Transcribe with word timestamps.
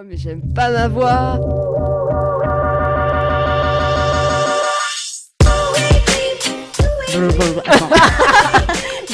Oh 0.00 0.04
mais 0.06 0.16
j'aime 0.16 0.42
pas 0.54 0.70
ma 0.70 0.86
voix 0.86 1.40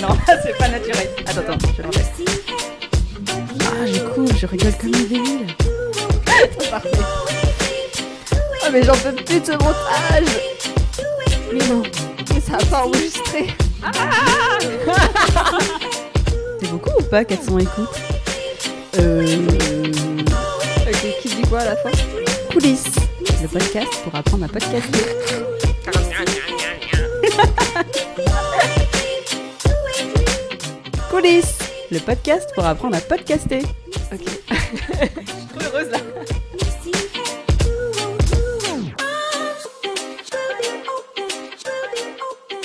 non, 0.03 0.09
c'est 0.43 0.59
pas 0.59 0.69
naturel. 0.69 1.09
Attends, 1.25 1.41
attends, 1.41 1.57
je 1.75 1.81
le 1.81 1.89
refais. 1.89 2.27
Ah, 3.61 3.87
je 3.87 4.01
cours, 4.01 4.29
je 4.37 4.47
rigole 4.47 4.75
comme 4.79 4.91
une 4.91 5.09
débile. 5.09 5.47
Parfait. 6.71 6.91
Oh 8.35 8.69
mais 8.71 8.83
j'en 8.83 8.93
peux 8.93 9.13
plus 9.13 9.41
de 9.41 9.47
ce 9.47 9.53
montage 9.53 10.29
Mais 11.51 11.67
non, 11.67 11.83
mais 12.35 12.41
ça 12.41 12.59
a 12.61 12.65
pas 12.67 12.85
enregistré 12.85 13.47
C'est 16.61 16.71
beaucoup 16.71 16.93
ou 16.99 17.03
pas 17.05 17.25
400 17.25 17.59
écoutes? 17.59 17.89
Euh... 18.99 19.64
Quoi 21.55 21.63
à 21.63 21.67
la 21.67 21.77
fin 21.77 21.91
Coulisses, 22.53 22.97
le 23.41 23.47
podcast 23.47 24.03
pour 24.03 24.13
apprendre 24.17 24.45
à 24.45 24.49
podcaster. 24.49 24.99
Coulisses, 31.13 31.59
le 31.93 32.01
podcast 32.01 32.51
pour 32.57 32.67
apprendre 32.67 32.97
à 32.97 33.01
podcaster. 33.01 33.63
Ok. 34.13 34.21
Je 34.51 34.57
suis 34.57 35.47
trop 35.47 35.61
heureuse 35.65 35.91
là. 35.93 35.99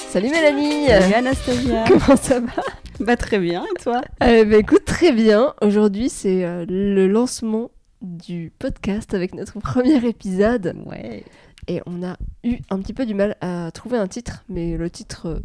Salut 0.09 0.31
Mélanie 0.31 0.88
Salut 0.88 1.13
Anastasia. 1.13 1.83
Comment 1.88 2.17
ça 2.17 2.39
va? 2.39 2.63
Bah 2.99 3.17
très 3.17 3.38
bien, 3.38 3.66
et 3.66 3.83
toi? 3.83 4.02
Euh, 4.23 4.45
bah, 4.45 4.58
écoute, 4.58 4.85
très 4.85 5.11
bien. 5.11 5.53
Aujourd'hui, 5.61 6.09
c'est 6.09 6.44
euh, 6.44 6.66
le 6.67 7.08
lancement 7.08 7.69
du 8.02 8.52
podcast 8.59 9.13
avec 9.13 9.34
notre 9.35 9.59
premier 9.59 10.03
épisode. 10.05 10.76
Ouais. 10.85 11.23
Et 11.67 11.81
on 11.85 12.03
a 12.03 12.17
eu 12.44 12.58
un 12.69 12.80
petit 12.80 12.94
peu 12.94 13.05
du 13.05 13.14
mal 13.14 13.36
à 13.42 13.69
trouver 13.73 13.97
un 13.97 14.08
titre, 14.08 14.44
mais 14.50 14.78
le 14.78 14.89
titre 14.89 15.25
euh, 15.28 15.39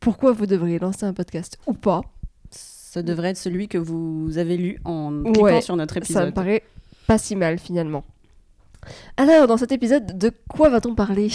Pourquoi 0.00 0.32
vous 0.32 0.46
devriez 0.46 0.78
lancer 0.78 1.04
un 1.04 1.12
podcast 1.12 1.58
ou 1.66 1.74
pas 1.74 2.00
Ça 2.50 3.02
devrait 3.02 3.30
être 3.30 3.36
celui 3.36 3.68
que 3.68 3.78
vous 3.78 4.38
avez 4.38 4.56
lu 4.56 4.78
en 4.84 5.22
cliquant 5.24 5.42
Ouais, 5.42 5.60
sur 5.60 5.76
notre 5.76 5.94
Ça 5.94 6.00
me 6.00 6.04
épisode. 6.04 6.34
paraît 6.34 6.62
pas 7.06 7.18
si 7.18 7.36
mal 7.36 7.58
finalement. 7.58 8.04
Alors, 9.16 9.46
dans 9.46 9.56
cet 9.56 9.72
épisode, 9.72 10.16
de 10.16 10.30
quoi 10.48 10.68
va-t-on 10.70 10.94
parler? 10.94 11.28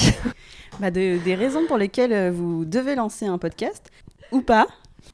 Bah, 0.80 0.90
de- 0.90 1.18
des 1.24 1.36
raisons 1.36 1.68
pour 1.68 1.78
lesquelles 1.78 2.14
euh, 2.14 2.32
vous 2.32 2.66
devez 2.66 2.96
lancer 2.96 3.26
un 3.28 3.38
podcast 3.38 3.92
ou 4.32 4.42
pas, 4.42 4.66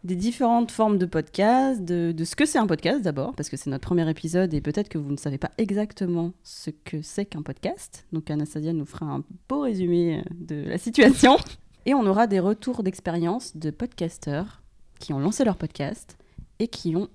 des 0.04 0.16
différentes 0.16 0.72
formes 0.72 0.98
de 0.98 1.06
podcast, 1.06 1.84
de, 1.84 2.12
de 2.12 2.23
ce 2.23 2.36
que 2.36 2.45
c'est 2.45 2.58
un 2.58 2.68
podcast 2.68 3.02
d'abord, 3.02 3.34
parce 3.36 3.50
que 3.50 3.58
c'est 3.58 3.70
notre 3.70 3.86
premier 3.88 4.09
épisode 4.09 4.54
et 4.54 4.62
peut-être 4.62 4.90
que 4.90 4.98
vous 4.98 5.12
ne 5.12 5.18
savez 5.18 5.38
pas 5.38 5.52
exactement 5.58 6.32
ce 6.44 6.70
que 6.70 7.02
c'est 7.02 7.26
qu'un 7.26 7.42
podcast. 7.42 8.06
Donc 8.14 8.30
Anastasia 8.30 8.73
nous 8.73 8.86
fera 8.86 9.06
un 9.06 9.23
beau 9.48 9.62
résumé 9.62 10.20
euh, 10.20 10.22
de 10.32 10.70
la 10.70 10.78
situation. 10.78 11.38
Et 11.86 11.94
on 11.94 12.06
aura 12.06 12.28
des 12.28 12.40
retours 12.40 12.84
d'expérience 12.84 13.56
de 13.56 13.72
podcasteurs 13.72 14.62
qui 15.00 15.14
ont 15.14 15.20
lancé 15.20 15.44
leur 15.45 15.56
podcast 15.56 16.17
et 16.60 16.67
qui 16.67 16.95
ont 16.95 17.08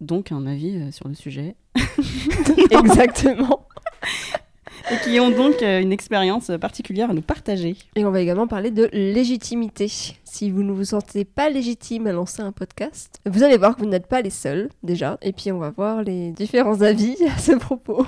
donc 0.00 0.30
un 0.30 0.46
avis 0.46 0.76
euh, 0.76 0.90
sur 0.92 1.08
le 1.08 1.14
sujet 1.14 1.56
Exactement. 2.70 3.66
et 4.90 4.96
qui 4.98 5.18
ont 5.20 5.30
donc 5.30 5.62
euh, 5.62 5.80
une 5.80 5.92
expérience 5.92 6.50
particulière 6.60 7.10
à 7.10 7.14
nous 7.14 7.22
partager. 7.22 7.76
Et 7.96 8.04
on 8.04 8.10
va 8.10 8.20
également 8.20 8.46
parler 8.46 8.70
de 8.70 8.88
légitimité. 8.92 9.88
Si 10.24 10.50
vous 10.50 10.62
ne 10.62 10.72
vous 10.72 10.84
sentez 10.84 11.24
pas 11.24 11.48
légitime 11.48 12.06
à 12.06 12.12
lancer 12.12 12.42
un 12.42 12.52
podcast, 12.52 13.20
vous 13.26 13.42
allez 13.42 13.56
voir 13.56 13.76
que 13.76 13.80
vous 13.80 13.88
n'êtes 13.88 14.06
pas 14.06 14.20
les 14.20 14.30
seuls 14.30 14.68
déjà. 14.82 15.18
Et 15.22 15.32
puis 15.32 15.52
on 15.52 15.58
va 15.58 15.70
voir 15.70 16.02
les 16.02 16.32
différents 16.32 16.82
avis 16.82 17.16
à 17.34 17.38
ce 17.38 17.52
propos. 17.52 18.06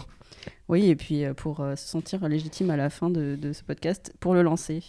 Oui, 0.69 0.91
et 0.91 0.97
puis 0.97 1.24
euh, 1.24 1.32
pour 1.34 1.60
euh, 1.60 1.77
se 1.77 1.86
sentir 1.86 2.27
légitime 2.28 2.70
à 2.70 2.77
la 2.77 2.91
fin 2.91 3.08
de, 3.08 3.36
de 3.36 3.52
ce 3.52 3.62
podcast, 3.62 4.12
pour 4.20 4.34
le 4.34 4.42
lancer. 4.42 4.82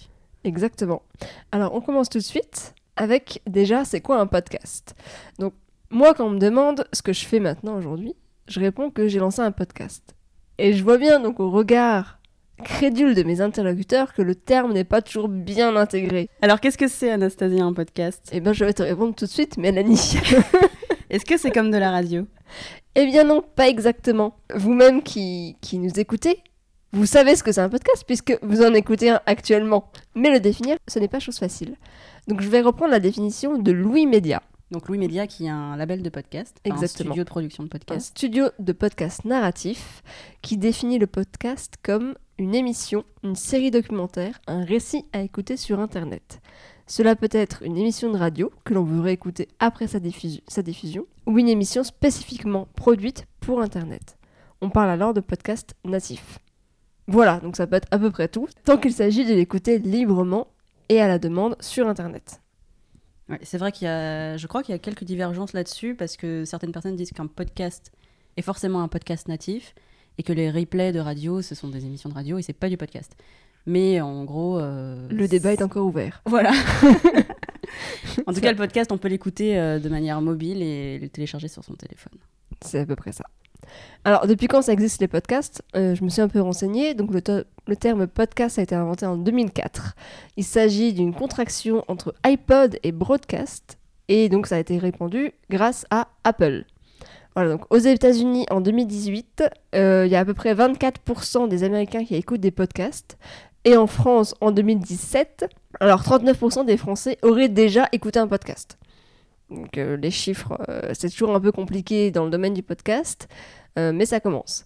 Exactement. 0.44 1.04
Alors 1.52 1.74
on 1.74 1.82
commence 1.82 2.10
tout 2.10 2.18
de 2.18 2.24
suite 2.24 2.74
avec 2.96 3.42
déjà 3.48 3.86
c'est 3.86 4.02
quoi 4.02 4.20
un 4.20 4.28
podcast? 4.28 4.96
Donc 5.40 5.54
moi 5.90 6.14
quand 6.14 6.26
on 6.26 6.32
me 6.32 6.40
demande 6.40 6.86
ce 6.92 7.02
que 7.02 7.14
je 7.14 7.26
fais 7.26 7.40
maintenant 7.40 7.78
aujourd'hui, 7.78 8.16
je 8.48 8.60
réponds 8.60 8.90
que 8.90 9.08
j'ai 9.08 9.20
lancé 9.20 9.42
un 9.42 9.52
podcast. 9.52 10.17
Et 10.60 10.74
je 10.74 10.84
vois 10.84 10.98
bien 10.98 11.20
donc 11.20 11.40
au 11.40 11.50
regard 11.52 12.18
crédule 12.64 13.14
de 13.14 13.24
mes 13.24 13.42
interlocuteurs 13.42 14.14
que 14.14 14.22
le 14.22 14.36
terme 14.36 14.74
n'est 14.74 14.84
pas 14.84 15.02
toujours 15.02 15.30
bien 15.30 15.76
intégré. 15.76 16.30
Alors, 16.42 16.60
qu'est-ce 16.60 16.78
que 16.78 16.88
c'est, 16.88 17.12
Anastasia, 17.12 17.64
un 17.64 17.74
podcast? 17.74 18.28
Eh 18.32 18.40
bien 18.40 18.54
je 18.54 18.66
vais 18.66 18.74
te 18.74 18.84
répondre 18.84 19.14
tout 19.16 19.26
de 19.26 19.30
suite 19.30 19.58
Mélanie. 19.58 20.18
Est-ce 21.10 21.24
que 21.24 21.38
c'est 21.38 21.52
comme 21.52 21.72
de 21.72 21.78
la 21.78 21.92
radio? 21.92 22.26
Eh 22.96 23.06
bien 23.06 23.24
non, 23.24 23.44
pas 23.56 23.68
exactement. 23.68 24.38
Vous-même 24.54 25.04
qui, 25.04 25.56
qui 25.62 25.78
nous 25.78 26.00
écoutez, 26.00 26.42
vous 26.94 27.06
savez 27.06 27.36
ce 27.36 27.44
que 27.44 27.52
c'est 27.52 27.62
un 27.62 27.70
podcast 27.70 28.04
puisque 28.06 28.38
vous 28.42 28.64
en 28.64 28.74
écoutez 28.74 29.12
un 29.12 29.22
actuellement. 29.26 29.92
Mais 30.16 30.32
le 30.32 30.40
définir, 30.40 30.78
ce 30.88 31.00
n'est 31.00 31.08
pas 31.08 31.20
chose 31.20 31.38
facile. 31.38 31.76
Donc 32.28 32.42
je 32.42 32.50
vais 32.50 32.62
reprendre 32.62 32.92
la 32.92 33.00
définition 33.00 33.58
de 33.58 33.72
Louis 33.72 34.06
Média, 34.06 34.42
Donc, 34.72 34.90
Louis 34.90 34.98
Média, 34.98 35.28
qui 35.28 35.46
est 35.46 35.50
un 35.50 35.78
label 35.78 36.02
de 36.04 36.10
podcast, 36.10 36.58
enfin, 36.66 36.76
un 36.76 36.78
Exactement. 36.82 37.12
studio 37.12 37.24
de 37.24 37.30
production 37.30 37.64
de 37.64 37.68
un 37.68 37.70
podcast. 37.70 38.08
studio 38.08 38.46
de 38.60 38.74
podcast 38.74 39.24
narratif 39.24 40.04
qui 40.42 40.58
définit 40.58 41.00
le 41.00 41.08
podcast 41.08 41.76
comme 41.84 42.16
une 42.38 42.54
émission, 42.54 43.04
une 43.24 43.36
série 43.36 43.72
documentaire, 43.72 44.40
un 44.46 44.66
récit 44.66 45.06
à 45.14 45.22
écouter 45.22 45.56
sur 45.56 45.80
Internet. 45.80 46.42
Cela 46.86 47.16
peut 47.16 47.30
être 47.32 47.64
une 47.64 47.78
émission 47.78 48.12
de 48.12 48.18
radio 48.18 48.52
que 48.66 48.74
l'on 48.74 48.84
veut 48.84 49.00
réécouter 49.02 49.48
après 49.60 49.88
sa, 49.88 50.00
diffusion- 50.00 50.42
sa 50.48 50.62
diffusion 50.62 51.06
ou 51.26 51.40
une 51.40 51.50
émission 51.50 51.84
spécifiquement 51.84 52.68
produite 52.76 53.26
pour 53.40 53.62
Internet. 53.62 54.18
On 54.62 54.70
parle 54.70 54.90
alors 54.90 55.14
de 55.14 55.22
podcast 55.22 55.76
natif. 55.86 56.40
Voilà, 57.08 57.40
donc 57.40 57.56
ça 57.56 57.68
peut 57.68 57.76
être 57.78 57.88
à 57.92 58.00
peu 58.00 58.12
près 58.12 58.28
tout, 58.28 58.48
tant 58.66 58.78
qu'il 58.78 58.94
s'agit 58.94 59.26
de 59.26 59.34
l'écouter 59.34 59.80
librement 59.80 60.48
et 60.90 61.00
à 61.02 61.08
la 61.08 61.20
demande 61.20 61.56
sur 61.62 61.88
Internet. 61.88 62.42
Ouais, 63.30 63.40
c'est 63.44 63.58
vrai 63.58 63.72
qu'il 63.72 63.86
y 63.86 63.90
a, 63.90 64.38
je 64.38 64.48
crois 64.48 64.64
qu'il 64.64 64.74
y 64.74 64.76
a 64.76 64.80
quelques 64.80 65.04
divergences 65.04 65.54
là-dessus, 65.54 65.96
parce 65.96 66.16
que 66.18 66.46
certaines 66.46 66.72
personnes 66.72 66.96
disent 66.96 67.12
qu'un 67.12 67.28
podcast 67.28 67.92
est 68.38 68.42
forcément 68.42 68.82
un 68.82 68.88
podcast 68.88 69.28
natif, 69.28 69.76
et 70.18 70.24
que 70.24 70.34
les 70.34 70.50
replays 70.50 70.92
de 70.94 71.00
radio, 71.00 71.42
ce 71.42 71.54
sont 71.56 71.68
des 71.70 71.86
émissions 71.86 72.10
de 72.10 72.14
radio, 72.16 72.38
et 72.38 72.42
c'est 72.42 72.54
pas 72.54 72.70
du 72.70 72.78
podcast. 72.78 73.16
Mais 73.66 74.00
en 74.02 74.24
gros... 74.24 74.60
euh, 74.60 75.08
Le 75.10 75.28
débat 75.28 75.52
est 75.54 75.62
encore 75.62 75.86
ouvert. 75.86 76.22
Voilà. 76.26 76.52
en 78.26 78.34
tout 78.34 78.40
cas, 78.42 78.52
le 78.52 78.58
podcast, 78.58 78.92
on 78.92 78.98
peut 78.98 79.10
l'écouter 79.10 79.58
euh, 79.60 79.80
de 79.80 79.90
manière 79.90 80.22
mobile 80.22 80.62
et 80.62 80.98
le 81.00 81.10
télécharger 81.10 81.48
sur 81.50 81.64
son 81.64 81.74
téléphone. 81.74 82.14
C'est 82.62 82.80
à 82.80 82.86
peu 82.86 82.96
près 82.96 83.12
ça. 83.12 83.26
Alors, 84.08 84.26
depuis 84.26 84.48
quand 84.48 84.62
ça 84.62 84.72
existe 84.72 85.02
les 85.02 85.10
podcasts? 85.10 85.62
Euh, 85.76 85.94
Je 85.94 86.02
me 86.02 86.08
suis 86.08 86.22
un 86.22 86.30
peu 86.30 86.40
renseignée. 86.40 86.94
Donc, 86.94 87.12
le, 87.12 87.76
terme 87.76 88.08
podcast 88.08 88.58
a 88.58 88.62
été 88.62 88.74
inventé 88.74 89.06
en 89.06 89.18
2004. 89.18 89.96
Il 90.38 90.46
s'agit 90.46 90.94
d'une 90.94 91.14
contraction 91.14 91.84
entre 91.90 92.16
iPod 92.26 92.80
et 92.84 92.94
broadcast. 92.94 93.78
Et 94.08 94.30
donc, 94.30 94.48
ça 94.48 94.56
a 94.56 94.60
été 94.60 94.78
répandu 94.78 95.34
grâce 95.50 95.86
à 95.90 96.08
Apple. 96.24 96.64
Voilà, 97.36 97.52
donc 97.52 97.66
aux 97.70 97.78
États-Unis 97.78 98.46
en 98.50 98.62
2018, 98.62 99.44
euh, 99.76 100.06
il 100.06 100.12
y 100.12 100.16
a 100.16 100.20
à 100.22 100.26
peu 100.26 100.34
près 100.34 100.56
24% 100.56 101.50
des 101.50 101.66
Américains 101.66 102.06
qui 102.06 102.16
écoutent 102.16 102.40
des 102.40 102.52
podcasts. 102.52 103.18
Et 103.66 103.76
en 103.76 103.88
France 103.88 104.36
en 104.40 104.52
2017, 104.52 105.50
alors 105.82 106.02
39% 106.02 106.66
des 106.66 106.78
Français 106.78 107.18
auraient 107.24 107.50
déjà 107.50 107.90
écouté 107.92 108.20
un 108.20 108.28
podcast. 108.28 108.78
Donc 109.50 109.78
euh, 109.78 109.98
les 109.98 110.12
chiffres, 110.12 110.58
c'est 110.94 111.10
toujours 111.10 111.36
un 111.36 111.42
peu 111.42 111.52
compliqué 111.52 112.10
dans 112.10 112.24
le 112.24 112.32
domaine 112.32 112.54
du 112.54 112.64
podcast, 112.64 113.28
euh, 113.78 113.92
mais 113.94 114.06
ça 114.06 114.20
commence. 114.20 114.66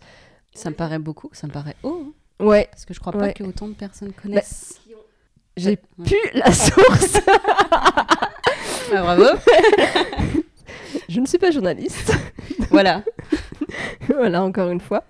Ça 0.53 0.69
me 0.69 0.75
paraît 0.75 0.99
beaucoup, 0.99 1.29
ça 1.33 1.47
me 1.47 1.51
paraît 1.51 1.75
haut, 1.83 2.03
hein, 2.39 2.45
Ouais, 2.45 2.67
parce 2.71 2.85
que 2.85 2.93
je 2.93 2.99
crois 2.99 3.15
Ouais. 3.15 3.27
pas 3.27 3.33
que 3.33 3.43
autant 3.43 3.67
de 3.67 3.73
personnes 3.73 4.11
connaissent. 4.13 4.81
j'ai 5.57 5.79
Ouais. 5.99 6.05
pu 6.05 6.15
la 6.33 6.51
source. 6.51 7.19
Ah, 8.93 9.01
bravo. 9.03 9.23
Je 11.09 11.19
ne 11.19 11.25
suis 11.25 11.37
pas 11.37 11.51
journaliste. 11.51 12.13
voilà. 12.69 13.03
voilà, 14.09 14.43
encore 14.43 14.69
une 14.69 14.79
fois. 14.79 15.03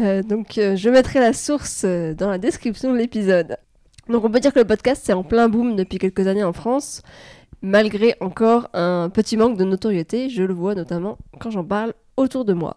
Euh, 0.00 0.22
donc, 0.22 0.58
euh, 0.58 0.76
je 0.76 0.88
mettrai 0.90 1.20
la 1.20 1.32
source 1.32 1.82
euh, 1.84 2.14
dans 2.14 2.30
la 2.30 2.38
description 2.38 2.92
de 2.92 2.98
l'épisode. 2.98 3.56
Donc, 4.08 4.24
on 4.24 4.30
peut 4.30 4.40
dire 4.40 4.52
que 4.52 4.58
le 4.58 4.64
podcast, 4.66 5.02
c'est 5.04 5.12
en 5.12 5.22
plein 5.24 5.48
boom 5.48 5.74
depuis 5.76 5.98
quelques 5.98 6.26
années 6.26 6.44
en 6.44 6.52
France, 6.52 7.02
malgré 7.62 8.14
encore 8.20 8.68
un 8.74 9.10
petit 9.10 9.36
manque 9.36 9.56
de 9.56 9.64
notoriété. 9.64 10.28
Je 10.28 10.42
le 10.42 10.54
vois 10.54 10.74
notamment 10.74 11.18
quand 11.40 11.50
j'en 11.50 11.64
parle 11.64 11.94
autour 12.16 12.44
de 12.44 12.52
moi. 12.52 12.76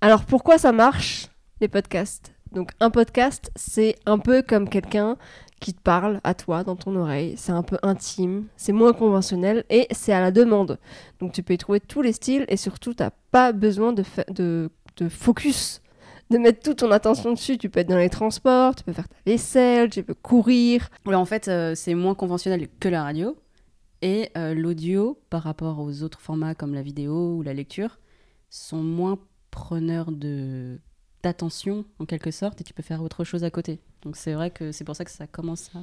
Alors, 0.00 0.24
pourquoi 0.24 0.58
ça 0.58 0.70
marche, 0.70 1.26
les 1.60 1.66
podcasts? 1.66 2.32
Donc, 2.52 2.70
un 2.78 2.90
podcast, 2.90 3.50
c'est 3.56 3.96
un 4.06 4.20
peu 4.20 4.42
comme 4.42 4.68
quelqu'un 4.68 5.16
qui 5.60 5.74
te 5.74 5.82
parle 5.82 6.20
à 6.22 6.34
toi 6.34 6.62
dans 6.62 6.76
ton 6.76 6.94
oreille. 6.94 7.34
C'est 7.36 7.50
un 7.50 7.64
peu 7.64 7.78
intime, 7.82 8.46
c'est 8.56 8.72
moins 8.72 8.92
conventionnel 8.92 9.64
et 9.70 9.88
c'est 9.90 10.12
à 10.12 10.20
la 10.20 10.30
demande. 10.30 10.78
Donc 11.18 11.32
tu 11.32 11.42
peux 11.42 11.54
y 11.54 11.58
trouver 11.58 11.80
tous 11.80 12.00
les 12.00 12.12
styles 12.12 12.44
et 12.46 12.56
surtout 12.56 12.94
t'as 12.94 13.10
pas 13.32 13.50
besoin 13.50 13.92
de, 13.92 14.04
de, 14.28 14.70
focus, 15.08 15.82
de 16.30 16.38
mettre 16.38 16.60
toute 16.62 16.78
ton 16.78 16.92
attention 16.92 17.32
dessus. 17.32 17.58
Tu 17.58 17.68
peux 17.68 17.80
être 17.80 17.88
dans 17.88 17.98
les 17.98 18.08
transports, 18.08 18.76
tu 18.76 18.84
peux 18.84 18.92
faire 18.92 19.08
ta 19.08 19.16
vaisselle, 19.26 19.90
tu 19.90 20.04
peux 20.04 20.14
courir. 20.14 20.90
En 21.06 21.24
fait, 21.24 21.48
euh, 21.48 21.74
c'est 21.74 21.94
moins 21.94 22.14
conventionnel 22.14 22.68
que 22.78 22.88
la 22.88 23.02
radio. 23.02 23.36
Et 24.00 24.30
euh, 24.36 24.54
l'audio, 24.54 25.18
par 25.28 25.42
rapport 25.42 25.80
aux 25.80 26.04
autres 26.04 26.20
formats 26.20 26.54
comme 26.54 26.72
la 26.72 26.82
vidéo 26.82 27.34
ou 27.34 27.42
la 27.42 27.52
lecture, 27.52 27.98
sont 28.48 28.82
moins 28.82 29.18
preneur 29.50 30.10
de 30.12 30.78
d'attention 31.22 31.84
en 31.98 32.04
quelque 32.06 32.30
sorte 32.30 32.60
et 32.60 32.64
tu 32.64 32.72
peux 32.72 32.82
faire 32.82 33.02
autre 33.02 33.24
chose 33.24 33.42
à 33.44 33.50
côté. 33.50 33.80
Donc 34.02 34.16
c'est 34.16 34.34
vrai 34.34 34.50
que 34.50 34.70
c'est 34.72 34.84
pour 34.84 34.94
ça 34.94 35.04
que 35.04 35.10
ça 35.10 35.26
commence 35.26 35.70
à, 35.74 35.80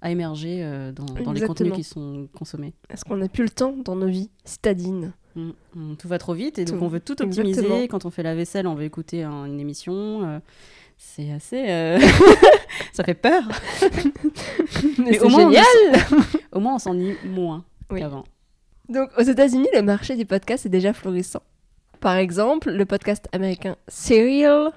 à 0.00 0.10
émerger 0.10 0.60
euh, 0.64 0.92
dans, 0.92 1.04
dans 1.04 1.32
les 1.32 1.42
contenus 1.42 1.74
qui 1.74 1.84
sont 1.84 2.26
consommés. 2.36 2.72
Est-ce 2.88 3.04
qu'on 3.04 3.18
n'a 3.18 3.28
plus 3.28 3.44
le 3.44 3.50
temps 3.50 3.74
dans 3.84 3.96
nos 3.96 4.06
vies 4.06 4.30
citadines? 4.44 5.12
Mm, 5.36 5.50
mm, 5.74 5.96
Tout 5.96 6.08
va 6.08 6.16
trop 6.18 6.32
vite 6.32 6.58
et 6.58 6.64
donc 6.64 6.80
on 6.80 6.88
veut 6.88 7.00
tout 7.00 7.20
optimiser. 7.20 7.50
exactement. 7.60 7.86
Quand 7.86 8.06
on 8.06 8.10
fait 8.10 8.22
la 8.22 8.34
vaisselle, 8.34 8.66
on 8.66 8.74
veut 8.74 8.84
écouter 8.84 9.24
un- 9.24 9.44
une 9.44 9.60
émission. 9.60 10.24
euh, 10.24 10.38
c'est 10.96 11.30
assez. 11.32 11.68
euh, 11.68 11.98
ça 12.92 13.04
fait 13.04 13.14
peur. 13.14 13.42
Mais, 14.98 15.04
Mais 15.04 15.12
c'est 15.12 15.20
au 15.20 15.28
moins, 15.28 15.46
on 15.46 15.50
génial 15.50 16.06
Au 16.52 16.60
moins, 16.60 16.74
on 16.76 16.78
s'ennuie 16.78 17.14
moins 17.26 17.64
Oui. 17.90 18.00
qu'avant. 18.00 18.24
Donc 18.88 19.10
aux 19.18 19.22
États-Unis, 19.22 19.68
le 19.74 19.82
marché 19.82 20.16
du 20.16 20.24
podcast 20.24 20.64
est 20.66 20.70
déjà 20.70 20.92
florissant. 20.92 21.42
Par 22.00 22.16
exemple, 22.16 22.70
le 22.70 22.84
podcast 22.84 23.28
américain 23.32 23.76
Serial, 23.88 24.70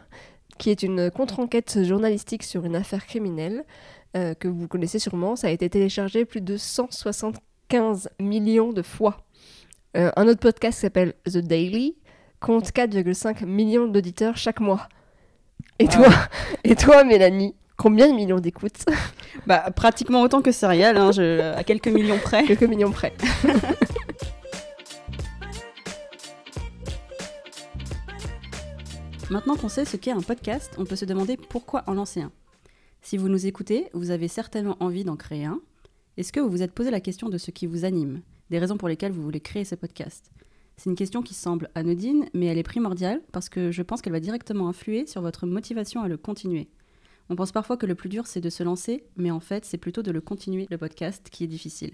qui 0.58 0.70
est 0.72 0.84
une 0.84 1.12
contre-enquête 1.12 1.84
journalistique 1.84 2.44
sur 2.44 2.66
une 2.66 2.76
affaire 2.76 3.06
criminelle 3.06 3.64
euh, 4.18 4.34
que 4.34 4.48
vous 4.48 4.68
connaissez 4.68 5.00
sûrement, 5.00 5.36
ça 5.36 5.48
a 5.48 5.50
été 5.52 5.70
téléchargé 5.70 6.26
plus 6.26 6.42
de 6.42 6.58
175 6.58 8.10
millions 8.20 8.74
de 8.74 8.82
fois. 8.82 9.18
Euh, 9.98 10.12
un 10.16 10.28
autre 10.28 10.40
podcast 10.40 10.78
qui 10.78 10.82
s'appelle 10.82 11.14
The 11.26 11.38
Daily 11.38 11.96
compte 12.40 12.72
4,5 12.72 13.46
millions 13.46 13.88
d'auditeurs 13.88 14.38
chaque 14.38 14.60
mois. 14.60 14.88
Et 15.80 15.88
toi, 15.88 16.08
et 16.64 16.76
toi, 16.76 17.04
Mélanie, 17.04 17.56
combien 17.78 18.08
de 18.10 18.14
millions 18.16 18.40
d'écoutes? 18.40 18.86
Bah, 19.48 19.70
pratiquement 19.76 20.22
autant 20.22 20.42
que 20.42 20.52
Serial, 20.52 20.98
hein, 20.98 21.12
je- 21.12 21.54
à 21.56 21.64
quelques 21.64 21.88
millions 21.88 22.18
près. 22.20 22.44
Quelques 22.46 22.64
millions 22.64 22.92
près. 22.92 23.14
Maintenant 29.32 29.56
qu'on 29.56 29.70
sait 29.70 29.86
ce 29.86 29.96
qu'est 29.96 30.12
un 30.12 30.20
podcast, 30.20 30.76
on 30.78 30.84
peut 30.84 30.98
se 30.98 31.06
demander 31.06 31.38
pourquoi 31.38 31.86
en 31.88 31.94
lancer 31.94 32.20
un. 32.20 32.34
Si 33.02 33.16
vous 33.16 33.30
nous 33.30 33.46
écoutez, 33.46 33.88
vous 33.94 34.12
avez 34.12 34.28
certainement 34.28 34.76
envie 34.82 35.06
d'en 35.06 35.16
créer 35.16 35.46
un. 35.46 35.62
Est-ce 36.18 36.34
que 36.34 36.42
vous 36.42 36.50
vous 36.50 36.64
êtes 36.64 36.74
posé 36.74 36.92
la 36.92 37.00
question 37.00 37.30
de 37.30 37.38
ce 37.38 37.50
qui 37.50 37.66
vous 37.66 37.86
anime, 37.86 38.24
des 38.50 38.60
raisons 38.60 38.76
pour 38.76 38.90
lesquelles 38.90 39.14
vous 39.14 39.22
voulez 39.22 39.40
créer 39.40 39.64
ce 39.64 39.76
podcast? 39.76 40.32
C'est 40.76 40.90
une 40.90 40.98
question 40.98 41.22
qui 41.22 41.34
semble 41.34 41.70
anodine, 41.76 42.26
mais 42.34 42.48
elle 42.48 42.58
est 42.58 42.64
primordiale 42.64 43.22
parce 43.32 43.48
que 43.48 43.72
je 43.72 43.82
pense 43.84 44.02
qu'elle 44.02 44.12
va 44.12 44.20
directement 44.20 44.68
influer 44.68 45.06
sur 45.08 45.22
votre 45.22 45.48
motivation 45.48 46.02
à 46.02 46.10
le 46.10 46.18
continuer. 46.18 46.68
On 47.30 47.38
pense 47.38 47.54
parfois 47.54 47.78
que 47.78 47.86
le 47.86 47.96
plus 47.96 48.10
dur 48.10 48.28
c'est 48.28 48.42
de 48.42 48.50
se 48.50 48.64
lancer, 48.64 49.06
mais 49.16 49.32
en 49.32 49.40
fait 49.40 49.64
c'est 49.64 49.78
plutôt 49.78 50.02
de 50.02 50.12
le 50.12 50.20
continuer, 50.20 50.68
le 50.70 50.78
podcast, 50.78 51.30
qui 51.32 51.46
est 51.46 51.48
difficile. 51.48 51.94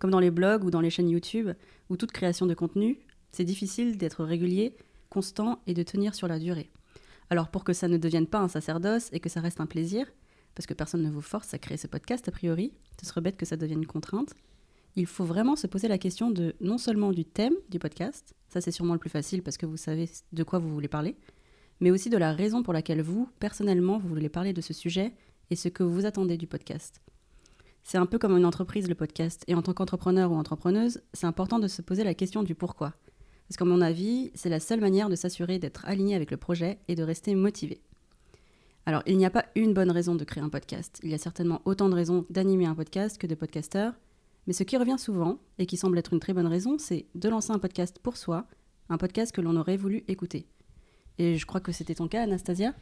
Comme 0.00 0.10
dans 0.10 0.18
les 0.18 0.32
blogs 0.32 0.64
ou 0.64 0.72
dans 0.72 0.80
les 0.80 0.90
chaînes 0.90 1.08
YouTube, 1.08 1.50
ou 1.88 1.96
toute 1.96 2.10
création 2.10 2.46
de 2.46 2.54
contenu, 2.54 2.98
c'est 3.30 3.44
difficile 3.44 3.96
d'être 3.96 4.24
régulier, 4.24 4.74
constant 5.10 5.60
et 5.66 5.74
de 5.74 5.82
tenir 5.82 6.14
sur 6.14 6.28
la 6.28 6.38
durée. 6.38 6.70
Alors 7.30 7.50
pour 7.50 7.64
que 7.64 7.72
ça 7.72 7.88
ne 7.88 7.96
devienne 7.96 8.26
pas 8.26 8.38
un 8.38 8.48
sacerdoce 8.48 9.08
et 9.12 9.20
que 9.20 9.28
ça 9.28 9.40
reste 9.40 9.60
un 9.60 9.66
plaisir, 9.66 10.06
parce 10.54 10.66
que 10.66 10.74
personne 10.74 11.02
ne 11.02 11.10
vous 11.10 11.20
force 11.20 11.54
à 11.54 11.58
créer 11.58 11.76
ce 11.76 11.86
podcast 11.86 12.28
a 12.28 12.32
priori, 12.32 12.72
ce 13.00 13.06
serait 13.06 13.20
bête 13.20 13.36
que 13.36 13.46
ça 13.46 13.56
devienne 13.56 13.80
une 13.80 13.86
contrainte, 13.86 14.34
il 14.96 15.06
faut 15.06 15.24
vraiment 15.24 15.54
se 15.54 15.66
poser 15.66 15.86
la 15.88 15.98
question 15.98 16.30
de 16.30 16.56
non 16.60 16.78
seulement 16.78 17.12
du 17.12 17.24
thème 17.24 17.54
du 17.68 17.78
podcast, 17.78 18.34
ça 18.48 18.60
c'est 18.60 18.72
sûrement 18.72 18.94
le 18.94 18.98
plus 18.98 19.10
facile 19.10 19.42
parce 19.42 19.56
que 19.56 19.66
vous 19.66 19.76
savez 19.76 20.08
de 20.32 20.42
quoi 20.42 20.58
vous 20.58 20.72
voulez 20.72 20.88
parler, 20.88 21.16
mais 21.80 21.90
aussi 21.90 22.10
de 22.10 22.16
la 22.16 22.32
raison 22.32 22.62
pour 22.62 22.72
laquelle 22.72 23.02
vous, 23.02 23.28
personnellement, 23.38 23.98
vous 23.98 24.08
voulez 24.08 24.28
parler 24.28 24.52
de 24.52 24.60
ce 24.60 24.72
sujet 24.72 25.12
et 25.50 25.56
ce 25.56 25.68
que 25.68 25.82
vous 25.82 26.06
attendez 26.06 26.36
du 26.36 26.46
podcast. 26.46 27.00
C'est 27.84 27.98
un 27.98 28.06
peu 28.06 28.18
comme 28.18 28.36
une 28.36 28.44
entreprise, 28.44 28.88
le 28.88 28.94
podcast, 28.94 29.44
et 29.46 29.54
en 29.54 29.62
tant 29.62 29.72
qu'entrepreneur 29.72 30.32
ou 30.32 30.34
entrepreneuse, 30.34 31.00
c'est 31.12 31.26
important 31.26 31.58
de 31.58 31.68
se 31.68 31.80
poser 31.80 32.04
la 32.04 32.14
question 32.14 32.42
du 32.42 32.54
pourquoi. 32.54 32.92
Parce 33.48 33.56
qu'à 33.56 33.64
mon 33.64 33.80
avis, 33.80 34.30
c'est 34.34 34.50
la 34.50 34.60
seule 34.60 34.80
manière 34.80 35.08
de 35.08 35.16
s'assurer 35.16 35.58
d'être 35.58 35.84
aligné 35.86 36.14
avec 36.14 36.30
le 36.30 36.36
projet 36.36 36.78
et 36.86 36.94
de 36.94 37.02
rester 37.02 37.34
motivé. 37.34 37.80
Alors, 38.84 39.02
il 39.06 39.16
n'y 39.16 39.26
a 39.26 39.30
pas 39.30 39.46
une 39.54 39.74
bonne 39.74 39.90
raison 39.90 40.14
de 40.14 40.24
créer 40.24 40.42
un 40.42 40.50
podcast. 40.50 41.00
Il 41.02 41.10
y 41.10 41.14
a 41.14 41.18
certainement 41.18 41.62
autant 41.64 41.88
de 41.88 41.94
raisons 41.94 42.26
d'animer 42.30 42.66
un 42.66 42.74
podcast 42.74 43.18
que 43.18 43.26
de 43.26 43.34
podcasteurs. 43.34 43.94
Mais 44.46 44.52
ce 44.52 44.62
qui 44.62 44.76
revient 44.76 44.98
souvent, 44.98 45.38
et 45.58 45.66
qui 45.66 45.76
semble 45.76 45.98
être 45.98 46.12
une 46.12 46.20
très 46.20 46.32
bonne 46.32 46.46
raison, 46.46 46.78
c'est 46.78 47.06
de 47.14 47.28
lancer 47.28 47.52
un 47.52 47.58
podcast 47.58 47.98
pour 48.02 48.16
soi, 48.16 48.46
un 48.88 48.96
podcast 48.96 49.32
que 49.32 49.40
l'on 49.40 49.56
aurait 49.56 49.76
voulu 49.76 50.04
écouter. 50.08 50.46
Et 51.18 51.36
je 51.36 51.46
crois 51.46 51.60
que 51.60 51.72
c'était 51.72 51.94
ton 51.94 52.08
cas, 52.08 52.22
Anastasia? 52.22 52.74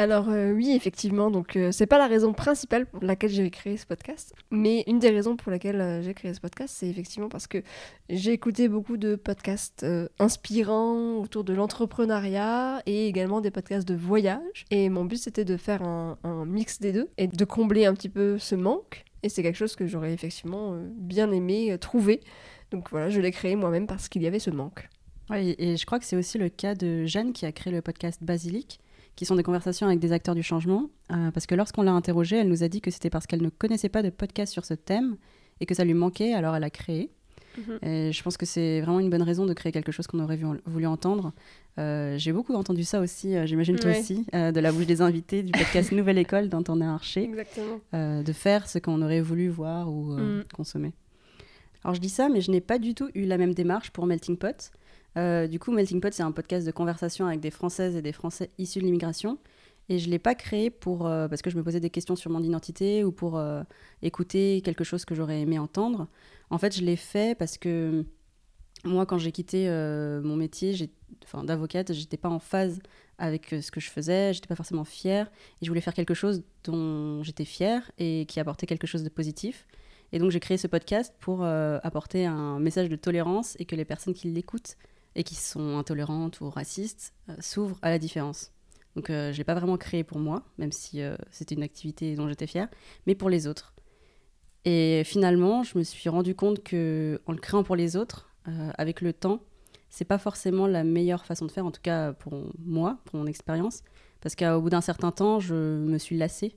Alors 0.00 0.28
euh, 0.28 0.52
oui, 0.52 0.70
effectivement, 0.76 1.28
donc 1.28 1.56
euh, 1.56 1.72
c'est 1.72 1.88
pas 1.88 1.98
la 1.98 2.06
raison 2.06 2.32
principale 2.32 2.86
pour 2.86 3.02
laquelle 3.02 3.30
j'ai 3.30 3.50
créé 3.50 3.76
ce 3.76 3.84
podcast, 3.84 4.32
mais 4.52 4.84
une 4.86 5.00
des 5.00 5.10
raisons 5.10 5.36
pour 5.36 5.50
laquelle 5.50 5.80
euh, 5.80 6.02
j'ai 6.02 6.14
créé 6.14 6.32
ce 6.32 6.40
podcast, 6.40 6.72
c'est 6.78 6.86
effectivement 6.86 7.28
parce 7.28 7.48
que 7.48 7.64
j'ai 8.08 8.30
écouté 8.30 8.68
beaucoup 8.68 8.96
de 8.96 9.16
podcasts 9.16 9.84
inspirants 10.20 11.16
autour 11.16 11.42
de 11.42 11.52
l'entrepreneuriat 11.52 12.80
et 12.86 13.08
également 13.08 13.40
des 13.40 13.50
podcasts 13.50 13.88
de 13.88 13.96
voyage. 13.96 14.66
Et 14.70 14.88
mon 14.88 15.04
but 15.04 15.16
c'était 15.16 15.44
de 15.44 15.56
faire 15.56 15.82
un, 15.82 16.16
mix 16.46 16.78
des 16.78 16.92
deux 16.92 17.08
et 17.18 17.26
de 17.26 17.44
combler 17.44 17.84
un 17.84 17.94
petit 17.94 18.08
peu 18.08 18.38
ce 18.38 18.54
manque. 18.54 19.04
Et 19.24 19.28
c'est 19.28 19.42
quelque 19.42 19.56
chose 19.56 19.74
que 19.74 19.88
j'aurais 19.88 20.12
effectivement 20.12 20.78
bien 20.94 21.32
aimé 21.32 21.76
trouver. 21.80 22.20
Donc 22.70 22.88
voilà, 22.90 23.10
je 23.10 23.20
l'ai 23.20 23.32
créé 23.32 23.56
moi-même 23.56 23.88
parce 23.88 24.08
qu'il 24.08 24.22
y 24.22 24.28
avait 24.28 24.38
ce 24.38 24.50
manque. 24.50 24.88
Oui, 25.28 25.56
et 25.58 25.76
je 25.76 25.84
crois 25.86 25.98
que 25.98 26.04
c'est 26.04 26.16
aussi 26.16 26.38
le 26.38 26.50
cas 26.50 26.76
de 26.76 27.04
Jeanne 27.04 27.32
qui 27.32 27.46
a 27.46 27.52
créé 27.52 27.72
le 27.72 27.82
podcast 27.82 28.22
Basilic, 28.22 28.80
qui 29.18 29.24
sont 29.26 29.34
des 29.34 29.42
conversations 29.42 29.88
avec 29.88 29.98
des 29.98 30.12
acteurs 30.12 30.36
du 30.36 30.44
changement. 30.44 30.88
euh, 31.10 31.32
parce 31.32 31.46
que 31.46 31.56
lorsqu'on 31.56 31.82
l'a 31.82 31.90
interrogée, 31.92 32.36
elle 32.36 32.48
nous 32.48 32.62
a 32.62 32.68
dit 32.68 32.80
que 32.80 32.92
c'était 32.92 33.10
parce 33.10 33.26
qu'elle 33.26 33.42
ne 33.42 33.48
connaissait 33.48 33.88
pas 33.88 34.02
de 34.04 34.10
podcast 34.10 34.52
sur 34.52 34.64
ce 34.64 34.74
thème 34.74 35.16
et 35.60 35.66
que 35.66 35.74
ça 35.74 35.84
lui 35.84 35.92
manquait, 35.94 36.34
alors 36.34 36.54
elle 36.54 36.62
a 36.62 36.70
créé. 36.70 37.10
Et 37.82 38.12
je 38.12 38.22
pense 38.22 38.36
que 38.36 38.46
c'est 38.46 38.80
vraiment 38.82 39.00
une 39.00 39.10
bonne 39.10 39.22
raison 39.24 39.44
de 39.44 39.52
créer 39.52 39.72
quelque 39.72 39.90
chose 39.90 40.06
qu'on 40.06 40.20
aurait 40.20 40.36
vu- 40.36 40.46
voulu 40.66 40.86
entendre. 40.86 41.32
Euh, 41.80 42.16
J'ai 42.16 42.30
beaucoup 42.32 42.54
entendu 42.54 42.84
ça 42.84 43.00
aussi, 43.00 43.34
euh, 43.34 43.46
j'imagine 43.46 43.74
toi 43.74 43.90
Ouais. 43.90 43.98
aussi, 43.98 44.24
euh, 44.36 44.52
de 44.52 44.60
la 44.60 44.70
bouche 44.70 44.86
des 44.86 45.00
invités 45.02 45.42
du 45.42 45.50
podcast 45.50 45.90
Nouvelle 45.92 46.18
École 46.18 46.48
dont 46.48 46.62
on 46.68 46.80
est 46.80 46.84
arché, 46.84 47.24
Exactement. 47.24 47.80
de 48.22 48.32
faire 48.32 48.68
ce 48.68 48.78
qu'on 48.78 49.02
aurait 49.02 49.20
voulu 49.20 49.48
voir 49.48 49.92
ou 49.92 50.12
Mm. 50.12 50.44
consommer. 50.54 50.92
Alors 51.82 51.96
je 51.96 52.00
dis 52.00 52.08
ça, 52.08 52.28
mais 52.28 52.40
je 52.40 52.52
n'ai 52.52 52.60
pas 52.60 52.78
du 52.78 52.94
tout 52.94 53.08
eu 53.16 53.24
la 53.24 53.38
même 53.38 53.54
démarche 53.54 53.90
pour 53.90 54.06
Melting 54.06 54.36
Pot. 54.36 54.70
Euh, 55.16 55.46
du 55.46 55.58
coup, 55.58 55.72
Melting 55.72 56.00
Pot, 56.00 56.12
c'est 56.12 56.22
un 56.22 56.32
podcast 56.32 56.66
de 56.66 56.70
conversation 56.70 57.26
avec 57.26 57.40
des 57.40 57.50
Françaises 57.50 57.96
et 57.96 58.02
des 58.02 58.12
Français 58.12 58.50
issus 58.58 58.80
de 58.80 58.84
l'immigration. 58.84 59.38
Et 59.88 59.98
je 59.98 60.06
ne 60.06 60.10
l'ai 60.10 60.18
pas 60.18 60.34
créé 60.34 60.68
pour, 60.68 61.06
euh, 61.06 61.28
parce 61.28 61.40
que 61.40 61.48
je 61.48 61.56
me 61.56 61.62
posais 61.64 61.80
des 61.80 61.90
questions 61.90 62.14
sur 62.14 62.30
mon 62.30 62.42
identité 62.42 63.04
ou 63.04 63.12
pour 63.12 63.38
euh, 63.38 63.62
écouter 64.02 64.60
quelque 64.62 64.84
chose 64.84 65.04
que 65.04 65.14
j'aurais 65.14 65.40
aimé 65.40 65.58
entendre. 65.58 66.08
En 66.50 66.58
fait, 66.58 66.76
je 66.76 66.82
l'ai 66.82 66.96
fait 66.96 67.36
parce 67.36 67.56
que 67.56 68.04
moi, 68.84 69.06
quand 69.06 69.18
j'ai 69.18 69.32
quitté 69.32 69.68
mon 70.22 70.36
métier 70.36 70.90
enfin, 71.24 71.42
d'avocate, 71.42 71.92
j'étais 71.92 72.16
pas 72.16 72.28
en 72.28 72.38
phase 72.38 72.80
avec 73.18 73.46
ce 73.60 73.70
que 73.72 73.80
je 73.80 73.90
faisais, 73.90 74.32
j'étais 74.32 74.46
pas 74.46 74.54
forcément 74.54 74.84
fière. 74.84 75.30
Et 75.60 75.64
je 75.64 75.70
voulais 75.70 75.80
faire 75.80 75.94
quelque 75.94 76.14
chose 76.14 76.44
dont 76.64 77.22
j'étais 77.24 77.44
fière 77.44 77.90
et 77.98 78.24
qui 78.28 78.38
apportait 78.38 78.66
quelque 78.66 78.86
chose 78.86 79.02
de 79.02 79.08
positif. 79.08 79.66
Et 80.12 80.18
donc 80.18 80.30
j'ai 80.30 80.40
créé 80.40 80.58
ce 80.58 80.68
podcast 80.68 81.12
pour 81.18 81.44
apporter 81.44 82.24
un 82.24 82.60
message 82.60 82.88
de 82.88 82.96
tolérance 82.96 83.56
et 83.58 83.64
que 83.64 83.74
les 83.74 83.84
personnes 83.84 84.14
qui 84.14 84.28
l'écoutent 84.28 84.76
et 85.18 85.24
qui 85.24 85.34
sont 85.34 85.76
intolérantes 85.76 86.40
ou 86.40 86.48
racistes 86.48 87.12
euh, 87.28 87.34
s'ouvrent 87.40 87.78
à 87.82 87.90
la 87.90 87.98
différence. 87.98 88.52
Donc 88.98 89.10
euh, 89.10 89.32
je 89.32 89.38
l'ai 89.38 89.44
pas 89.44 89.54
vraiment 89.54 89.76
créé 89.76 90.02
pour 90.02 90.18
moi, 90.18 90.42
même 90.58 90.72
si 90.72 91.02
euh, 91.02 91.16
c'était 91.30 91.54
une 91.54 91.62
activité 91.62 92.16
dont 92.16 92.28
j'étais 92.28 92.48
fière, 92.48 92.68
mais 93.06 93.14
pour 93.14 93.30
les 93.30 93.46
autres. 93.46 93.72
Et 94.64 95.02
finalement, 95.04 95.62
je 95.62 95.78
me 95.78 95.84
suis 95.84 96.08
rendu 96.08 96.34
compte 96.34 96.64
que 96.64 97.20
en 97.26 97.32
le 97.32 97.38
créant 97.38 97.62
pour 97.62 97.76
les 97.76 97.96
autres, 97.96 98.28
euh, 98.48 98.72
avec 98.76 99.00
le 99.00 99.12
temps, 99.12 99.40
c'est 99.88 100.04
pas 100.04 100.18
forcément 100.18 100.66
la 100.66 100.82
meilleure 100.82 101.24
façon 101.24 101.46
de 101.46 101.52
faire, 101.52 101.64
en 101.64 101.70
tout 101.70 101.80
cas 101.80 102.12
pour 102.12 102.34
moi, 102.58 102.98
pour 103.04 103.20
mon 103.20 103.26
expérience, 103.26 103.82
parce 104.20 104.34
qu'au 104.34 104.60
bout 104.60 104.70
d'un 104.70 104.80
certain 104.80 105.12
temps, 105.12 105.38
je 105.38 105.54
me 105.54 105.98
suis 105.98 106.16
lassée 106.16 106.56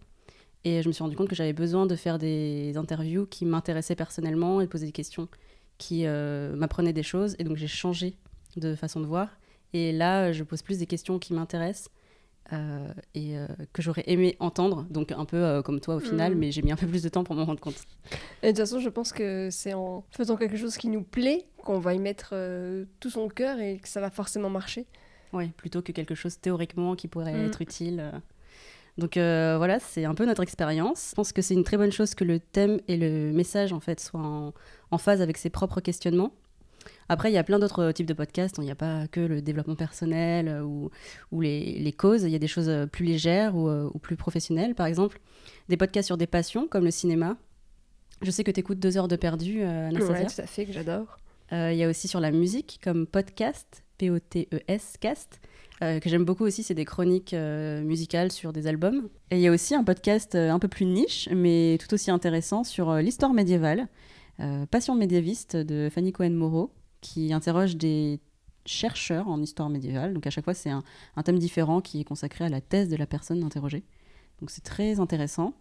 et 0.63 0.81
je 0.81 0.87
me 0.87 0.93
suis 0.93 1.03
rendu 1.03 1.15
compte 1.15 1.29
que 1.29 1.35
j'avais 1.35 1.53
besoin 1.53 1.85
de 1.85 1.95
faire 1.95 2.17
des 2.17 2.75
interviews 2.75 3.27
qui 3.27 3.45
m'intéressaient 3.45 3.95
personnellement 3.95 4.61
et 4.61 4.65
de 4.65 4.69
poser 4.69 4.87
des 4.87 4.91
questions 4.91 5.27
qui 5.77 6.05
m'apprenaient 6.05 6.93
des 6.93 7.03
choses. 7.03 7.35
Et 7.39 7.43
donc 7.43 7.57
j'ai 7.57 7.67
changé 7.67 8.15
de 8.57 8.75
façon 8.75 8.99
de 8.99 9.05
voir. 9.05 9.29
Et 9.73 9.91
là, 9.91 10.31
je 10.33 10.43
pose 10.43 10.61
plus 10.61 10.77
des 10.79 10.85
questions 10.85 11.17
qui 11.19 11.33
m'intéressent 11.33 11.89
euh, 12.51 12.91
et 13.15 13.37
euh, 13.37 13.47
que 13.71 13.81
j'aurais 13.81 14.03
aimé 14.07 14.35
entendre. 14.39 14.85
Donc 14.89 15.11
un 15.13 15.23
peu 15.25 15.37
euh, 15.37 15.61
comme 15.61 15.79
toi 15.79 15.95
au 15.95 15.99
final, 15.99 16.33
Mhm. 16.33 16.39
mais 16.39 16.51
j'ai 16.51 16.61
mis 16.61 16.71
un 16.71 16.75
peu 16.75 16.87
plus 16.87 17.01
de 17.03 17.09
temps 17.09 17.23
pour 17.23 17.35
m'en 17.35 17.45
rendre 17.45 17.61
compte. 17.61 17.75
Et 18.43 18.47
de 18.47 18.51
toute 18.51 18.57
façon, 18.59 18.79
je 18.79 18.89
pense 18.89 19.13
que 19.13 19.49
c'est 19.51 19.73
en 19.73 20.03
faisant 20.11 20.35
quelque 20.35 20.57
chose 20.57 20.75
qui 20.75 20.89
nous 20.89 21.03
plaît 21.03 21.45
qu'on 21.63 21.79
va 21.79 21.93
y 21.93 21.99
mettre 21.99 22.33
tout 22.99 23.09
son 23.09 23.29
cœur 23.29 23.59
et 23.59 23.77
que 23.77 23.87
ça 23.87 24.01
va 24.01 24.09
forcément 24.09 24.49
marcher. 24.49 24.85
Ouais, 25.31 25.49
plutôt 25.55 25.81
que 25.81 25.93
quelque 25.93 26.15
chose 26.15 26.37
théoriquement 26.39 26.95
qui 26.97 27.07
pourrait 27.07 27.33
Mm. 27.33 27.45
être 27.45 27.61
utile. 27.61 28.11
Donc 28.97 29.13
voilà, 29.15 29.79
c'est 29.79 30.03
un 30.03 30.13
peu 30.15 30.25
notre 30.25 30.43
expérience. 30.43 31.11
Je 31.11 31.15
pense 31.15 31.31
que 31.31 31.41
c'est 31.41 31.53
une 31.53 31.63
très 31.63 31.77
bonne 31.77 31.91
chose 31.93 32.13
que 32.15 32.25
le 32.25 32.39
thème 32.41 32.81
et 32.89 32.97
le 32.97 33.31
message 33.31 33.71
en 33.71 33.79
fait 33.79 34.01
soient 34.01 34.19
en, 34.19 34.53
en 34.91 34.97
phase 34.97 35.21
avec 35.21 35.37
ses 35.37 35.49
propres 35.49 35.79
questionnements. 35.79 36.33
Après, 37.11 37.29
il 37.29 37.33
y 37.33 37.37
a 37.37 37.43
plein 37.43 37.59
d'autres 37.59 37.91
types 37.91 38.05
de 38.05 38.13
podcasts. 38.13 38.55
Il 38.57 38.63
n'y 38.63 38.71
a 38.71 38.75
pas 38.75 39.05
que 39.07 39.19
le 39.19 39.41
développement 39.41 39.75
personnel 39.75 40.47
euh, 40.47 40.61
ou, 40.63 40.89
ou 41.31 41.41
les, 41.41 41.77
les 41.79 41.91
causes. 41.91 42.23
Il 42.23 42.29
y 42.29 42.35
a 42.35 42.39
des 42.39 42.47
choses 42.47 42.69
euh, 42.69 42.85
plus 42.85 43.05
légères 43.05 43.55
ou, 43.55 43.67
euh, 43.67 43.89
ou 43.93 43.99
plus 43.99 44.15
professionnelles. 44.15 44.75
Par 44.75 44.85
exemple, 44.85 45.19
des 45.67 45.75
podcasts 45.75 46.05
sur 46.07 46.17
des 46.17 46.27
passions 46.27 46.67
comme 46.67 46.85
le 46.85 46.91
cinéma. 46.91 47.35
Je 48.21 48.31
sais 48.31 48.43
que 48.45 48.51
tu 48.51 48.61
écoutes 48.61 48.79
deux 48.79 48.97
heures 48.97 49.09
de 49.09 49.17
perdu, 49.17 49.61
euh, 49.61 49.89
Anastasia. 49.89 50.13
Ouais, 50.23 50.25
tout 50.33 50.41
à 50.41 50.45
fait, 50.45 50.65
que 50.65 50.71
j'adore. 50.71 51.17
Euh, 51.51 51.73
Il 51.73 51.77
y 51.77 51.83
a 51.83 51.89
aussi 51.89 52.07
sur 52.07 52.21
la 52.21 52.31
musique 52.31 52.79
comme 52.83 53.05
podcast, 53.05 53.83
P-O-T-E-S, 53.97 54.95
cast, 55.01 55.41
euh, 55.83 55.99
que 55.99 56.07
j'aime 56.07 56.23
beaucoup 56.23 56.45
aussi, 56.45 56.63
c'est 56.63 56.75
des 56.75 56.85
chroniques 56.85 57.33
euh, 57.33 57.81
musicales 57.81 58.31
sur 58.31 58.53
des 58.53 58.67
albums. 58.67 59.09
Et 59.31 59.35
il 59.35 59.41
y 59.41 59.47
a 59.47 59.51
aussi 59.51 59.75
un 59.75 59.83
podcast 59.83 60.35
euh, 60.35 60.49
un 60.51 60.59
peu 60.59 60.67
plus 60.69 60.85
niche, 60.85 61.27
mais 61.35 61.77
tout 61.81 61.93
aussi 61.93 62.09
intéressant 62.11 62.63
sur 62.63 62.89
euh, 62.89 63.01
l'histoire 63.01 63.33
médiévale, 63.33 63.87
euh, 64.39 64.65
Passion 64.67 64.95
médiéviste 64.95 65.57
de 65.57 65.89
Fanny 65.91 66.11
Cohen-Moreau, 66.13 66.71
qui 67.01 67.33
interroge 67.33 67.75
des 67.75 68.19
chercheurs 68.65 69.27
en 69.27 69.41
histoire 69.41 69.69
médiévale. 69.69 70.13
Donc 70.13 70.27
à 70.27 70.29
chaque 70.29 70.45
fois, 70.45 70.53
c'est 70.53 70.69
un, 70.69 70.83
thème 71.23 71.39
différent 71.39 71.81
qui 71.81 72.01
est 72.01 72.03
consacré 72.03 72.45
à 72.45 72.49
la 72.49 72.61
thèse 72.61 72.89
de 72.89 72.95
la 72.95 73.05
personne 73.05 73.43
interrogée. 73.43 73.83
Donc 74.39 74.49
c'est 74.49 74.63
très 74.63 74.99
intéressant. 74.99 75.53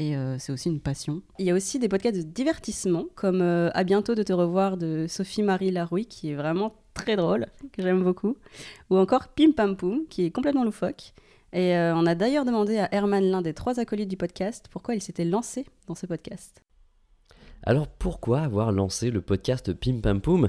Et 0.00 0.16
euh, 0.16 0.38
c'est 0.38 0.52
aussi 0.52 0.68
une 0.68 0.78
passion. 0.78 1.22
Il 1.40 1.46
y 1.46 1.50
a 1.50 1.54
aussi 1.54 1.80
des 1.80 1.88
podcasts 1.88 2.16
de 2.16 2.22
divertissement, 2.22 3.06
comme 3.16 3.40
euh, 3.40 3.68
À 3.74 3.82
bientôt 3.82 4.14
de 4.14 4.22
te 4.22 4.32
revoir 4.32 4.76
de 4.76 5.06
Sophie-Marie 5.08 5.72
Larouille, 5.72 6.06
qui 6.06 6.30
est 6.30 6.36
vraiment 6.36 6.72
très 6.94 7.16
drôle, 7.16 7.46
que 7.72 7.82
j'aime 7.82 8.04
beaucoup. 8.04 8.36
Ou 8.90 8.96
encore 8.96 9.26
Pim 9.28 9.50
Pam 9.50 9.76
Poum, 9.76 10.06
qui 10.08 10.24
est 10.24 10.30
complètement 10.30 10.62
loufoque. 10.62 11.14
Et 11.52 11.76
euh, 11.76 11.96
on 11.96 12.06
a 12.06 12.14
d'ailleurs 12.14 12.44
demandé 12.44 12.78
à 12.78 12.94
Herman, 12.94 13.24
l'un 13.24 13.42
des 13.42 13.54
trois 13.54 13.80
acolytes 13.80 14.08
du 14.08 14.16
podcast, 14.16 14.66
pourquoi 14.70 14.94
il 14.94 15.00
s'était 15.00 15.24
lancé 15.24 15.66
dans 15.88 15.96
ce 15.96 16.06
podcast. 16.06 16.62
Alors 17.64 17.88
pourquoi 17.88 18.40
avoir 18.40 18.72
lancé 18.72 19.10
le 19.10 19.20
podcast 19.20 19.72
Pim 19.72 20.00
Pam 20.00 20.20
Poum 20.20 20.48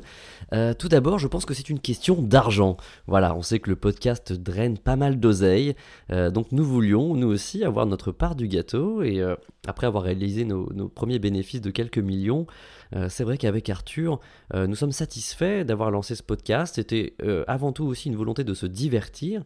Euh, 0.54 0.74
Tout 0.74 0.88
d'abord, 0.88 1.20
je 1.20 1.28
pense 1.28 1.46
que 1.46 1.54
c'est 1.54 1.70
une 1.70 1.80
question 1.80 2.22
d'argent. 2.22 2.78
Voilà, 3.08 3.36
on 3.36 3.42
sait 3.42 3.60
que 3.60 3.70
le 3.70 3.76
podcast 3.76 4.34
draine 4.34 4.78
pas 4.78 4.96
mal 4.96 5.20
d'oseille, 5.20 5.76
euh, 6.12 6.30
donc 6.30 6.52
nous 6.52 6.64
voulions 6.64 7.16
nous 7.16 7.28
aussi 7.28 7.64
avoir 7.64 7.86
notre 7.86 8.12
part 8.12 8.36
du 8.36 8.48
gâteau 8.48 9.02
et 9.02 9.20
euh, 9.22 9.36
après 9.68 9.88
avoir 9.88 10.04
réalisé 10.04 10.46
nos, 10.46 10.68
premiers 10.90 11.20
bénéfices 11.20 11.62
de 11.62 11.72
quelques 11.72 11.98
millions, 11.98 12.48
euh, 12.96 13.08
c'est 13.10 13.24
vrai 13.24 13.38
qu'avec 13.38 13.70
Arthur, 13.70 14.20
nous 14.54 14.76
sommes 14.76 14.92
satisfaits 14.92 15.64
d'avoir 15.64 15.92
lancé 15.92 16.16
ce 16.16 16.24
podcast. 16.24 16.76
C'était 16.76 17.14
avant 17.48 17.72
tout 17.72 17.86
aussi 17.86 18.10
une 18.10 18.16
volonté 18.16 18.44
de 18.44 18.54
se 18.54 18.66
divertir. 18.66 19.44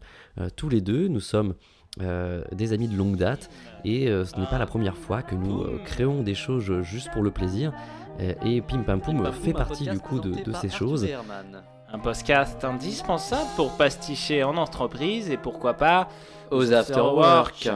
Tous 0.56 0.68
les 0.68 0.80
deux, 0.80 1.08
nous 1.08 1.20
sommes 1.20 1.54
euh, 2.00 2.42
des 2.52 2.72
amis 2.72 2.88
de 2.88 2.96
longue 2.96 3.16
date 3.16 3.50
et 3.84 4.08
euh, 4.08 4.24
ce 4.24 4.38
n'est 4.38 4.46
pas 4.46 4.58
la 4.58 4.66
première 4.66 4.96
fois 4.96 5.22
que 5.22 5.34
nous 5.34 5.62
euh, 5.62 5.80
créons 5.84 6.22
des 6.22 6.34
choses 6.34 6.82
juste 6.82 7.10
pour 7.12 7.22
le 7.22 7.30
plaisir. 7.30 7.72
Euh, 8.20 8.34
et 8.44 8.60
Pim 8.62 8.82
Pam 8.82 9.00
Poum 9.00 9.30
fait 9.32 9.52
partie 9.52 9.86
du 9.88 9.98
coup 9.98 10.20
de, 10.20 10.30
de 10.42 10.52
ces 10.54 10.70
choses. 10.70 11.06
Un 11.92 11.98
podcast 12.00 12.64
indispensable 12.64 13.48
pour 13.56 13.76
pasticher 13.76 14.42
en 14.42 14.56
entreprise 14.56 15.30
et 15.30 15.36
pourquoi 15.36 15.74
pas 15.74 16.08
Aux 16.50 16.72
afterwork. 16.72 17.70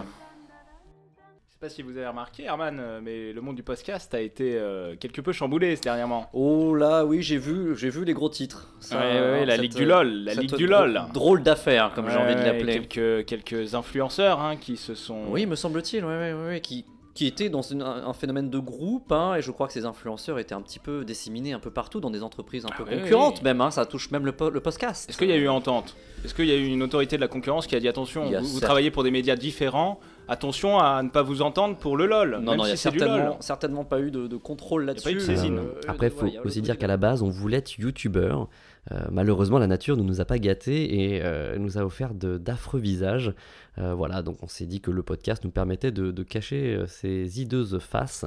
Je 1.61 1.67
sais 1.67 1.71
pas 1.71 1.75
si 1.75 1.83
vous 1.83 1.97
avez 1.99 2.07
remarqué, 2.07 2.45
Herman, 2.45 2.79
euh, 2.79 3.01
mais 3.03 3.33
le 3.33 3.41
monde 3.41 3.57
du 3.57 3.65
podcast 3.65 4.15
a 4.15 4.21
été 4.21 4.57
euh, 4.57 4.95
quelque 4.95 5.21
peu 5.21 5.33
chamboulé 5.33 5.75
ces 5.75 5.83
dernièrement. 5.83 6.29
Oh 6.33 6.73
là, 6.77 7.05
oui, 7.05 7.21
j'ai 7.21 7.37
vu, 7.37 7.77
j'ai 7.77 7.91
vu 7.91 8.05
les 8.05 8.13
gros 8.15 8.29
titres. 8.29 8.69
Ouais, 8.93 8.97
ouais, 8.97 9.21
ouais, 9.21 9.45
la 9.45 9.55
cette- 9.55 9.63
Ligue 9.63 9.75
du 9.75 9.85
LOL, 9.85 10.09
la 10.23 10.35
Ligue 10.35 10.55
du 10.55 10.69
LOL. 10.69 11.01
Drôle 11.13 11.43
d'affaire, 11.43 11.91
comme 11.97 12.09
j'ai 12.09 12.17
envie 12.17 12.37
de 12.37 12.43
l'appeler. 12.43 12.81
Quelques, 12.87 13.27
quelques 13.27 13.75
influenceurs 13.75 14.39
hein, 14.41 14.55
qui 14.55 14.77
se 14.77 14.95
sont. 14.95 15.25
Oui, 15.31 15.47
me 15.47 15.57
semble-t-il, 15.57 16.05
ouais, 16.05 16.61
qui, 16.63 16.85
qui 17.13 17.27
était 17.27 17.49
dans 17.49 17.63
une- 17.63 17.83
un, 17.83 18.13
phénomène 18.13 18.51
de 18.51 18.59
groupe, 18.61 19.11
hein, 19.11 19.35
et 19.35 19.43
je 19.43 19.51
crois 19.51 19.67
que 19.67 19.73
ces 19.73 19.85
influenceurs 19.85 20.39
étaient 20.39 20.55
un 20.55 20.63
petit 20.63 20.79
peu 20.79 21.05
disséminés 21.05 21.55
un 21.55 21.59
peu 21.59 21.73
partout, 21.73 21.99
dans 21.99 22.11
des 22.11 22.23
entreprises 22.23 22.67
un 22.67 22.69
peu 22.77 22.85
Ah 22.87 22.91
oui, 22.93 23.01
concurrentes 23.01 23.39
oui. 23.39 23.43
même, 23.45 23.61
hein, 23.63 23.73
ça 23.73 23.85
touche 23.85 24.13
même 24.13 24.25
le, 24.27 24.31
po- 24.31 24.51
le 24.51 24.61
podcast. 24.61 25.11
Est-ce 25.11 25.19
qu'il 25.19 25.29
y 25.29 25.33
a 25.33 25.37
eu 25.37 25.49
entente? 25.49 25.97
Est-ce 26.25 26.35
qu'il 26.37 26.47
y 26.47 26.53
a 26.53 26.57
eu 26.57 26.67
une 26.67 26.85
autorité 26.85 27.17
de 27.17 27.21
la 27.21 27.27
concurrence 27.29 27.67
qui 27.67 27.75
a 27.75 27.81
dit 27.81 27.89
attention, 27.89 28.33
a 28.33 28.41
vous, 28.41 28.61
travaillez 28.61 28.93
pour 28.93 29.03
des 29.03 29.11
médias 29.11 29.35
différents, 29.35 29.99
attention 30.29 30.79
à 30.79 31.03
ne 31.03 31.09
pas 31.09 31.23
vous 31.23 31.43
entendre 31.43 31.77
pour 31.77 31.97
le 31.97 32.07
LOL, 32.07 32.39
Non, 32.41 32.53
même 32.53 32.57
non, 32.59 32.65
il 32.65 32.67
si 32.67 32.67
n'y 32.67 32.73
a 32.73 32.77
certainement, 32.77 33.17
LOL. 33.17 33.37
certainement 33.41 33.85
pas 33.85 34.01
eu 34.01 34.11
de, 34.11 34.27
de 34.27 34.37
contrôle 34.37 34.83
pas 34.83 34.93
là-dessus. 34.93 35.11
eu 35.11 35.15
de 35.15 35.19
saisine. 35.21 35.59
Euh, 35.59 35.81
Après, 35.89 36.09
il 36.09 36.13
faut 36.13 36.29
aussi 36.47 36.63
dire 36.63 36.77
qu'à 36.79 36.87
la 36.87 36.97
base, 36.97 37.23
on 37.23 37.31
voulait 37.31 37.59
être 37.59 37.79
youtubeur. 37.79 38.49
Euh, 38.93 39.01
malheureusement, 39.11 39.59
la 39.59 39.67
nature 39.67 39.97
ne 39.97 40.03
nous 40.03 40.21
a 40.21 40.25
pas 40.25 40.39
gâtés 40.39 41.13
et 41.15 41.21
euh, 41.23 41.59
nous 41.59 41.77
a 41.79 41.83
offert 41.83 42.15
de- 42.15 42.39
d'affreux 42.39 42.81
visages. 42.81 43.35
Euh, 43.79 43.95
voilà, 43.95 44.23
donc 44.23 44.39
on 44.43 44.49
s'est 44.49 44.65
dit 44.67 44.81
que 44.81 44.91
le 44.91 45.03
podcast 45.03 45.45
nous 45.45 45.51
permettait 45.51 45.93
de, 45.93 46.11
de 46.11 46.23
cacher 46.23 46.75
euh, 46.75 46.87
ces 46.87 47.41
hideuses 47.41 47.79
faces 47.81 48.25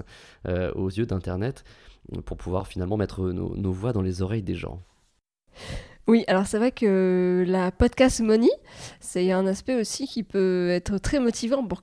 euh, 0.48 0.72
aux 0.74 0.90
yeux 0.90 1.06
d'Internet 1.08 1.64
pour 2.26 2.38
pouvoir 2.38 2.68
finalement 2.68 2.98
mettre 2.98 3.22
nos, 3.32 3.56
nos 3.56 3.72
voix 3.72 3.92
dans 3.94 4.02
les 4.04 4.22
oreilles 4.22 4.44
des 4.44 4.56
gens. 4.56 4.82
Oui, 6.08 6.24
alors 6.28 6.48
c'est 6.48 6.58
vrai 6.58 6.72
que 6.72 7.44
la 7.48 7.72
podcast 7.72 8.22
money, 8.22 8.50
c'est 9.00 9.32
un 9.32 9.46
aspect 9.46 9.76
aussi 9.76 10.08
qui 10.08 10.24
peut 10.24 10.70
être 10.70 10.98
très 10.98 11.20
motivant 11.20 11.64
pour, 11.66 11.82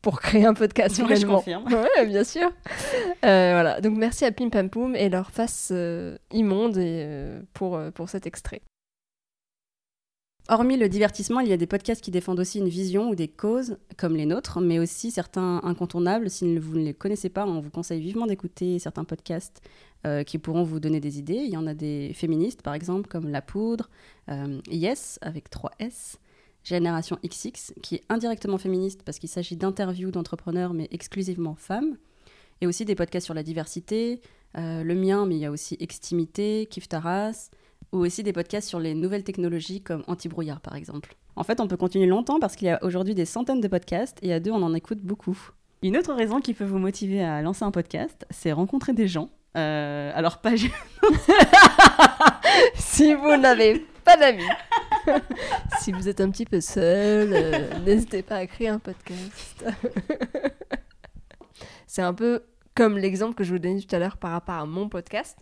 pour 0.00 0.20
créer 0.20 0.46
un 0.46 0.54
podcast 0.54 0.98
Ouais, 1.02 1.16
je 1.16 1.26
confirme. 1.26 1.64
Ouais, 1.72 2.06
bien 2.06 2.24
sûr. 2.24 2.50
Euh, 3.24 3.52
voilà, 3.52 3.80
donc 3.80 3.96
merci 3.96 4.24
à 4.24 4.32
Pim 4.32 4.48
Pam 4.48 4.70
Poum 4.70 4.96
et 4.96 5.08
leur 5.08 5.30
face 5.30 5.68
euh, 5.72 6.16
immonde 6.32 6.78
et, 6.78 7.02
euh, 7.04 7.40
pour, 7.52 7.76
euh, 7.76 7.90
pour 7.90 8.08
cet 8.08 8.26
extrait. 8.26 8.62
Hormis 10.50 10.78
le 10.78 10.88
divertissement, 10.88 11.40
il 11.40 11.48
y 11.48 11.52
a 11.52 11.58
des 11.58 11.66
podcasts 11.66 12.02
qui 12.02 12.10
défendent 12.10 12.40
aussi 12.40 12.58
une 12.58 12.70
vision 12.70 13.10
ou 13.10 13.14
des 13.14 13.28
causes, 13.28 13.76
comme 13.98 14.16
les 14.16 14.24
nôtres, 14.24 14.60
mais 14.62 14.78
aussi 14.78 15.10
certains 15.10 15.60
incontournables. 15.62 16.30
Si 16.30 16.56
vous 16.56 16.78
ne 16.78 16.84
les 16.84 16.94
connaissez 16.94 17.28
pas, 17.28 17.44
on 17.44 17.60
vous 17.60 17.68
conseille 17.68 18.00
vivement 18.00 18.26
d'écouter 18.26 18.78
certains 18.78 19.04
podcasts 19.04 19.60
euh, 20.06 20.22
qui 20.22 20.38
pourront 20.38 20.62
vous 20.62 20.80
donner 20.80 21.00
des 21.00 21.18
idées. 21.18 21.42
Il 21.44 21.50
y 21.50 21.56
en 21.56 21.66
a 21.66 21.74
des 21.74 22.12
féministes, 22.14 22.62
par 22.62 22.74
exemple, 22.74 23.08
comme 23.08 23.28
La 23.28 23.42
Poudre, 23.42 23.90
euh, 24.30 24.60
Yes, 24.70 25.18
avec 25.22 25.50
3 25.50 25.72
S, 25.80 26.18
Génération 26.62 27.18
XX, 27.24 27.72
qui 27.82 27.96
est 27.96 28.04
indirectement 28.08 28.58
féministe 28.58 29.02
parce 29.04 29.18
qu'il 29.18 29.28
s'agit 29.28 29.56
d'interviews 29.56 30.10
d'entrepreneurs, 30.10 30.72
mais 30.72 30.88
exclusivement 30.92 31.54
femmes. 31.54 31.96
Et 32.60 32.66
aussi 32.66 32.84
des 32.84 32.94
podcasts 32.94 33.24
sur 33.24 33.34
la 33.34 33.42
diversité, 33.42 34.20
euh, 34.56 34.82
le 34.82 34.94
mien, 34.94 35.26
mais 35.26 35.36
il 35.36 35.40
y 35.40 35.46
a 35.46 35.50
aussi 35.50 35.76
Extimité, 35.80 36.66
Kif 36.70 36.88
Taras, 36.88 37.50
ou 37.92 37.98
aussi 37.98 38.22
des 38.22 38.32
podcasts 38.32 38.68
sur 38.68 38.80
les 38.80 38.94
nouvelles 38.94 39.24
technologies 39.24 39.80
comme 39.80 40.04
anti-brouillard 40.06 40.60
par 40.60 40.76
exemple. 40.76 41.16
En 41.36 41.44
fait, 41.44 41.60
on 41.60 41.68
peut 41.68 41.76
continuer 41.76 42.06
longtemps 42.06 42.40
parce 42.40 42.56
qu'il 42.56 42.66
y 42.66 42.70
a 42.70 42.82
aujourd'hui 42.84 43.14
des 43.14 43.24
centaines 43.24 43.60
de 43.60 43.68
podcasts 43.68 44.18
et 44.22 44.32
à 44.32 44.40
deux, 44.40 44.50
on 44.50 44.62
en 44.62 44.74
écoute 44.74 45.00
beaucoup. 45.00 45.38
Une 45.82 45.96
autre 45.96 46.12
raison 46.12 46.40
qui 46.40 46.54
peut 46.54 46.64
vous 46.64 46.78
motiver 46.78 47.22
à 47.22 47.40
lancer 47.42 47.64
un 47.64 47.70
podcast, 47.70 48.26
c'est 48.30 48.52
rencontrer 48.52 48.92
des 48.92 49.06
gens. 49.06 49.30
Euh, 49.56 50.12
alors 50.14 50.38
pas 50.38 50.52
si 52.74 53.14
vous 53.14 53.36
n'avez 53.36 53.86
pas 54.04 54.16
d'amis, 54.16 54.48
si 55.80 55.92
vous 55.92 56.08
êtes 56.08 56.20
un 56.20 56.30
petit 56.30 56.44
peu 56.44 56.60
seul, 56.60 57.30
euh, 57.32 57.78
n'hésitez 57.84 58.22
pas 58.22 58.36
à 58.36 58.46
créer 58.46 58.68
un 58.68 58.78
podcast. 58.78 59.64
c'est 61.86 62.02
un 62.02 62.14
peu 62.14 62.44
comme 62.74 62.98
l'exemple 62.98 63.34
que 63.34 63.44
je 63.44 63.52
vous 63.52 63.58
donnais 63.58 63.80
tout 63.80 63.94
à 63.94 63.98
l'heure 63.98 64.18
par 64.18 64.32
rapport 64.32 64.56
à 64.56 64.66
mon 64.66 64.88
podcast. 64.88 65.38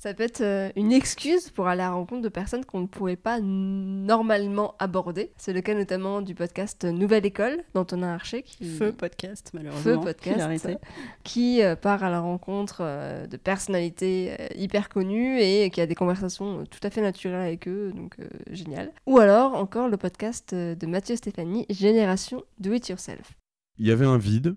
Ça 0.00 0.14
peut 0.14 0.22
être 0.22 0.40
euh, 0.40 0.70
une 0.76 0.92
excuse 0.92 1.50
pour 1.50 1.68
aller 1.68 1.82
à 1.82 1.88
la 1.88 1.92
rencontre 1.92 2.22
de 2.22 2.30
personnes 2.30 2.64
qu'on 2.64 2.80
ne 2.80 2.86
pourrait 2.86 3.16
pas 3.16 3.38
normalement 3.38 4.74
aborder. 4.78 5.30
C'est 5.36 5.52
le 5.52 5.60
cas 5.60 5.74
notamment 5.74 6.22
du 6.22 6.34
podcast 6.34 6.86
Nouvelle 6.86 7.26
École 7.26 7.58
d'Antonin 7.74 8.14
Archer. 8.14 8.42
Qui... 8.42 8.64
Feu 8.64 8.92
podcast 8.92 9.50
malheureusement. 9.52 9.82
Feu 9.82 10.00
podcast, 10.00 10.78
qui 11.22 11.62
euh, 11.62 11.76
part 11.76 12.02
à 12.02 12.08
la 12.08 12.20
rencontre 12.20 12.78
euh, 12.80 13.26
de 13.26 13.36
personnalités 13.36 14.34
hyper 14.54 14.88
connues 14.88 15.38
et 15.38 15.68
qui 15.68 15.82
a 15.82 15.86
des 15.86 15.94
conversations 15.94 16.64
tout 16.64 16.80
à 16.82 16.88
fait 16.88 17.02
naturelles 17.02 17.42
avec 17.42 17.68
eux, 17.68 17.92
donc 17.94 18.14
euh, 18.20 18.28
génial. 18.52 18.92
Ou 19.04 19.18
alors 19.18 19.52
encore 19.52 19.88
le 19.88 19.98
podcast 19.98 20.54
de 20.54 20.86
Mathieu 20.86 21.16
Stéphanie, 21.16 21.66
Génération 21.68 22.42
Do 22.58 22.72
It 22.72 22.88
Yourself. 22.88 23.36
il 23.78 23.86
y 23.86 23.90
avait 23.90 24.06
un 24.06 24.16
vide 24.16 24.54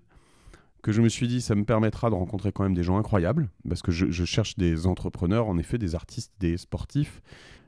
que 0.84 0.92
je 0.92 1.00
me 1.00 1.08
suis 1.08 1.26
dit 1.26 1.40
ça 1.40 1.54
me 1.54 1.64
permettra 1.64 2.10
de 2.10 2.14
rencontrer 2.14 2.52
quand 2.52 2.62
même 2.62 2.74
des 2.74 2.82
gens 2.82 2.98
incroyables 2.98 3.48
parce 3.66 3.80
que 3.80 3.90
je, 3.90 4.24
cherche 4.26 4.56
des 4.56 4.86
entrepreneurs 4.86 5.48
en 5.48 5.56
effet 5.56 5.78
des 5.78 5.94
artistes 5.94 6.32
des 6.40 6.58
sportifs. 6.58 7.22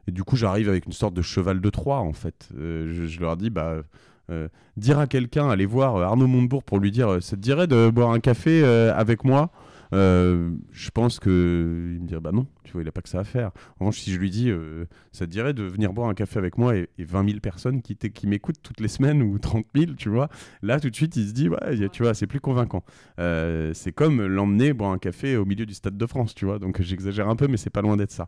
Et 0.07 0.13
du 0.13 0.23
coup 0.23 0.37
j'arrive 0.37 0.69
avec 0.69 0.85
une 0.85 0.93
sorte 0.93 1.15
de 1.15 1.23
cheval 1.23 1.63
de 1.63 1.71
Troie 1.71 2.01
en 2.01 2.13
fait. 2.13 2.51
Euh, 2.59 3.07
je, 3.09 3.19
leur 3.19 3.39
dis 3.39 3.49
bah 3.49 3.83
euh, 4.31 4.49
dire 4.77 4.99
à 4.99 5.07
quelqu'un 5.07 5.49
aller 5.49 5.65
voir 5.65 5.97
Arnaud 5.97 6.27
Montebourg 6.27 6.63
pour 6.63 6.79
lui 6.79 6.91
dire 6.91 7.09
euh, 7.09 7.21
ça 7.21 7.37
te 7.37 7.41
dirait 7.41 7.67
de 7.67 7.89
boire 7.89 8.11
un 8.11 8.21
café 8.21 8.63
avec 8.63 9.25
moi? 9.25 9.51
Euh, 9.93 10.51
je 10.73 10.91
pense 10.91 11.21
que 11.21 11.95
il 11.95 12.03
me 12.03 12.07
dirait 12.07 12.21
bah 12.21 12.33
non 12.33 12.47
tu 12.65 12.73
vois 12.73 12.83
il 12.83 12.89
a 12.89 12.93
pas 12.93 13.03
que 13.03 13.09
ça 13.09 13.21
à 13.21 13.25
faire 13.25 13.53
en 13.79 13.85
revanche 13.85 14.01
si 14.01 14.13
je 14.13 14.19
lui 14.19 14.31
dis 14.31 14.51
euh, 14.51 14.87
ça 15.13 15.27
te 15.27 15.31
dirait 15.31 15.55
de 15.55 15.63
venir 15.63 15.93
boire 15.93 16.09
un 16.09 16.15
café 16.15 16.39
avec 16.39 16.59
moi 16.59 16.77
et, 16.77 16.89
et 16.99 17.05
20 17.05 17.29
000 17.29 17.41
personnes 17.41 17.83
qui, 17.83 17.97
m'écoutent 18.27 18.61
toutes 18.63 18.81
les 18.81 18.89
semaines 18.89 19.23
ou 19.23 19.39
30 19.39 19.65
000 19.75 19.93
tu 19.97 20.09
vois 20.09 20.29
Là, 20.63 20.81
tout 20.81 20.91
de 20.91 20.95
suite, 20.97 21.17
il 21.17 21.29
se 21.29 21.33
dit, 21.33 21.49
ouais, 21.49 21.89
tu 21.91 22.03
vois, 22.03 22.15
c'est 22.15 22.27
plus 22.27 22.41
convaincant. 22.41 22.85
Euh, 23.19 23.73
c'est 23.75 23.93
comme 23.93 24.25
l'emmener 24.25 24.73
boire 24.73 24.91
un 24.91 24.99
café 24.99 25.37
au 25.37 25.45
milieu 25.45 25.67
du 25.67 25.75
Stade 25.75 25.97
de 25.97 26.07
France, 26.07 26.35
tu 26.35 26.45
vois. 26.45 26.59
Donc, 26.59 26.81
j'exagère 26.83 27.29
un 27.29 27.37
peu, 27.37 27.47
mais 27.49 27.57
c'est 27.57 27.71
pas 27.71 27.83
loin 27.83 27.97
d'être 27.97 28.13
ça. 28.13 28.27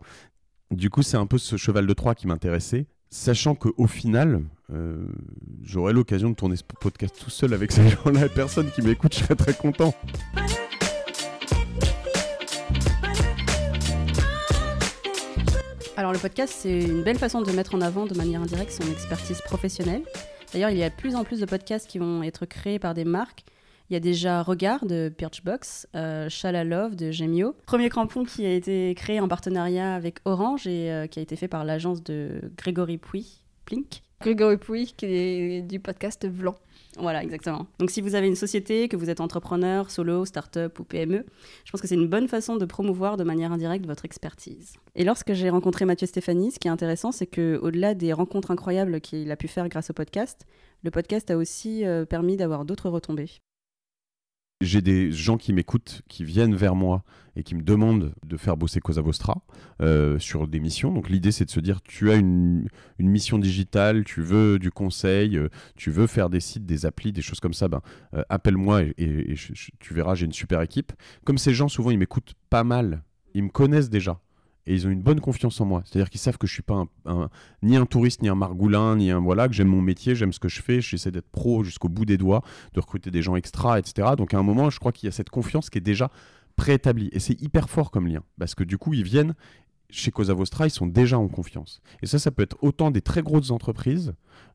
Du 0.70 0.90
coup, 0.90 1.02
c'est 1.02 1.16
un 1.16 1.26
peu 1.26 1.38
ce 1.38 1.56
cheval 1.56 1.86
de 1.86 1.92
Troie 1.94 2.14
qui 2.14 2.26
m'intéressait, 2.26 2.86
sachant 3.10 3.54
qu'au 3.54 3.86
final, 3.86 4.42
euh, 4.72 5.06
j'aurai 5.62 5.92
l'occasion 5.92 6.30
de 6.30 6.34
tourner 6.34 6.56
ce 6.56 6.64
podcast 6.80 7.16
tout 7.18 7.30
seul 7.30 7.54
avec 7.54 7.72
ces 7.72 7.88
gens-là 7.88 8.26
et 8.26 8.28
personne 8.28 8.70
qui 8.70 8.82
m'écoute, 8.82 9.14
je 9.18 9.20
serais 9.20 9.36
très 9.36 9.54
content. 9.54 9.94
Alors 15.98 16.12
le 16.12 16.18
podcast, 16.20 16.54
c'est 16.56 16.78
une 16.78 17.02
belle 17.02 17.18
façon 17.18 17.42
de 17.42 17.50
mettre 17.50 17.74
en 17.74 17.80
avant 17.80 18.06
de 18.06 18.14
manière 18.14 18.40
indirecte 18.40 18.70
son 18.70 18.88
expertise 18.88 19.40
professionnelle. 19.40 20.04
D'ailleurs, 20.52 20.70
il 20.70 20.78
y 20.78 20.84
a 20.84 20.90
de 20.90 20.94
plus 20.94 21.16
en 21.16 21.24
plus 21.24 21.40
de 21.40 21.44
podcasts 21.44 21.90
qui 21.90 21.98
vont 21.98 22.22
être 22.22 22.46
créés 22.46 22.78
par 22.78 22.94
des 22.94 23.04
marques. 23.04 23.42
Il 23.90 23.94
y 23.94 23.96
a 23.96 24.00
déjà 24.00 24.44
Regard 24.44 24.86
de 24.86 25.12
Birchbox, 25.18 25.88
euh, 25.96 26.28
Love 26.44 26.94
de 26.94 27.10
Gemio. 27.10 27.56
Premier 27.66 27.88
crampon 27.88 28.22
qui 28.22 28.46
a 28.46 28.52
été 28.52 28.94
créé 28.94 29.18
en 29.18 29.26
partenariat 29.26 29.92
avec 29.92 30.20
Orange 30.24 30.68
et 30.68 30.92
euh, 30.92 31.08
qui 31.08 31.18
a 31.18 31.22
été 31.22 31.34
fait 31.34 31.48
par 31.48 31.64
l'agence 31.64 32.00
de 32.04 32.42
Grégory 32.56 32.98
Pouy, 32.98 33.42
Plink. 33.64 34.02
Grégory 34.20 34.56
Pouy, 34.56 34.94
qui 34.96 35.06
est 35.06 35.62
du 35.62 35.80
podcast 35.80 36.28
Vlan. 36.28 36.54
Voilà, 37.00 37.22
exactement. 37.22 37.66
Donc 37.78 37.90
si 37.90 38.00
vous 38.00 38.14
avez 38.14 38.26
une 38.26 38.34
société, 38.34 38.88
que 38.88 38.96
vous 38.96 39.10
êtes 39.10 39.20
entrepreneur, 39.20 39.90
solo, 39.90 40.24
start-up 40.24 40.78
ou 40.78 40.84
PME, 40.84 41.24
je 41.64 41.70
pense 41.70 41.80
que 41.80 41.86
c'est 41.86 41.94
une 41.94 42.08
bonne 42.08 42.28
façon 42.28 42.56
de 42.56 42.64
promouvoir 42.64 43.16
de 43.16 43.24
manière 43.24 43.52
indirecte 43.52 43.86
votre 43.86 44.04
expertise. 44.04 44.74
Et 44.94 45.04
lorsque 45.04 45.32
j'ai 45.32 45.50
rencontré 45.50 45.84
Mathieu 45.84 46.06
Stéphanie, 46.06 46.50
ce 46.50 46.58
qui 46.58 46.68
est 46.68 46.70
intéressant, 46.70 47.12
c'est 47.12 47.26
que 47.26 47.58
au-delà 47.62 47.94
des 47.94 48.12
rencontres 48.12 48.50
incroyables 48.50 49.00
qu'il 49.00 49.30
a 49.30 49.36
pu 49.36 49.48
faire 49.48 49.68
grâce 49.68 49.90
au 49.90 49.92
podcast, 49.92 50.46
le 50.82 50.90
podcast 50.90 51.30
a 51.30 51.36
aussi 51.36 51.84
euh, 51.84 52.04
permis 52.04 52.36
d'avoir 52.36 52.64
d'autres 52.64 52.88
retombées. 52.88 53.30
J'ai 54.60 54.82
des 54.82 55.12
gens 55.12 55.36
qui 55.36 55.52
m'écoutent, 55.52 56.02
qui 56.08 56.24
viennent 56.24 56.56
vers 56.56 56.74
moi 56.74 57.04
et 57.36 57.44
qui 57.44 57.54
me 57.54 57.62
demandent 57.62 58.12
de 58.26 58.36
faire 58.36 58.56
bosser 58.56 58.80
Cosa 58.80 59.00
Vostra 59.00 59.40
euh, 59.80 60.18
sur 60.18 60.48
des 60.48 60.58
missions. 60.58 60.92
Donc 60.92 61.08
l'idée 61.08 61.30
c'est 61.30 61.44
de 61.44 61.50
se 61.50 61.60
dire 61.60 61.80
tu 61.80 62.10
as 62.10 62.16
une, 62.16 62.68
mission 62.98 63.38
digitale, 63.38 64.02
tu 64.02 64.20
veux 64.20 64.58
du 64.58 64.72
conseil, 64.72 65.36
euh, 65.36 65.48
tu 65.76 65.92
veux 65.92 66.08
faire 66.08 66.28
des 66.28 66.40
sites, 66.40 66.66
des 66.66 66.86
applis, 66.86 67.12
des 67.12 67.22
choses 67.22 67.38
comme 67.38 67.54
ça, 67.54 67.68
ben, 67.68 67.80
euh, 68.14 68.24
appelle-moi 68.28 68.82
et, 68.82 69.34
tu 69.78 69.94
verras, 69.94 70.16
j'ai 70.16 70.26
une 70.26 70.32
super 70.32 70.60
équipe. 70.60 70.92
Comme 71.24 71.38
ces 71.38 71.54
gens 71.54 71.68
souvent 71.68 71.92
ils 71.92 71.98
m'écoutent 71.98 72.34
pas 72.50 72.64
mal, 72.64 73.04
ils 73.34 73.44
me 73.44 73.50
connaissent 73.50 73.90
déjà. 73.90 74.20
Et 74.68 74.74
ils 74.74 74.86
ont 74.86 74.90
une 74.90 75.00
bonne 75.00 75.20
confiance 75.20 75.58
en 75.62 75.64
moi. 75.64 75.82
C'est-à-dire 75.86 76.10
qu'ils 76.10 76.20
savent 76.20 76.36
que 76.36 76.46
je 76.46 76.52
suis 76.52 76.62
pas 76.62 76.84
ni 77.62 77.76
un 77.76 77.86
touriste, 77.86 78.20
ni 78.20 78.28
un 78.28 78.34
margoulin, 78.34 78.96
ni 78.96 79.10
un 79.10 79.18
voilà, 79.18 79.48
que 79.48 79.54
j'aime 79.54 79.68
mon 79.68 79.80
métier, 79.80 80.14
j'aime 80.14 80.32
ce 80.32 80.38
que 80.38 80.48
je 80.48 80.60
fais, 80.60 80.82
j'essaie 80.82 81.10
d'être 81.10 81.30
pro 81.30 81.64
jusqu'au 81.64 81.88
bout 81.88 82.04
des 82.04 82.18
doigts, 82.18 82.42
de 82.74 82.80
recruter 82.80 83.10
des 83.10 83.22
gens 83.22 83.34
extra, 83.34 83.78
etc. 83.78 84.10
Donc 84.18 84.34
à 84.34 84.38
un 84.38 84.42
moment, 84.42 84.68
je 84.68 84.78
crois 84.78 84.92
qu'il 84.92 85.06
y 85.06 85.08
a 85.08 85.12
cette 85.12 85.30
confiance 85.30 85.70
qui 85.70 85.78
est 85.78 85.80
déjà 85.80 86.10
préétablie. 86.56 87.08
Et 87.12 87.18
c'est 87.18 87.40
hyper 87.40 87.70
fort 87.70 87.90
comme 87.90 88.06
lien, 88.06 88.22
parce 88.38 88.54
que 88.54 88.62
du 88.62 88.76
coup, 88.76 88.92
ils 88.92 89.04
viennent 89.04 89.34
chez 89.90 90.10
Cosa 90.10 90.34
Vostra, 90.34 90.66
ils 90.66 90.70
sont 90.70 90.86
déjà 90.86 91.18
en 91.18 91.28
confiance. 91.28 91.80
Et 92.02 92.06
ça, 92.06 92.18
ça 92.18 92.30
peut 92.30 92.42
être 92.42 92.58
autant 92.60 92.90
des 92.90 93.00
très 93.00 93.22
grosses 93.22 93.50
entreprises. 93.50 94.12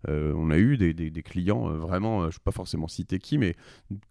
Euh, 0.10 0.34
on 0.36 0.50
a 0.50 0.58
eu 0.58 0.78
des, 0.78 1.24
clients 1.24 1.70
euh, 1.70 1.78
vraiment, 1.78 2.20
euh, 2.20 2.24
je 2.24 2.28
ne 2.28 2.32
vais 2.32 2.44
pas 2.44 2.52
forcément 2.52 2.88
citer 2.88 3.20
qui, 3.20 3.38
mais 3.38 3.56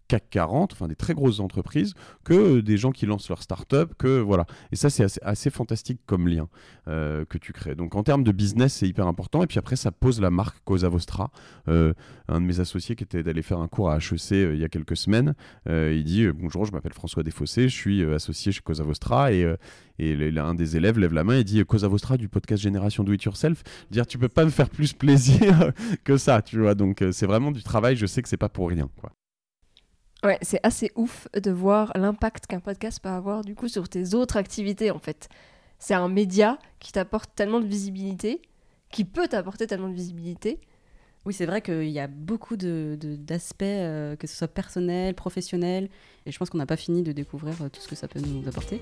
CAC 0.07 0.29
40, 0.29 0.73
enfin 0.73 0.87
des 0.87 0.95
très 0.95 1.13
grosses 1.13 1.39
entreprises, 1.39 1.93
que 2.23 2.61
des 2.61 2.77
gens 2.77 2.91
qui 2.91 3.05
lancent 3.05 3.29
leur 3.29 3.41
start-up, 3.41 3.93
que 3.97 4.19
voilà. 4.19 4.45
Et 4.71 4.75
ça, 4.75 4.89
c'est 4.89 5.05
assez, 5.21 5.49
fantastique 5.49 5.99
comme 6.05 6.27
lien 6.27 6.47
que 6.85 7.37
tu 7.37 7.53
crées. 7.53 7.75
Donc 7.75 7.95
en 7.95 8.03
termes 8.03 8.23
de 8.23 8.31
business, 8.31 8.73
c'est 8.73 8.87
hyper 8.87 9.07
important. 9.07 9.43
Et 9.43 9.47
puis 9.47 9.59
après, 9.59 9.75
ça 9.75 9.91
pose 9.91 10.19
la 10.19 10.29
marque 10.29 10.57
Cosa 10.63 10.89
Vostra. 10.89 11.31
Un 11.67 11.93
de 12.41 12.45
mes 12.45 12.59
associés 12.59 12.95
qui 12.95 13.03
était 13.03 13.23
d'aller 13.23 13.41
faire 13.41 13.59
un 13.59 13.67
cours 13.67 13.91
à 13.91 13.97
HEC 13.97 14.31
il 14.31 14.57
y 14.57 14.63
a 14.63 14.69
quelques 14.69 14.97
semaines, 14.97 15.35
il 15.67 16.03
dit 16.03 16.27
Bonjour, 16.31 16.65
je 16.65 16.71
m'appelle 16.71 16.93
François 16.93 17.23
Desfossés, 17.23 17.69
je 17.69 17.75
suis 17.75 18.03
associé 18.03 18.51
chez 18.51 18.61
Cosa 18.61 18.83
Vostra. 18.83 19.31
Et, 19.33 19.45
et 19.99 20.15
l'un 20.31 20.55
des 20.55 20.75
élèves 20.75 20.97
lève 20.97 21.13
la 21.13 21.23
main 21.23 21.37
et 21.37 21.43
dit 21.43 21.63
Cosa 21.65 21.87
Vostra 21.87 22.17
du 22.17 22.27
podcast 22.27 22.63
Génération 22.63 23.03
Do 23.03 23.13
It 23.13 23.23
Yourself. 23.23 23.63
Dire 23.91 24.07
Tu 24.07 24.17
peux 24.17 24.29
pas 24.29 24.45
me 24.45 24.49
faire 24.49 24.69
plus 24.69 24.93
plaisir 24.93 25.71
que 26.03 26.17
ça, 26.17 26.41
tu 26.41 26.59
vois. 26.59 26.75
Donc 26.75 27.01
euh, 27.01 27.11
c'est 27.11 27.25
vraiment 27.25 27.51
du 27.51 27.63
travail, 27.63 27.95
je 27.95 28.05
sais 28.05 28.21
que 28.21 28.29
c'est 28.29 28.37
pas 28.37 28.49
pour 28.49 28.69
rien. 28.69 28.89
Quoi. 28.99 29.11
Ouais, 30.23 30.37
c'est 30.41 30.59
assez 30.63 30.91
ouf 30.95 31.27
de 31.33 31.51
voir 31.51 31.91
l'impact 31.95 32.47
qu'un 32.47 32.59
podcast 32.61 32.99
peut 33.01 33.09
avoir 33.09 33.43
du 33.43 33.55
coup 33.55 33.67
sur 33.67 33.89
tes 33.89 34.13
autres 34.13 34.37
activités 34.37 34.89
en 34.91 34.99
fait. 34.99 35.27
C'est 35.79 35.93
un 35.95 36.07
média 36.07 36.57
qui 36.79 36.91
t'apporte 36.93 37.31
tellement 37.35 37.59
de 37.59 37.65
visibilité, 37.65 38.41
qui 38.89 39.03
peut 39.03 39.27
t'apporter 39.27 39.67
tellement 39.67 39.89
de 39.89 39.95
visibilité. 39.95 40.61
Oui, 41.25 41.33
c'est 41.33 41.45
vrai 41.45 41.61
qu'il 41.61 41.89
y 41.89 41.99
a 41.99 42.07
beaucoup 42.07 42.55
de- 42.57 42.97
de- 42.99 43.15
d'aspects, 43.15 43.63
euh, 43.63 44.15
que 44.17 44.27
ce 44.27 44.35
soit 44.35 44.47
personnel, 44.47 45.13
professionnel, 45.13 45.89
et 46.25 46.31
je 46.31 46.37
pense 46.37 46.49
qu'on 46.49 46.57
n'a 46.57 46.65
pas 46.65 46.75
fini 46.77 47.01
de 47.01 47.11
découvrir 47.11 47.61
euh, 47.61 47.69
tout 47.69 47.81
ce 47.81 47.87
que 47.87 47.95
ça 47.95 48.07
peut 48.07 48.19
nous 48.19 48.47
apporter. 48.47 48.81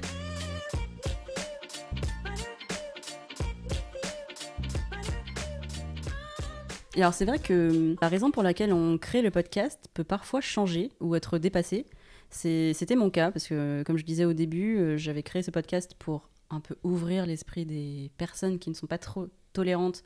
Et 6.96 7.02
alors 7.02 7.14
c'est 7.14 7.26
vrai 7.26 7.40
que 7.40 7.70
hum, 7.70 7.96
la 8.02 8.08
raison 8.10 8.32
pour 8.32 8.44
laquelle 8.44 8.74
on 8.74 8.98
crée 8.98 9.22
le 9.22 9.32
podcast 9.32 9.90
peut 9.94 10.04
parfois 10.04 10.42
changer 10.42 10.92
ou 11.00 11.16
être 11.16 11.38
dépassée. 11.38 11.86
C'était 12.30 12.96
mon 12.96 13.10
cas 13.10 13.32
parce 13.32 13.48
que 13.48 13.84
comme 13.84 13.98
je 13.98 14.06
disais 14.06 14.26
au 14.26 14.34
début, 14.34 14.78
euh, 14.78 14.98
j'avais 14.98 15.24
créé 15.24 15.44
ce 15.44 15.52
podcast 15.52 15.96
pour 16.00 16.30
un 16.50 16.60
peu 16.60 16.76
ouvrir 16.84 17.26
l'esprit 17.26 17.66
des 17.66 18.12
personnes 18.18 18.60
qui 18.60 18.70
ne 18.70 18.76
sont 18.76 18.88
pas 18.88 18.98
trop 18.98 19.28
tolérantes 19.54 20.04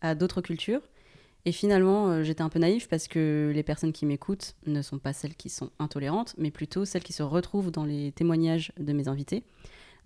à 0.00 0.14
d'autres 0.14 0.40
cultures. 0.40 0.82
Et 1.44 1.52
finalement, 1.52 2.08
euh, 2.08 2.22
j'étais 2.22 2.42
un 2.42 2.48
peu 2.48 2.58
naïve 2.58 2.88
parce 2.88 3.08
que 3.08 3.50
les 3.54 3.62
personnes 3.62 3.92
qui 3.92 4.06
m'écoutent 4.06 4.54
ne 4.66 4.80
sont 4.80 4.98
pas 4.98 5.12
celles 5.12 5.34
qui 5.34 5.48
sont 5.48 5.70
intolérantes, 5.78 6.34
mais 6.38 6.50
plutôt 6.50 6.84
celles 6.84 7.02
qui 7.02 7.12
se 7.12 7.22
retrouvent 7.22 7.70
dans 7.70 7.84
les 7.84 8.12
témoignages 8.12 8.72
de 8.78 8.92
mes 8.92 9.08
invités. 9.08 9.42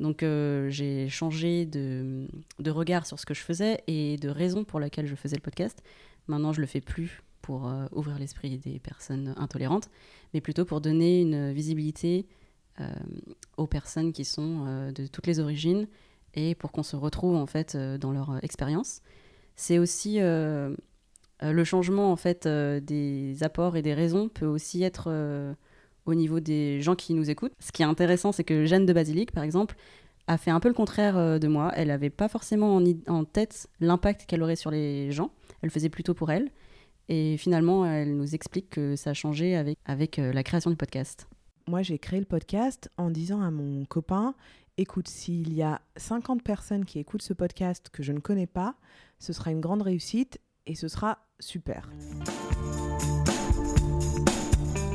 Donc 0.00 0.22
euh, 0.22 0.70
j'ai 0.70 1.08
changé 1.08 1.66
de 1.66 2.70
regard 2.70 3.06
sur 3.06 3.18
ce 3.18 3.26
que 3.26 3.34
je 3.34 3.40
faisais 3.40 3.82
et 3.86 4.16
de 4.16 4.28
raison 4.28 4.64
pour 4.64 4.80
laquelle 4.80 5.06
je 5.06 5.14
faisais 5.14 5.36
le 5.36 5.42
podcast. 5.42 5.82
Maintenant, 6.28 6.52
je 6.52 6.60
le 6.60 6.66
fais 6.66 6.80
plus 6.80 7.22
pour 7.42 7.68
euh, 7.68 7.86
ouvrir 7.92 8.18
l'esprit 8.18 8.58
des 8.58 8.80
personnes 8.80 9.32
intolérantes, 9.36 9.88
mais 10.34 10.40
plutôt 10.40 10.64
pour 10.64 10.80
donner 10.80 11.20
une 11.20 11.52
visibilité 11.52 12.26
euh, 12.80 12.88
aux 13.56 13.68
personnes 13.68 14.12
qui 14.12 14.24
sont 14.24 14.64
euh, 14.66 14.90
de 14.90 15.06
toutes 15.06 15.28
les 15.28 15.38
origines 15.38 15.86
et 16.34 16.56
pour 16.56 16.72
qu'on 16.72 16.82
se 16.82 16.96
retrouve 16.96 17.36
en 17.36 17.46
fait 17.46 17.76
dans 17.76 18.10
leur 18.10 18.42
expérience. 18.44 19.00
C'est 19.54 19.78
aussi 19.78 20.18
le 20.18 20.76
changement 21.64 22.12
en 22.12 22.16
fait 22.16 22.46
des 22.46 23.42
apports 23.42 23.78
et 23.78 23.80
des 23.80 23.94
raisons 23.94 24.28
peut 24.28 24.44
aussi 24.44 24.82
être 24.82 25.56
au 26.04 26.14
niveau 26.14 26.38
des 26.38 26.82
gens 26.82 26.94
qui 26.94 27.14
nous 27.14 27.30
écoutent. 27.30 27.54
Ce 27.58 27.72
qui 27.72 27.80
est 27.80 27.86
intéressant, 27.86 28.32
c'est 28.32 28.44
que 28.44 28.66
Jeanne 28.66 28.84
de 28.84 28.92
Basilique, 28.92 29.32
par 29.32 29.44
exemple, 29.44 29.76
a 30.26 30.38
fait 30.38 30.50
un 30.50 30.60
peu 30.60 30.68
le 30.68 30.74
contraire 30.74 31.16
euh, 31.16 31.38
de 31.38 31.48
moi. 31.48 31.72
Elle 31.74 31.88
n'avait 31.88 32.10
pas 32.10 32.28
forcément 32.28 32.80
en, 33.06 33.24
tête 33.24 33.68
l'impact 33.80 34.26
qu'elle 34.26 34.42
aurait 34.42 34.56
sur 34.56 34.70
les 34.70 35.12
gens. 35.12 35.30
Elle 35.62 35.70
faisait 35.70 35.88
plutôt 35.88 36.14
pour 36.14 36.30
elle. 36.30 36.50
Et 37.08 37.36
finalement, 37.36 37.86
elle 37.86 38.16
nous 38.16 38.34
explique 38.34 38.70
que 38.70 38.96
ça 38.96 39.10
a 39.10 39.14
changé 39.14 39.56
avec, 39.56 39.78
avec 39.84 40.18
euh, 40.18 40.32
la 40.32 40.42
création 40.42 40.70
du 40.70 40.76
podcast. 40.76 41.28
Moi, 41.68 41.82
j'ai 41.82 41.98
créé 41.98 42.18
le 42.18 42.26
podcast 42.26 42.90
en 42.96 43.10
disant 43.10 43.42
à 43.42 43.50
mon 43.50 43.84
copain 43.84 44.34
écoute, 44.78 45.08
s'il 45.08 45.54
y 45.54 45.62
a 45.62 45.80
50 45.96 46.42
personnes 46.42 46.84
qui 46.84 46.98
écoutent 46.98 47.22
ce 47.22 47.32
podcast 47.32 47.88
que 47.90 48.02
je 48.02 48.12
ne 48.12 48.18
connais 48.18 48.46
pas, 48.46 48.74
ce 49.18 49.32
sera 49.32 49.50
une 49.50 49.60
grande 49.60 49.82
réussite 49.82 50.38
et 50.66 50.74
ce 50.74 50.88
sera 50.88 51.18
super. 51.40 51.90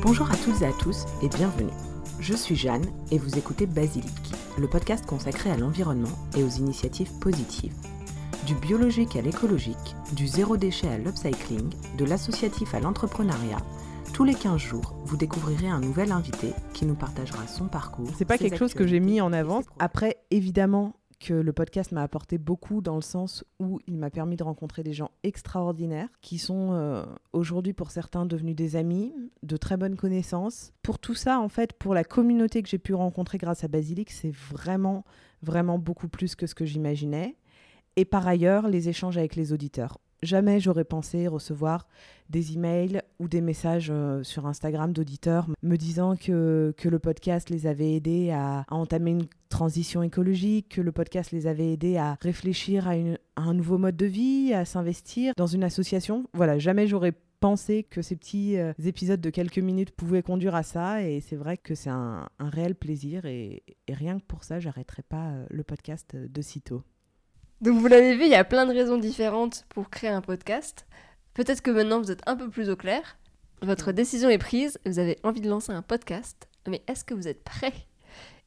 Bonjour 0.02 0.30
à 0.30 0.36
toutes 0.36 0.62
et 0.62 0.66
à 0.66 0.72
tous 0.72 1.04
et 1.22 1.28
bienvenue. 1.28 1.72
Je 2.20 2.34
suis 2.34 2.54
Jeanne 2.54 2.84
et 3.10 3.18
vous 3.18 3.38
écoutez 3.38 3.66
Basilic, 3.66 4.12
le 4.58 4.68
podcast 4.68 5.06
consacré 5.06 5.50
à 5.50 5.56
l'environnement 5.56 6.16
et 6.36 6.44
aux 6.44 6.48
initiatives 6.48 7.12
positives. 7.18 7.74
Du 8.46 8.54
biologique 8.54 9.16
à 9.16 9.22
l'écologique, 9.22 9.96
du 10.12 10.26
zéro 10.26 10.56
déchet 10.56 10.88
à 10.88 10.98
l'upcycling, 10.98 11.70
de 11.96 12.04
l'associatif 12.04 12.74
à 12.74 12.80
l'entrepreneuriat, 12.80 13.58
tous 14.12 14.24
les 14.24 14.34
15 14.34 14.60
jours, 14.60 14.94
vous 15.04 15.16
découvrirez 15.16 15.68
un 15.68 15.80
nouvel 15.80 16.12
invité 16.12 16.52
qui 16.74 16.84
nous 16.84 16.94
partagera 16.94 17.46
son 17.46 17.66
parcours. 17.66 18.10
C'est 18.18 18.26
pas 18.26 18.36
quelque 18.36 18.58
chose 18.58 18.74
que 18.74 18.86
j'ai 18.86 19.00
mis 19.00 19.20
en 19.22 19.32
avant. 19.32 19.62
Après, 19.78 20.18
évidemment 20.30 20.94
le 21.30 21.52
podcast 21.52 21.92
m'a 21.92 22.02
apporté 22.02 22.38
beaucoup 22.38 22.80
dans 22.80 22.96
le 22.96 23.02
sens 23.02 23.44
où 23.58 23.80
il 23.86 23.96
m'a 23.96 24.10
permis 24.10 24.36
de 24.36 24.42
rencontrer 24.42 24.82
des 24.82 24.92
gens 24.92 25.10
extraordinaires 25.22 26.08
qui 26.20 26.38
sont 26.38 26.72
euh, 26.72 27.04
aujourd'hui 27.32 27.72
pour 27.72 27.90
certains 27.90 28.26
devenus 28.26 28.56
des 28.56 28.76
amis, 28.76 29.14
de 29.42 29.56
très 29.56 29.76
bonnes 29.76 29.96
connaissances. 29.96 30.72
Pour 30.82 30.98
tout 30.98 31.14
ça, 31.14 31.40
en 31.40 31.48
fait, 31.48 31.72
pour 31.74 31.94
la 31.94 32.04
communauté 32.04 32.62
que 32.62 32.68
j'ai 32.68 32.78
pu 32.78 32.94
rencontrer 32.94 33.38
grâce 33.38 33.64
à 33.64 33.68
Basilic, 33.68 34.10
c'est 34.10 34.32
vraiment, 34.32 35.04
vraiment 35.42 35.78
beaucoup 35.78 36.08
plus 36.08 36.34
que 36.34 36.46
ce 36.46 36.54
que 36.54 36.64
j'imaginais. 36.64 37.36
Et 37.96 38.04
par 38.04 38.26
ailleurs, 38.26 38.68
les 38.68 38.88
échanges 38.88 39.18
avec 39.18 39.36
les 39.36 39.52
auditeurs. 39.52 39.98
Jamais 40.22 40.60
j'aurais 40.60 40.84
pensé 40.84 41.26
recevoir 41.26 41.88
des 42.30 42.54
emails 42.54 43.02
ou 43.18 43.28
des 43.28 43.40
messages 43.40 43.88
euh, 43.90 44.22
sur 44.22 44.46
Instagram 44.46 44.92
d'auditeurs 44.92 45.48
me 45.62 45.76
disant 45.76 46.14
que, 46.16 46.72
le 46.82 46.98
podcast 46.98 47.50
les 47.50 47.66
avait 47.66 47.94
aidés 47.94 48.30
à, 48.30 48.64
entamer 48.70 49.10
une 49.10 49.26
transition 49.48 50.02
écologique, 50.02 50.68
que 50.76 50.80
le 50.80 50.92
podcast 50.92 51.32
les 51.32 51.46
avait 51.48 51.72
aidés 51.72 51.96
à 51.96 52.16
réfléchir 52.20 52.88
à, 52.88 52.94
un 53.36 53.54
nouveau 53.54 53.78
mode 53.78 53.96
de 53.96 54.06
vie, 54.06 54.52
à 54.54 54.64
s'investir 54.64 55.34
dans 55.36 55.46
une 55.46 55.64
association. 55.64 56.24
Voilà, 56.34 56.58
jamais 56.58 56.86
j'aurais 56.86 57.14
pensé 57.40 57.82
que 57.82 58.00
ces 58.00 58.14
petits 58.14 58.56
euh, 58.56 58.72
épisodes 58.84 59.20
de 59.20 59.30
quelques 59.30 59.58
minutes 59.58 59.90
pouvaient 59.90 60.22
conduire 60.22 60.54
à 60.54 60.62
ça 60.62 61.02
et 61.02 61.20
c'est 61.20 61.34
vrai 61.34 61.56
que 61.56 61.74
c'est 61.74 61.90
un, 61.90 62.28
réel 62.38 62.76
plaisir 62.76 63.24
et, 63.26 63.64
rien 63.88 64.20
que 64.20 64.24
pour 64.24 64.44
ça, 64.44 64.60
j'arrêterai 64.60 65.02
pas 65.02 65.30
euh, 65.30 65.46
le 65.50 65.64
podcast 65.64 66.14
de 66.14 66.42
sitôt. 66.42 66.84
Donc 67.62 67.78
vous 67.78 67.86
l'avez 67.86 68.16
vu, 68.16 68.24
il 68.24 68.30
y 68.30 68.34
a 68.34 68.42
plein 68.42 68.66
de 68.66 68.72
raisons 68.72 68.98
différentes 68.98 69.64
pour 69.68 69.88
créer 69.88 70.10
un 70.10 70.20
podcast. 70.20 70.84
Peut-être 71.32 71.62
que 71.62 71.70
maintenant 71.70 72.00
vous 72.00 72.10
êtes 72.10 72.22
un 72.26 72.34
peu 72.34 72.50
plus 72.50 72.68
au 72.68 72.74
clair. 72.74 73.16
Votre 73.62 73.92
décision 73.92 74.28
est 74.28 74.38
prise, 74.38 74.80
vous 74.84 74.98
avez 74.98 75.16
envie 75.22 75.40
de 75.40 75.48
lancer 75.48 75.70
un 75.70 75.80
podcast, 75.80 76.48
mais 76.66 76.82
est-ce 76.88 77.04
que 77.04 77.14
vous 77.14 77.28
êtes 77.28 77.44
prêt? 77.44 77.72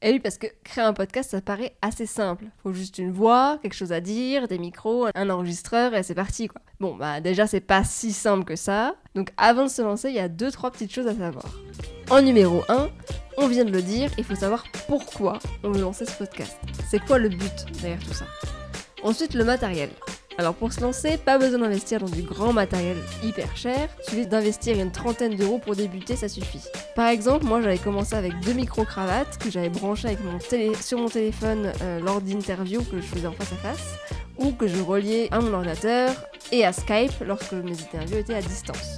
Et 0.01 0.12
oui, 0.12 0.19
parce 0.19 0.38
que 0.38 0.47
créer 0.65 0.84
un 0.84 0.91
podcast, 0.91 1.30
ça 1.30 1.39
paraît 1.39 1.78
assez 1.82 2.06
simple. 2.06 2.43
Faut 2.62 2.73
juste 2.73 2.97
une 2.97 3.13
voix, 3.13 3.58
quelque 3.62 3.73
chose 3.73 3.93
à 3.93 4.01
dire, 4.01 4.49
des 4.49 4.58
micros, 4.58 5.08
un 5.15 5.30
enregistreur 5.30 5.95
et 5.95 6.04
c'est 6.04 6.13
parti 6.13 6.49
quoi. 6.49 6.62
Bon, 6.82 6.97
bah 6.97 7.21
déjà 7.21 7.47
c'est 7.47 7.62
pas 7.62 7.86
si 7.86 8.12
simple 8.12 8.43
que 8.43 8.58
ça. 8.58 8.95
Donc 9.15 9.32
avant 9.38 9.63
de 9.63 9.69
se 9.69 9.82
lancer, 9.82 10.10
il 10.10 10.15
y 10.15 10.19
a 10.19 10.28
deux 10.28 10.51
trois 10.51 10.71
petites 10.71 10.93
choses 10.93 11.08
à 11.08 11.15
savoir. 11.15 11.45
En 12.10 12.21
numéro 12.21 12.63
1, 12.67 12.89
on 13.38 13.47
vient 13.47 13.63
de 13.63 13.71
le 13.71 13.82
dire, 13.82 14.12
il 14.17 14.25
faut 14.25 14.36
savoir 14.36 14.65
pourquoi 14.89 15.39
on 15.63 15.71
veut 15.71 15.80
lancer 15.80 16.06
ce 16.06 16.17
podcast. 16.17 16.58
C'est 16.89 16.99
quoi 16.99 17.17
le 17.17 17.30
but 17.30 17.65
derrière 17.82 18.04
tout 18.04 18.13
ça? 18.13 18.25
Ensuite, 19.05 19.35
le 19.35 19.43
matériel. 19.43 19.91
Alors 20.39 20.55
pour 20.55 20.73
se 20.73 20.81
lancer, 20.81 21.17
pas 21.17 21.37
besoin 21.37 21.59
d'investir 21.59 21.99
dans 21.99 22.09
du 22.09 22.23
grand 22.23 22.53
matériel 22.53 22.97
hyper 23.23 23.55
cher, 23.55 23.87
suffit 24.01 24.25
d'investir 24.25 24.79
une 24.79 24.91
trentaine 24.91 25.35
d'euros 25.35 25.59
pour 25.59 25.75
débuter, 25.75 26.15
ça 26.15 26.27
suffit. 26.27 26.63
Par 26.95 27.09
exemple, 27.09 27.45
moi 27.45 27.61
j'avais 27.61 27.77
commencé 27.77 28.15
avec 28.15 28.37
deux 28.39 28.53
micro-cravates 28.53 29.37
que 29.37 29.51
j'avais 29.51 29.69
branchées 29.69 30.07
avec 30.07 30.19
mon 30.23 30.39
sur 30.81 30.97
mon 30.97 31.07
téléphone 31.07 31.71
euh, 31.83 31.99
lors 31.99 32.19
d'interviews 32.19 32.81
que 32.81 32.97
je 32.97 33.05
faisais 33.05 33.27
en 33.27 33.33
face 33.33 33.53
à 33.53 33.57
face, 33.57 33.95
ou 34.37 34.51
que 34.53 34.67
je 34.67 34.81
reliais 34.81 35.29
à 35.31 35.39
mon 35.39 35.53
ordinateur 35.53 36.11
et 36.51 36.65
à 36.65 36.73
Skype 36.73 37.13
lorsque 37.25 37.53
mes 37.53 37.73
interviews 37.73 38.17
étaient 38.17 38.33
à 38.33 38.41
distance. 38.41 38.97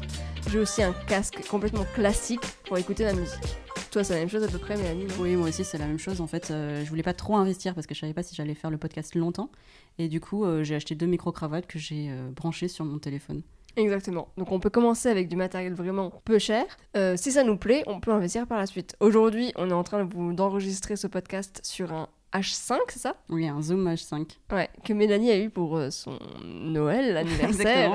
J'ai 0.49 0.59
aussi 0.59 0.83
un 0.83 0.93
casque 1.07 1.45
complètement 1.49 1.85
classique 1.93 2.45
pour 2.65 2.77
écouter 2.77 3.03
ma 3.03 3.13
musique. 3.13 3.57
Toi, 3.91 4.03
c'est 4.03 4.13
la 4.13 4.19
même 4.19 4.29
chose 4.29 4.43
à 4.43 4.47
peu 4.47 4.57
près, 4.59 4.75
Mélanie 4.77 5.05
non? 5.05 5.13
Oui, 5.19 5.35
moi 5.35 5.47
aussi, 5.47 5.63
c'est 5.63 5.77
la 5.77 5.85
même 5.87 5.97
chose. 5.97 6.19
En 6.21 6.27
fait, 6.27 6.51
euh, 6.51 6.83
je 6.83 6.89
voulais 6.89 7.03
pas 7.03 7.13
trop 7.13 7.35
investir 7.37 7.73
parce 7.73 7.87
que 7.87 7.95
je 7.95 8.01
savais 8.01 8.13
pas 8.13 8.21
si 8.23 8.35
j'allais 8.35 8.53
faire 8.53 8.69
le 8.69 8.77
podcast 8.77 9.15
longtemps. 9.15 9.49
Et 9.97 10.07
du 10.07 10.19
coup, 10.19 10.43
euh, 10.45 10.63
j'ai 10.63 10.75
acheté 10.75 10.93
deux 10.93 11.05
micro-cravates 11.05 11.67
que 11.67 11.79
j'ai 11.79 12.07
euh, 12.09 12.29
branchées 12.31 12.67
sur 12.67 12.85
mon 12.85 12.99
téléphone. 12.99 13.41
Exactement. 13.77 14.27
Donc 14.37 14.51
on 14.51 14.59
peut 14.59 14.69
commencer 14.71 15.07
avec 15.09 15.29
du 15.29 15.35
matériel 15.35 15.73
vraiment 15.73 16.11
peu 16.25 16.37
cher. 16.39 16.65
Euh, 16.95 17.15
si 17.15 17.31
ça 17.31 17.43
nous 17.43 17.57
plaît, 17.57 17.83
on 17.87 17.99
peut 17.99 18.11
investir 18.11 18.45
par 18.47 18.57
la 18.57 18.65
suite. 18.65 18.95
Aujourd'hui, 18.99 19.53
on 19.55 19.69
est 19.69 19.73
en 19.73 19.83
train 19.83 20.03
d'enregistrer 20.05 20.95
ce 20.95 21.07
podcast 21.07 21.61
sur 21.63 21.93
un 21.93 22.07
H5, 22.33 22.77
c'est 22.89 22.99
ça? 22.99 23.15
Oui, 23.29 23.47
un 23.47 23.61
Zoom 23.61 23.87
H5. 23.87 24.31
Ouais, 24.51 24.69
que 24.83 24.93
Mélanie 24.93 25.31
a 25.31 25.37
eu 25.39 25.49
pour 25.49 25.79
son 25.91 26.17
Noël. 26.43 27.25
J'ai- 27.57 27.87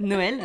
Noël. 0.00 0.38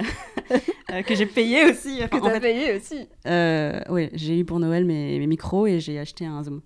Euh, 0.91 1.01
que 1.03 1.15
j'ai 1.15 1.25
payé 1.25 1.65
aussi. 1.69 1.99
Enfin, 2.03 2.07
que 2.07 2.23
t'as 2.23 2.31
fait, 2.31 2.39
payé 2.39 2.77
aussi. 2.77 3.07
euh, 3.27 3.79
ouais, 3.89 4.09
j'ai 4.13 4.39
eu 4.39 4.45
pour 4.45 4.59
Noël 4.59 4.85
mes, 4.85 5.19
mes 5.19 5.27
micros 5.27 5.67
et 5.67 5.79
j'ai 5.79 5.99
acheté 5.99 6.25
un 6.25 6.43
Zoom. 6.43 6.61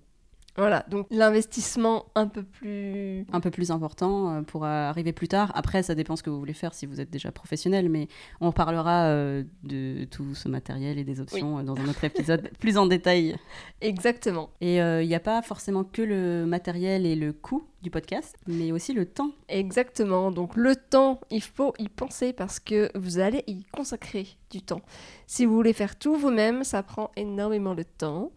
Voilà, 0.56 0.84
donc 0.88 1.08
l'investissement 1.10 2.04
un 2.14 2.28
peu 2.28 2.44
plus... 2.44 3.26
un 3.32 3.40
peu 3.40 3.50
plus 3.50 3.72
important 3.72 4.30
euh, 4.36 4.42
pour 4.42 4.64
arriver 4.64 5.12
plus 5.12 5.26
tard. 5.26 5.50
Après, 5.56 5.82
ça 5.82 5.96
dépend 5.96 6.14
ce 6.14 6.22
que 6.22 6.30
vous 6.30 6.38
voulez 6.38 6.52
faire 6.52 6.74
si 6.74 6.86
vous 6.86 7.00
êtes 7.00 7.10
déjà 7.10 7.32
professionnel, 7.32 7.88
mais 7.88 8.06
on 8.40 8.52
parlera 8.52 9.06
euh, 9.06 9.42
de 9.64 10.04
tout 10.04 10.36
ce 10.36 10.48
matériel 10.48 10.96
et 10.96 11.02
des 11.02 11.20
options 11.20 11.58
euh, 11.58 11.62
dans 11.64 11.74
un 11.74 11.88
autre 11.88 12.04
épisode 12.04 12.50
plus 12.60 12.78
en 12.78 12.86
détail. 12.86 13.34
Exactement. 13.80 14.50
Et 14.60 14.80
euh, 14.80 15.02
il 15.02 15.08
n'y 15.08 15.16
a 15.16 15.20
pas 15.20 15.42
forcément 15.42 15.82
que 15.82 16.02
le 16.02 16.46
matériel 16.46 17.04
et 17.04 17.16
le 17.16 17.32
coût 17.32 17.64
du 17.84 17.90
podcast, 17.90 18.36
mais 18.48 18.72
aussi 18.72 18.92
le 18.92 19.06
temps. 19.06 19.30
Exactement. 19.48 20.32
Donc 20.32 20.56
le 20.56 20.74
temps, 20.74 21.20
il 21.30 21.42
faut 21.42 21.72
y 21.78 21.88
penser 21.88 22.32
parce 22.32 22.58
que 22.58 22.90
vous 22.96 23.20
allez 23.20 23.44
y 23.46 23.62
consacrer 23.72 24.26
du 24.50 24.62
temps. 24.62 24.80
Si 25.28 25.44
vous 25.44 25.54
voulez 25.54 25.72
faire 25.72 25.96
tout 25.96 26.16
vous-même, 26.16 26.64
ça 26.64 26.82
prend 26.82 27.12
énormément 27.14 27.76
de 27.76 27.84
temps. 27.84 28.32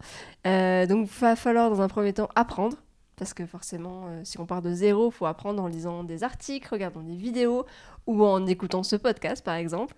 Euh, 0.46 0.86
donc 0.86 1.08
il 1.10 1.20
va 1.20 1.34
falloir 1.34 1.70
dans 1.70 1.80
un 1.80 1.88
premier 1.88 2.12
temps 2.12 2.28
apprendre. 2.36 2.76
Parce 3.16 3.34
que 3.34 3.46
forcément, 3.46 4.04
euh, 4.06 4.20
si 4.22 4.38
on 4.38 4.46
part 4.46 4.62
de 4.62 4.72
zéro, 4.72 5.08
il 5.08 5.12
faut 5.12 5.26
apprendre 5.26 5.60
en 5.60 5.66
lisant 5.66 6.04
des 6.04 6.22
articles, 6.22 6.68
regardant 6.70 7.00
des 7.02 7.16
vidéos 7.16 7.66
ou 8.06 8.24
en 8.24 8.46
écoutant 8.46 8.84
ce 8.84 8.94
podcast 8.94 9.44
par 9.44 9.56
exemple. 9.56 9.96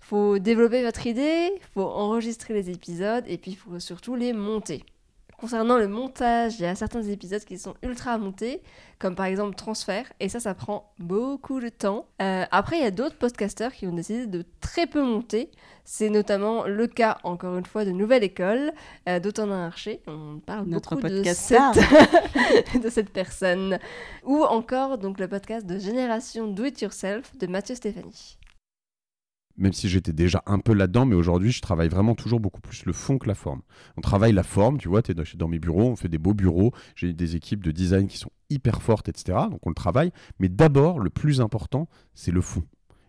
Il 0.00 0.06
faut 0.06 0.38
développer 0.38 0.82
votre 0.82 1.06
idée, 1.06 1.52
il 1.54 1.62
faut 1.74 1.82
enregistrer 1.82 2.54
les 2.54 2.70
épisodes 2.70 3.24
et 3.26 3.36
puis 3.36 3.50
il 3.50 3.56
faut 3.56 3.78
surtout 3.78 4.14
les 4.14 4.32
monter. 4.32 4.84
Concernant 5.42 5.76
le 5.76 5.88
montage, 5.88 6.60
il 6.60 6.62
y 6.62 6.66
a 6.66 6.76
certains 6.76 7.02
épisodes 7.02 7.44
qui 7.44 7.58
sont 7.58 7.74
ultra 7.82 8.16
montés, 8.16 8.62
comme 9.00 9.16
par 9.16 9.26
exemple 9.26 9.56
Transfert, 9.56 10.12
et 10.20 10.28
ça, 10.28 10.38
ça 10.38 10.54
prend 10.54 10.94
beaucoup 11.00 11.58
de 11.58 11.68
temps. 11.68 12.06
Euh, 12.22 12.44
après, 12.52 12.78
il 12.78 12.82
y 12.84 12.86
a 12.86 12.92
d'autres 12.92 13.16
podcasteurs 13.16 13.72
qui 13.72 13.88
ont 13.88 13.92
décidé 13.92 14.28
de 14.28 14.44
très 14.60 14.86
peu 14.86 15.02
monter. 15.02 15.50
C'est 15.84 16.10
notamment 16.10 16.64
le 16.66 16.86
cas, 16.86 17.18
encore 17.24 17.58
une 17.58 17.66
fois, 17.66 17.84
de 17.84 17.90
Nouvelle 17.90 18.22
École, 18.22 18.72
euh, 19.08 19.18
d'Autonin 19.18 19.66
Archer. 19.66 20.00
On 20.06 20.38
parle 20.38 20.66
Notre 20.68 20.94
beaucoup 20.94 21.08
de 21.08 21.24
cette... 21.24 22.80
de 22.80 22.88
cette 22.88 23.10
personne. 23.10 23.80
Ou 24.22 24.44
encore 24.44 24.96
donc 24.96 25.18
le 25.18 25.26
podcast 25.26 25.66
de 25.66 25.76
Génération 25.76 26.46
Do 26.46 26.66
It 26.66 26.80
Yourself 26.82 27.36
de 27.36 27.48
Mathieu 27.48 27.74
Stéphanie. 27.74 28.38
Même 29.56 29.72
si 29.72 29.88
j'étais 29.88 30.12
déjà 30.12 30.42
un 30.46 30.58
peu 30.58 30.72
là-dedans, 30.72 31.06
mais 31.06 31.14
aujourd'hui, 31.14 31.52
je 31.52 31.60
travaille 31.60 31.88
vraiment 31.88 32.14
toujours 32.14 32.40
beaucoup 32.40 32.60
plus 32.60 32.84
le 32.84 32.92
fond 32.92 33.18
que 33.18 33.28
la 33.28 33.34
forme. 33.34 33.62
On 33.96 34.00
travaille 34.00 34.32
la 34.32 34.42
forme, 34.42 34.78
tu 34.78 34.88
vois, 34.88 35.02
tu 35.02 35.12
es 35.12 35.14
dans, 35.36 35.48
mes 35.48 35.58
bureaux, 35.58 35.90
on 35.90 35.96
fait 35.96 36.08
des 36.08 36.18
beaux 36.18 36.34
bureaux, 36.34 36.72
j'ai 36.96 37.12
des 37.12 37.36
équipes 37.36 37.62
de 37.62 37.70
design 37.70 38.08
qui 38.08 38.18
sont 38.18 38.30
hyper 38.50 38.82
fortes, 38.82 39.08
etc. 39.08 39.38
Donc 39.50 39.60
on 39.66 39.70
le 39.70 39.74
travaille, 39.74 40.12
mais 40.38 40.48
d'abord, 40.48 40.98
le 40.98 41.10
plus 41.10 41.40
important, 41.40 41.88
c'est 42.14 42.32
le 42.32 42.40
fond. 42.40 42.64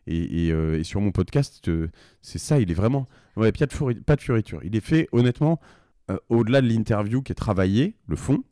Et, 0.05 0.51
euh, 0.51 0.83
sur 0.83 0.99
mon 0.99 1.11
podcast, 1.11 1.67
euh, 1.69 1.89
c'est 2.21 2.39
ça, 2.39 2.59
il 2.59 2.69
est 2.69 2.75
vraiment... 2.75 3.07
Ouais, 3.37 3.51
pas 3.53 3.65
de, 3.65 3.73
fourri- 3.73 4.01
pas 4.01 4.17
de 4.17 4.21
fioriture. 4.21 4.59
Il 4.63 4.75
est 4.75 4.81
fait, 4.81 5.07
honnêtement, 5.13 5.61
euh, 6.11 6.17
au-delà 6.27 6.61
de 6.61 6.67
l'interview 6.67 7.21
qui 7.21 7.31
est 7.31 7.35
travaillé, 7.35 7.95
le 8.07 8.17
fond, 8.17 8.43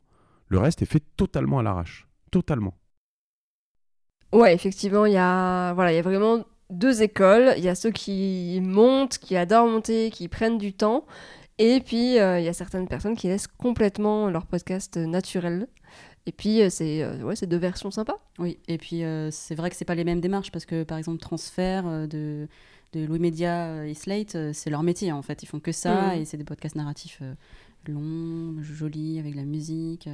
le 0.48 0.58
reste 0.58 0.80
est 0.80 0.86
fait 0.86 1.04
totalement 1.16 1.58
à 1.58 1.62
l'arrache. 1.62 2.08
Totalement. 2.30 2.74
Ouais, 4.32 4.54
effectivement, 4.54 5.04
il 5.04 5.12
y 5.12 5.18
a, 5.18 5.74
voilà, 5.74 5.92
il 5.92 5.96
y 5.96 5.98
a 5.98 6.02
vraiment 6.02 6.42
deux 6.72 7.02
écoles. 7.02 7.54
Il 7.56 7.64
y 7.64 7.68
a 7.68 7.74
ceux 7.74 7.90
qui 7.90 8.60
montent, 8.62 9.18
qui 9.18 9.36
adorent 9.36 9.66
monter, 9.68 10.10
qui 10.10 10.28
prennent 10.28 10.58
du 10.58 10.72
temps. 10.72 11.06
Et 11.58 11.80
puis, 11.80 12.18
euh, 12.18 12.40
il 12.40 12.44
y 12.44 12.48
a 12.48 12.52
certaines 12.52 12.88
personnes 12.88 13.16
qui 13.16 13.28
laissent 13.28 13.46
complètement 13.46 14.28
leur 14.28 14.46
podcast 14.46 14.96
naturel. 14.96 15.68
Et 16.26 16.32
puis, 16.32 16.62
euh, 16.62 16.70
c'est 16.70 17.02
euh, 17.02 17.22
ouais, 17.22 17.36
c'est 17.36 17.46
deux 17.46 17.56
versions 17.56 17.90
sympas. 17.90 18.18
Oui, 18.38 18.58
et 18.68 18.78
puis 18.78 19.04
euh, 19.04 19.30
c'est 19.30 19.54
vrai 19.54 19.70
que 19.70 19.76
c'est 19.76 19.84
pas 19.84 19.94
les 19.94 20.04
mêmes 20.04 20.20
démarches 20.20 20.52
parce 20.52 20.66
que 20.66 20.84
par 20.84 20.98
exemple 20.98 21.18
Transfert 21.18 21.84
de, 22.06 22.48
de 22.92 23.04
Louis 23.04 23.18
Média 23.18 23.66
euh, 23.66 23.84
et 23.84 23.94
Slate, 23.94 24.36
c'est 24.52 24.70
leur 24.70 24.82
métier 24.82 25.10
en 25.12 25.22
fait. 25.22 25.42
Ils 25.42 25.46
font 25.46 25.60
que 25.60 25.72
ça 25.72 26.16
et 26.16 26.24
c'est 26.24 26.36
des 26.36 26.44
podcasts 26.44 26.76
narratifs 26.76 27.22
longs, 27.88 28.62
jolis, 28.62 29.18
avec 29.18 29.32
de 29.32 29.38
la 29.38 29.44
musique. 29.44 30.08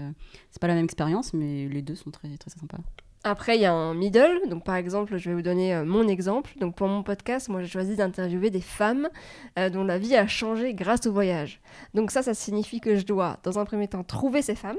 C'est 0.51 0.61
pas 0.61 0.68
la 0.68 0.75
même 0.75 0.87
expérience, 0.87 1.35
mais 1.35 1.68
les 1.68 1.83
deux 1.83 1.94
sont 1.94 2.11
très, 2.11 2.35
très 2.38 2.51
sympas. 2.51 2.79
Après, 3.25 3.57
il 3.57 3.63
y 3.63 3.65
a 3.65 3.73
un 3.73 3.95
middle. 3.95 4.49
Donc, 4.49 4.65
par 4.65 4.77
exemple, 4.77 5.17
je 5.17 5.29
vais 5.29 5.35
vous 5.35 5.43
donner 5.43 5.75
euh, 5.75 5.85
mon 5.85 6.07
exemple. 6.07 6.53
Donc, 6.61 6.77
pour 6.77 6.87
mon 6.89 7.03
podcast, 7.03 7.49
moi, 7.49 7.63
j'ai 7.63 7.69
choisi 7.69 7.97
d'interviewer 7.97 8.51
des 8.51 8.61
femmes 8.61 9.09
euh, 9.59 9.71
dont 9.71 9.85
la 9.85 9.99
vie 9.99 10.17
a 10.17 10.27
changé 10.27 10.75
grâce 10.75 11.07
au 11.07 11.13
voyage. 11.13 11.61
Donc, 11.95 12.11
ça, 12.11 12.23
ça 12.23 12.35
signifie 12.35 12.81
que 12.81 12.97
je 12.97 13.05
dois, 13.05 13.39
dans 13.43 13.59
un 13.59 13.65
premier 13.65 13.89
temps, 13.89 14.05
trouver 14.05 14.41
ces 14.41 14.55
femmes, 14.55 14.79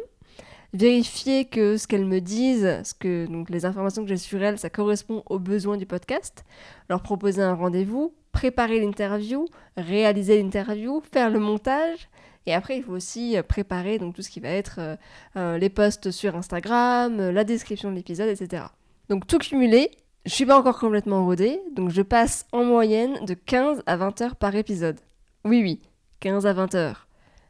vérifier 0.73 1.45
que 1.45 1.75
ce 1.77 1.85
qu'elles 1.87 2.05
me 2.05 2.21
disent, 2.21 2.81
ce 2.83 2.93
que, 2.93 3.25
donc, 3.25 3.49
les 3.49 3.65
informations 3.65 4.03
que 4.03 4.09
j'ai 4.09 4.17
sur 4.17 4.41
elles, 4.41 4.57
ça 4.57 4.69
correspond 4.69 5.23
aux 5.29 5.39
besoins 5.39 5.77
du 5.77 5.85
podcast, 5.85 6.45
leur 6.89 7.01
proposer 7.01 7.41
un 7.41 7.53
rendez-vous, 7.53 8.13
préparer 8.31 8.79
l'interview, 8.79 9.47
réaliser 9.75 10.41
l'interview, 10.41 11.01
faire 11.11 11.29
le 11.29 11.39
montage. 11.39 12.09
Et 12.45 12.53
après, 12.53 12.77
il 12.77 12.83
faut 12.83 12.93
aussi 12.93 13.37
euh, 13.37 13.43
préparer 13.43 13.99
donc, 13.99 14.15
tout 14.15 14.21
ce 14.21 14.29
qui 14.29 14.39
va 14.39 14.49
être 14.49 14.75
euh, 14.79 14.95
euh, 15.35 15.57
les 15.57 15.69
posts 15.69 16.11
sur 16.11 16.35
Instagram, 16.35 17.29
la 17.29 17.43
description 17.43 17.91
de 17.91 17.95
l'épisode, 17.95 18.29
etc. 18.29 18.63
Donc 19.09 19.27
tout 19.27 19.37
cumulé, 19.39 19.91
je 20.25 20.31
suis 20.31 20.45
pas 20.45 20.57
encore 20.57 20.79
complètement 20.79 21.25
rodée, 21.25 21.59
donc 21.75 21.89
je 21.89 22.01
passe 22.01 22.45
en 22.51 22.63
moyenne 22.63 23.25
de 23.25 23.33
15 23.33 23.83
à 23.85 23.97
20 23.97 24.21
heures 24.21 24.35
par 24.35 24.55
épisode. 24.55 24.99
Oui, 25.45 25.61
oui, 25.61 25.81
15 26.19 26.45
à 26.45 26.53
20 26.53 26.75
heures. 26.75 27.07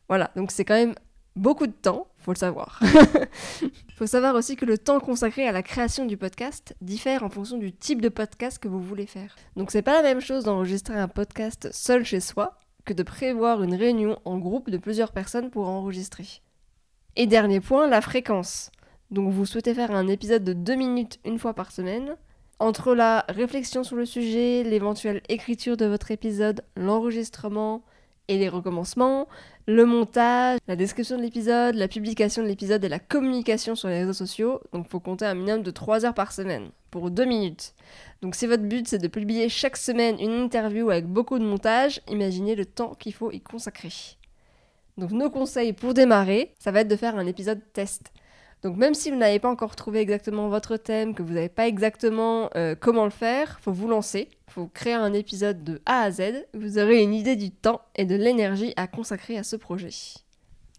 Voilà, 0.07 0.31
donc 0.35 0.51
c'est 0.51 0.65
quand 0.65 0.75
même 0.75 0.95
beaucoup 1.35 1.67
de 1.67 1.71
temps, 1.71 2.07
faut 2.17 2.33
le 2.33 2.37
savoir. 2.37 2.79
faut 3.95 4.07
savoir 4.07 4.35
aussi 4.35 4.55
que 4.55 4.65
le 4.65 4.77
temps 4.77 4.99
consacré 4.99 5.47
à 5.47 5.51
la 5.51 5.63
création 5.63 6.05
du 6.05 6.17
podcast 6.17 6.75
diffère 6.81 7.23
en 7.23 7.29
fonction 7.29 7.57
du 7.57 7.73
type 7.73 8.01
de 8.01 8.09
podcast 8.09 8.59
que 8.59 8.67
vous 8.67 8.81
voulez 8.81 9.05
faire. 9.05 9.35
Donc 9.55 9.71
c'est 9.71 9.81
pas 9.81 9.93
la 9.93 10.03
même 10.03 10.21
chose 10.21 10.45
d'enregistrer 10.45 10.97
un 10.97 11.07
podcast 11.07 11.69
seul 11.71 12.03
chez 12.05 12.19
soi 12.19 12.57
de 12.93 13.03
prévoir 13.03 13.63
une 13.63 13.75
réunion 13.75 14.19
en 14.25 14.37
groupe 14.37 14.69
de 14.69 14.77
plusieurs 14.77 15.11
personnes 15.11 15.49
pour 15.49 15.67
enregistrer. 15.67 16.41
Et 17.15 17.27
dernier 17.27 17.59
point, 17.59 17.87
la 17.87 18.01
fréquence. 18.01 18.71
Donc 19.11 19.31
vous 19.31 19.45
souhaitez 19.45 19.73
faire 19.73 19.91
un 19.91 20.07
épisode 20.07 20.43
de 20.43 20.53
2 20.53 20.75
minutes 20.75 21.19
une 21.25 21.39
fois 21.39 21.53
par 21.53 21.71
semaine. 21.71 22.15
Entre 22.59 22.93
la 22.93 23.25
réflexion 23.29 23.83
sur 23.83 23.95
le 23.95 24.05
sujet, 24.05 24.63
l'éventuelle 24.63 25.21
écriture 25.29 25.77
de 25.77 25.85
votre 25.85 26.11
épisode, 26.11 26.61
l'enregistrement 26.75 27.83
et 28.27 28.37
les 28.37 28.49
recommencements, 28.49 29.27
le 29.65 29.85
montage, 29.85 30.59
la 30.67 30.75
description 30.75 31.17
de 31.17 31.21
l'épisode, 31.23 31.75
la 31.75 31.87
publication 31.87 32.43
de 32.43 32.47
l'épisode 32.47 32.83
et 32.83 32.89
la 32.89 32.99
communication 32.99 33.75
sur 33.75 33.87
les 33.87 33.99
réseaux 33.99 34.13
sociaux, 34.13 34.61
donc 34.71 34.87
faut 34.87 34.99
compter 34.99 35.25
un 35.25 35.33
minimum 35.33 35.63
de 35.63 35.71
3 35.71 36.05
heures 36.05 36.13
par 36.13 36.31
semaine 36.31 36.69
pour 36.91 37.09
2 37.09 37.25
minutes. 37.25 37.73
Donc 38.21 38.35
si 38.35 38.47
votre 38.47 38.63
but 38.63 38.87
c'est 38.87 38.97
de 38.97 39.07
publier 39.07 39.47
chaque 39.49 39.77
semaine 39.77 40.19
une 40.19 40.43
interview 40.43 40.89
avec 40.89 41.05
beaucoup 41.05 41.39
de 41.39 41.45
montage, 41.45 42.01
imaginez 42.09 42.55
le 42.55 42.65
temps 42.65 42.95
qu'il 42.95 43.13
faut 43.13 43.31
y 43.31 43.39
consacrer. 43.39 43.91
Donc 44.97 45.11
nos 45.11 45.29
conseils 45.29 45.73
pour 45.73 45.93
démarrer, 45.93 46.53
ça 46.59 46.71
va 46.71 46.81
être 46.81 46.89
de 46.89 46.95
faire 46.97 47.15
un 47.15 47.25
épisode 47.25 47.61
test. 47.73 48.11
Donc 48.61 48.75
même 48.75 48.93
si 48.93 49.09
vous 49.09 49.15
n'avez 49.15 49.39
pas 49.39 49.49
encore 49.49 49.77
trouvé 49.77 49.99
exactement 49.99 50.49
votre 50.49 50.75
thème, 50.75 51.15
que 51.15 51.23
vous 51.23 51.33
n'avez 51.33 51.49
pas 51.49 51.67
exactement 51.67 52.49
euh, 52.57 52.75
comment 52.77 53.05
le 53.05 53.09
faire, 53.09 53.57
faut 53.61 53.71
vous 53.71 53.87
lancer, 53.87 54.27
faut 54.49 54.67
créer 54.67 54.93
un 54.93 55.13
épisode 55.13 55.63
de 55.63 55.81
A 55.85 56.01
à 56.01 56.11
Z, 56.11 56.45
vous 56.53 56.77
aurez 56.77 57.01
une 57.01 57.13
idée 57.13 57.37
du 57.37 57.51
temps 57.51 57.81
et 57.95 58.03
de 58.03 58.15
l'énergie 58.15 58.73
à 58.75 58.87
consacrer 58.87 59.37
à 59.37 59.43
ce 59.43 59.55
projet. 59.55 59.91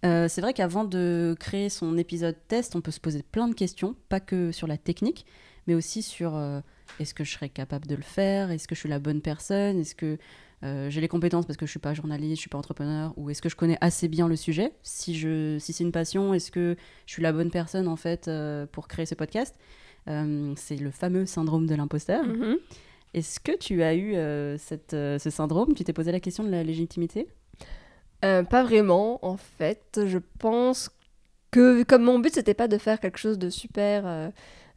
Euh, 0.04 0.28
c'est 0.28 0.42
vrai 0.42 0.52
qu'avant 0.52 0.84
de 0.84 1.34
créer 1.40 1.70
son 1.70 1.96
épisode 1.96 2.36
test, 2.48 2.76
on 2.76 2.82
peut 2.82 2.90
se 2.90 3.00
poser 3.00 3.22
plein 3.22 3.48
de 3.48 3.54
questions, 3.54 3.96
pas 4.10 4.20
que 4.20 4.52
sur 4.52 4.66
la 4.66 4.76
technique, 4.76 5.24
mais 5.66 5.74
aussi 5.74 6.02
sur 6.02 6.36
euh, 6.36 6.60
est-ce 6.98 7.14
que 7.14 7.24
je 7.24 7.32
serais 7.32 7.48
capable 7.48 7.86
de 7.86 7.94
le 7.94 8.02
faire, 8.02 8.50
est-ce 8.50 8.66
que 8.66 8.74
je 8.74 8.80
suis 8.80 8.88
la 8.88 8.98
bonne 8.98 9.20
personne, 9.20 9.78
est-ce 9.78 9.94
que 9.94 10.18
euh, 10.62 10.90
j'ai 10.90 11.00
les 11.00 11.08
compétences 11.08 11.46
parce 11.46 11.56
que 11.56 11.64
je 11.64 11.70
suis 11.70 11.80
pas 11.80 11.94
journaliste, 11.94 12.36
je 12.36 12.40
suis 12.40 12.50
pas 12.50 12.58
entrepreneur, 12.58 13.14
ou 13.16 13.30
est-ce 13.30 13.40
que 13.40 13.48
je 13.48 13.56
connais 13.56 13.78
assez 13.80 14.08
bien 14.08 14.28
le 14.28 14.36
sujet? 14.36 14.72
Si, 14.82 15.16
je, 15.16 15.58
si 15.58 15.72
c'est 15.72 15.84
une 15.84 15.92
passion, 15.92 16.34
est-ce 16.34 16.50
que 16.50 16.76
je 17.06 17.12
suis 17.12 17.22
la 17.22 17.32
bonne 17.32 17.50
personne 17.50 17.88
en 17.88 17.96
fait 17.96 18.28
euh, 18.28 18.66
pour 18.66 18.88
créer 18.88 19.06
ce 19.06 19.14
podcast? 19.14 19.56
Euh, 20.08 20.52
c'est 20.56 20.76
le 20.76 20.90
fameux 20.90 21.26
syndrome 21.26 21.66
de 21.66 21.74
l'imposteur. 21.74 22.24
Mhm. 22.26 22.56
Est-ce 23.14 23.40
que 23.40 23.56
tu 23.56 23.82
as 23.82 23.96
eu 23.96 24.14
cette, 24.56 24.92
ce 24.92 25.30
syndrome? 25.30 25.74
Tu 25.74 25.82
t'es 25.82 25.92
posé 25.92 26.12
la 26.12 26.20
question 26.20 26.44
de 26.44 26.50
la 26.50 26.62
légitimité? 26.62 27.26
Pas 28.20 28.62
vraiment, 28.62 29.18
en 29.26 29.36
fait. 29.36 30.00
Je 30.06 30.18
pense 30.38 30.90
que, 31.50 31.82
comme 31.82 32.02
mon 32.02 32.18
but, 32.18 32.34
c'était 32.34 32.54
pas 32.54 32.68
de 32.68 32.78
faire 32.78 33.00
quelque 33.00 33.18
chose 33.18 33.38
de 33.38 33.50
super 33.50 34.02
euh, 34.06 34.30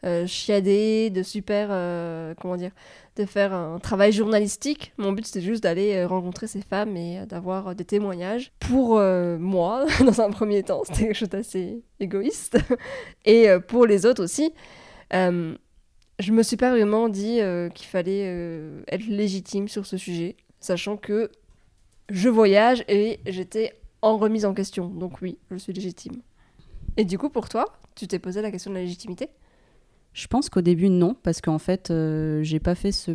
euh, 0.05 0.27
chiadé, 0.27 1.09
de 1.09 1.23
super. 1.23 1.69
euh, 1.71 2.33
comment 2.41 2.57
dire 2.57 2.71
De 3.15 3.25
faire 3.25 3.53
un 3.53 3.79
travail 3.79 4.12
journalistique. 4.12 4.93
Mon 4.97 5.13
but, 5.13 5.25
c'était 5.25 5.41
juste 5.41 5.63
d'aller 5.63 5.95
euh, 5.95 6.07
rencontrer 6.07 6.47
ces 6.47 6.62
femmes 6.62 6.97
et 6.97 7.25
d'avoir 7.25 7.73
des 7.75 7.86
témoignages. 7.86 8.51
Pour 8.59 8.99
moi, 8.99 9.86
dans 10.05 10.21
un 10.21 10.29
premier 10.31 10.63
temps, 10.63 10.81
c'était 10.88 11.03
quelque 11.07 11.15
chose 11.17 11.29
d'assez 11.29 11.83
égoïste. 11.99 12.57
et 13.25 13.47
pour 13.67 13.86
les 13.86 14.05
autres 14.05 14.23
aussi. 14.23 14.53
Je 16.19 16.31
me 16.31 16.43
suis 16.43 16.57
pas 16.57 16.69
vraiment 16.69 17.09
dit 17.09 17.39
qu'il 17.73 17.88
fallait 17.88 18.23
être 18.88 19.05
légitime 19.07 19.67
sur 19.67 19.86
ce 19.86 19.97
sujet, 19.97 20.36
sachant 20.59 20.95
que 20.97 21.31
je 22.09 22.29
voyage 22.29 22.83
et 22.88 23.19
j'étais 23.25 23.73
en 24.01 24.17
remise 24.17 24.45
en 24.45 24.53
question. 24.53 24.88
Donc 24.88 25.21
oui, 25.21 25.38
je 25.49 25.57
suis 25.57 25.73
légitime. 25.73 26.21
Et 26.97 27.06
du 27.06 27.17
coup, 27.17 27.29
pour 27.29 27.49
toi, 27.49 27.65
tu 27.95 28.08
t'es 28.08 28.19
posé 28.19 28.41
la 28.41 28.51
question 28.51 28.71
de 28.71 28.75
la 28.75 28.82
légitimité? 28.82 29.29
Je 30.13 30.27
pense 30.27 30.49
qu'au 30.49 30.62
début, 30.62 30.89
non, 30.89 31.15
parce 31.15 31.41
qu'en 31.41 31.58
fait, 31.58 31.89
euh, 31.89 32.43
j'ai 32.43 32.60
pas 32.60 32.75
fait 32.75 32.91
ce, 32.91 33.12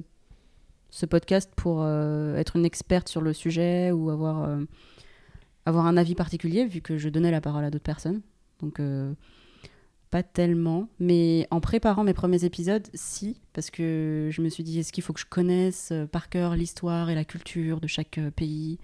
podcast 1.07 1.51
pour 1.55 1.83
euh, 1.83 2.37
être 2.37 2.57
une 2.57 2.64
experte 2.64 3.09
sur 3.09 3.21
le 3.21 3.33
sujet 3.33 3.93
ou 3.93 4.11
avoir, 4.11 4.43
euh, 4.43 4.64
avoir 5.64 5.87
un 5.87 5.97
avis 5.97 6.17
particulier, 6.17 6.67
vu 6.67 6.81
que 6.81 6.99
je 6.99 7.09
donnais 7.09 7.31
la 7.31 7.41
parole 7.41 7.64
à 7.64 7.71
d'autres 7.71 7.85
personnes. 7.85 8.21
Donc, 8.61 8.81
pas 10.11 10.25
tellement. 10.25 10.88
Mais 10.99 11.47
en 11.53 11.61
préparant 11.61 12.03
mes 12.03 12.14
premiers 12.14 12.45
épisodes, 12.45 12.88
si, 12.95 13.41
parce 13.53 13.71
que 13.71 14.31
je 14.33 14.43
me 14.43 14.49
suis 14.49 14.64
dit, 14.64 14.81
est-ce 14.81 14.93
qu'il 14.93 15.05
faut 15.05 15.12
que 15.12 15.21
je 15.21 15.27
connaisse 15.27 15.93
par 16.11 16.29
cœur 16.29 16.57
l'histoire 16.57 17.11
et 17.11 17.14
la 17.14 17.25
culture 17.25 17.81
de 17.81 17.87
chaque 17.87 18.19
pays? 18.35 18.81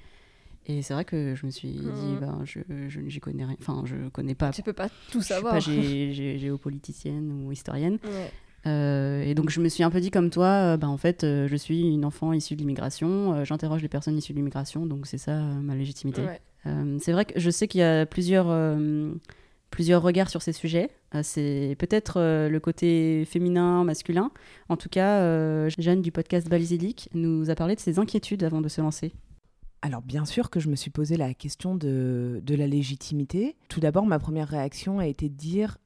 Et 0.67 0.83
c'est 0.83 0.95
vrai 0.95 1.05
que 1.05 1.35
je 1.35 1.47
me 1.47 1.51
suis 1.51 1.69
dit, 1.69 1.79
Mhm. 1.87 2.19
ben, 2.21 2.41
je, 2.45 2.61
je 2.89 3.01
j'y 3.07 3.21
connais 3.21 3.45
rien. 3.45 3.57
Enfin, 3.61 3.83
je 3.85 4.09
connais 4.11 4.35
pas. 4.35 4.51
Tu 4.51 4.63
peux 4.63 4.73
pas 4.73 4.89
tout 5.11 5.21
je 5.21 5.25
suis 5.25 5.35
savoir. 5.35 5.53
pas 5.55 5.59
gé- 5.61 6.13
gé- 6.15 6.39
géopoliticienne 6.39 7.45
ou 7.47 7.53
historienne. 7.53 7.99
Ouais. 8.05 8.31
Euh, 8.67 9.23
et 9.23 9.35
donc 9.35 9.51
je 9.51 9.61
me 9.61 9.69
suis 9.69 9.83
un 9.83 9.91
peu 9.91 10.01
dit 10.01 10.11
comme 10.11 10.31
toi, 10.31 10.47
euh, 10.47 10.77
bah, 10.79 10.89
en 10.89 10.97
fait, 10.97 11.23
euh, 11.23 11.47
je 11.49 11.57
suis 11.57 11.83
une 11.87 12.05
enfant 12.07 12.33
issue 12.33 12.55
de 12.55 12.61
l'immigration, 12.61 13.35
euh, 13.35 13.45
j'interroge 13.45 13.83
les 13.83 13.89
personnes 13.89 14.17
issues 14.17 14.33
de 14.33 14.39
l'immigration, 14.39 14.87
donc 14.87 15.07
c'est 15.07 15.19
ça 15.19 15.39
ma 15.39 15.75
légitimité. 15.75 16.23
Ouais. 16.23 16.41
C'est 17.01 17.13
vrai 17.13 17.27
que 17.27 17.39
je 17.39 17.51
sais 17.51 17.69
qu'il 17.69 17.81
y 17.81 17.85
a 17.85 18.07
plusieurs, 18.07 18.47
plusieurs 19.71 20.01
regards 20.01 20.31
sur 20.31 20.41
ces 20.41 20.53
sujets. 20.53 20.89
C'est 21.23 21.77
peut-être 21.79 22.19
le 22.19 22.59
côté 22.59 23.27
féminin, 23.27 23.85
masculin. 23.85 24.31
En 24.71 24.79
tout 24.79 24.89
cas, 24.89 25.69
Jeanne 25.69 26.01
du 26.01 26.11
podcast 26.11 26.49
Balzilic 26.49 27.11
nous 27.13 27.51
a 27.51 27.55
parlé 27.55 27.75
de 27.75 27.81
ses 27.81 27.99
inquiétudes 27.99 28.45
avant 28.45 28.63
de 28.63 28.69
se 28.69 28.81
lancer. 28.81 29.13
Alors 29.85 30.01
bien 30.01 30.25
sûr 30.25 30.49
que 30.49 30.61
je 30.61 30.71
me 30.71 30.77
suis 30.77 30.89
posé 30.89 31.19
la 31.19 31.35
question 31.35 31.75
de, 31.75 32.43
la 32.49 32.67
légitimité. 32.67 33.55
Tout 33.69 33.81
d'abord, 33.81 34.07
ma 34.07 34.19
première 34.19 34.49
réaction 34.49 34.99
a 34.99 35.07
été 35.07 35.29
de 35.29 35.35
dire 35.35 35.77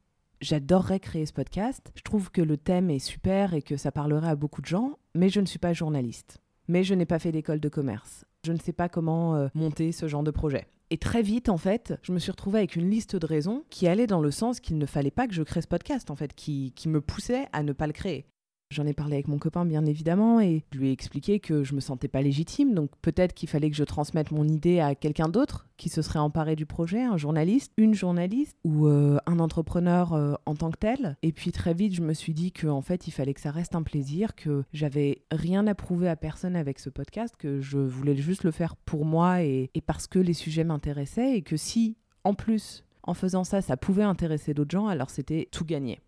j'adorerais 0.41 1.01
créer 1.01 1.27
ce 1.27 1.33
podcast. 1.33 1.91
Je 1.97 2.03
trouve 2.03 2.31
que 2.31 2.41
le 2.41 2.57
thème 2.57 2.91
est 2.91 3.01
super 3.01 3.55
et 3.55 3.61
que 3.61 3.77
ça 3.77 3.91
parlerait 3.91 4.29
à 4.29 4.37
beaucoup 4.37 4.61
de 4.61 4.67
gens, 4.67 5.01
mais 5.17 5.31
je 5.31 5.41
ne 5.41 5.47
suis 5.47 5.59
pas 5.59 5.73
journaliste. 5.73 6.39
Mais 6.69 6.85
je 6.85 6.95
n'ai 6.95 7.07
pas 7.07 7.19
fait 7.19 7.33
d'école 7.33 7.59
de 7.59 7.69
commerce. 7.69 8.25
Je 8.47 8.53
ne 8.53 8.61
sais 8.61 8.73
pas 8.73 8.89
comment 8.89 9.35
euh, 9.35 9.49
monter 9.57 9.91
ce 9.91 10.07
genre 10.07 10.23
de 10.23 10.31
projet. 10.31 10.69
Et 10.91 10.99
très 10.99 11.23
vite, 11.23 11.49
en 11.49 11.59
fait, 11.59 11.99
je 12.03 12.13
me 12.13 12.21
suis 12.21 12.31
retrouvée 12.31 12.61
avec 12.61 12.77
une 12.77 12.89
liste 12.89 13.17
de 13.17 13.27
raisons 13.27 13.65
qui 13.69 13.89
allaient 13.89 14.07
dans 14.07 14.21
le 14.21 14.31
sens 14.31 14.61
qu'il 14.61 14.79
ne 14.79 14.87
fallait 14.87 15.11
pas 15.11 15.27
que 15.27 15.35
je 15.35 15.43
crée 15.43 15.61
ce 15.61 15.67
podcast, 15.67 16.13
en 16.13 16.15
fait, 16.15 16.35
qui 16.35 16.73
me 16.87 17.01
poussait 17.01 17.49
à 17.53 17.65
ne 17.65 17.73
pas 17.73 17.89
le 17.89 17.93
créer. 17.93 18.27
J'en 18.71 18.85
ai 18.85 18.93
parlé 18.93 19.15
avec 19.15 19.29
mon 19.29 19.39
copain, 19.39 19.65
bien 19.65 19.87
évidemment, 19.87 20.41
et 20.41 20.63
je 20.73 20.79
lui 20.79 20.89
ai 20.89 20.93
expliqué 20.93 21.41
que 21.41 21.65
je 21.65 21.75
me 21.75 21.81
sentais 21.81 22.07
pas 22.07 22.21
légitime, 22.21 22.75
donc 22.75 22.91
peut-être 23.01 23.33
qu'il 23.33 23.49
fallait 23.49 23.71
que 23.71 23.77
je 23.77 23.85
transmette 23.85 24.31
mon 24.31 24.47
idée 24.47 24.79
à 24.79 24.95
quelqu'un 24.95 25.31
d'autre 25.31 25.67
qui 25.79 25.89
se 25.89 26.03
serait 26.03 26.19
emparé 26.19 26.55
du 26.55 26.67
projet, 26.67 27.03
un 27.03 27.17
journaliste, 27.17 27.73
une 27.79 27.95
journaliste 27.95 28.59
ou 28.65 28.87
euh, 28.87 29.17
un 29.25 29.39
entrepreneur 29.39 30.13
euh, 30.13 30.35
en 30.45 30.55
tant 30.55 30.71
que 30.71 30.77
tel. 30.77 31.17
Et 31.23 31.33
puis 31.33 31.51
très 31.51 31.73
vite, 31.73 31.95
je 31.95 32.03
me 32.03 32.13
suis 32.13 32.35
dit 32.35 32.53
qu'en 32.53 32.83
fait, 32.83 33.09
il 33.09 33.11
fallait 33.11 33.33
que 33.33 33.41
ça 33.41 33.51
reste 33.51 33.75
un 33.75 33.83
plaisir, 33.83 34.35
que 34.35 34.65
j'avais 34.75 35.23
rien 35.31 35.67
à 35.67 35.75
prouver 35.75 36.11
à 36.11 36.17
personne 36.17 36.55
avec 36.55 36.79
ce 36.79 36.91
podcast, 36.91 37.37
que 37.39 37.63
je 37.63 37.79
voulais 37.79 38.17
juste 38.17 38.45
le 38.45 38.51
faire 38.51 38.77
pour 38.77 39.07
moi 39.07 39.43
et, 39.43 39.71
et 39.75 39.81
parce 39.81 40.07
que 40.07 40.19
les 40.19 40.35
sujets 40.35 40.65
m'intéressaient, 40.65 41.37
et 41.37 41.43
que 41.43 41.57
si, 41.57 41.97
en 42.23 42.35
plus, 42.35 42.85
en 43.03 43.15
faisant 43.15 43.45
ça, 43.45 43.63
ça 43.63 43.79
pouvait 43.79 44.03
intéresser 44.03 44.53
d'autres 44.53 44.73
gens, 44.73 44.89
alors 44.89 45.09
c'était 45.09 45.49
tout 45.51 45.65
gagné. 45.65 46.01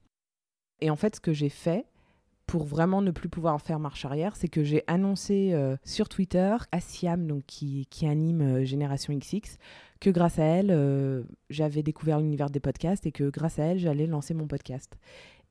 Et 0.83 0.91
en 0.91 0.97
fait, 0.97 1.17
ce 1.17 1.21
que 1.21 1.33
j'ai 1.33 1.49
fait, 1.49 1.87
pour 2.51 2.65
vraiment 2.65 3.01
ne 3.01 3.13
plus 3.13 3.29
pouvoir 3.29 3.63
faire 3.63 3.79
marche 3.79 4.05
arrière, 4.05 4.35
c'est 4.35 4.49
que 4.49 4.65
j'ai 4.65 4.83
annoncé 4.89 5.51
euh, 5.53 5.77
sur 5.85 6.09
Twitter 6.09 6.57
à 6.73 6.81
Siam, 6.81 7.29
donc 7.29 7.45
qui, 7.47 7.87
anime 8.03 8.41
euh, 8.43 8.65
Génération 8.65 9.17
XX, 9.17 9.57
que 10.01 10.11
grâce 10.11 10.41
à 10.41 10.43
elle, 10.43 10.73
euh, 10.73 11.23
j'avais 11.49 11.85
découvert 11.85 12.19
l'univers 12.19 12.51
des 12.51 12.59
podcasts 12.59 13.07
et 13.07 13.13
que 13.13 13.31
grâce 13.31 13.61
à 13.61 13.67
elle, 13.67 13.79
j'allais 13.79 14.09
lancer 14.09 14.35
mon 14.35 14.49
podcast. 14.49 14.99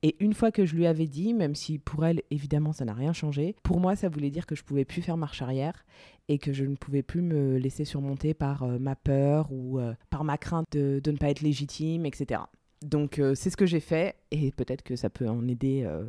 Et 0.03 0.17
une 0.19 0.33
fois 0.33 0.51
que 0.51 0.65
je 0.65 0.75
lui 0.75 0.87
avais 0.87 1.07
dit, 1.07 1.33
même 1.33 1.55
si 1.55 1.79
pour 1.79 2.05
elle, 2.05 2.21
évidemment, 2.31 2.73
ça 2.73 2.83
n'a 2.83 2.93
rien 2.93 3.13
changé, 3.13 3.55
pour 3.63 3.79
moi, 3.79 3.95
ça 3.95 4.09
voulait 4.09 4.29
dire 4.29 4.45
que 4.45 4.55
je 4.55 4.65
pouvais 4.65 4.83
plus 4.83 5.01
faire 5.01 5.15
marche 5.15 5.41
arrière 5.41 5.85
et 6.27 6.37
que 6.37 6.51
je 6.51 6.65
ne 6.65 6.75
pouvais 6.75 7.01
plus 7.01 7.21
me 7.21 7.57
laisser 7.59 7.85
surmonter 7.85 8.33
par 8.33 8.67
ma 8.67 8.97
peur 8.97 9.53
ou 9.53 9.79
par 10.09 10.25
ma 10.25 10.37
crainte 10.37 10.67
de 10.73 11.11
ne 11.11 11.17
pas 11.17 11.29
être 11.29 11.41
légitime, 11.41 12.05
etc. 12.05 12.41
Donc 12.81 13.19
euh, 13.19 13.35
c'est 13.35 13.49
ce 13.49 13.57
que 13.57 13.65
j'ai 13.65 13.79
fait 13.81 14.15
et 14.31 14.51
peut-être 14.51 14.83
que 14.83 14.95
ça 14.95 15.09
peut 15.09 15.27
en 15.27 15.47
aider, 15.47 15.83
euh, 15.85 16.05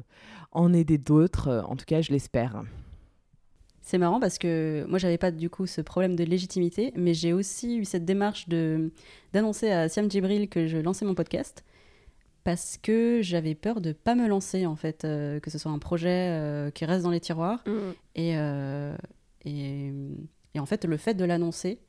en 0.52 0.72
aider 0.72 0.98
d'autres. 0.98 1.48
Euh, 1.48 1.62
En 1.62 1.76
tout 1.76 1.84
cas, 1.84 2.00
je 2.00 2.12
l'espère. 2.12 2.62
C'est 3.82 3.98
marrant 3.98 4.20
parce 4.20 4.38
que 4.38 4.84
moi, 4.88 4.98
j'avais 4.98 5.18
pas 5.18 5.30
du 5.32 5.50
coup 5.50 5.66
ce 5.66 5.80
problème 5.80 6.14
de 6.14 6.22
légitimité, 6.22 6.92
mais 6.96 7.12
j'ai 7.14 7.32
aussi 7.32 7.76
eu 7.78 7.84
cette 7.84 8.04
démarche 8.04 8.48
de 8.48 8.92
d'annoncer 9.32 9.70
à 9.72 9.88
Siam 9.88 10.08
Djibril 10.10 10.48
que 10.48 10.66
je 10.68 10.76
lançais 10.78 11.04
mon 11.04 11.14
podcast 11.14 11.64
parce 12.44 12.78
que 12.80 13.20
j'avais 13.22 13.54
peur 13.54 13.80
de 13.80 13.92
pas 13.92 14.14
me 14.14 14.28
lancer 14.28 14.64
en 14.64 14.76
fait, 14.76 15.04
euh, 15.04 15.40
que 15.40 15.50
ce 15.50 15.58
soit 15.58 15.72
un 15.72 15.78
projet 15.78 16.28
euh, 16.30 16.70
qui 16.70 16.84
reste 16.84 17.02
dans 17.02 17.10
les 17.10 17.20
tiroirs 17.20 17.62
et, 18.14 18.36
euh, 18.36 18.96
et 19.44 19.92
et 20.54 20.58
en 20.60 20.66
fait 20.66 20.84
le 20.84 20.96
fait 20.96 21.14
de 21.14 21.24
l'annoncer, 21.24 21.80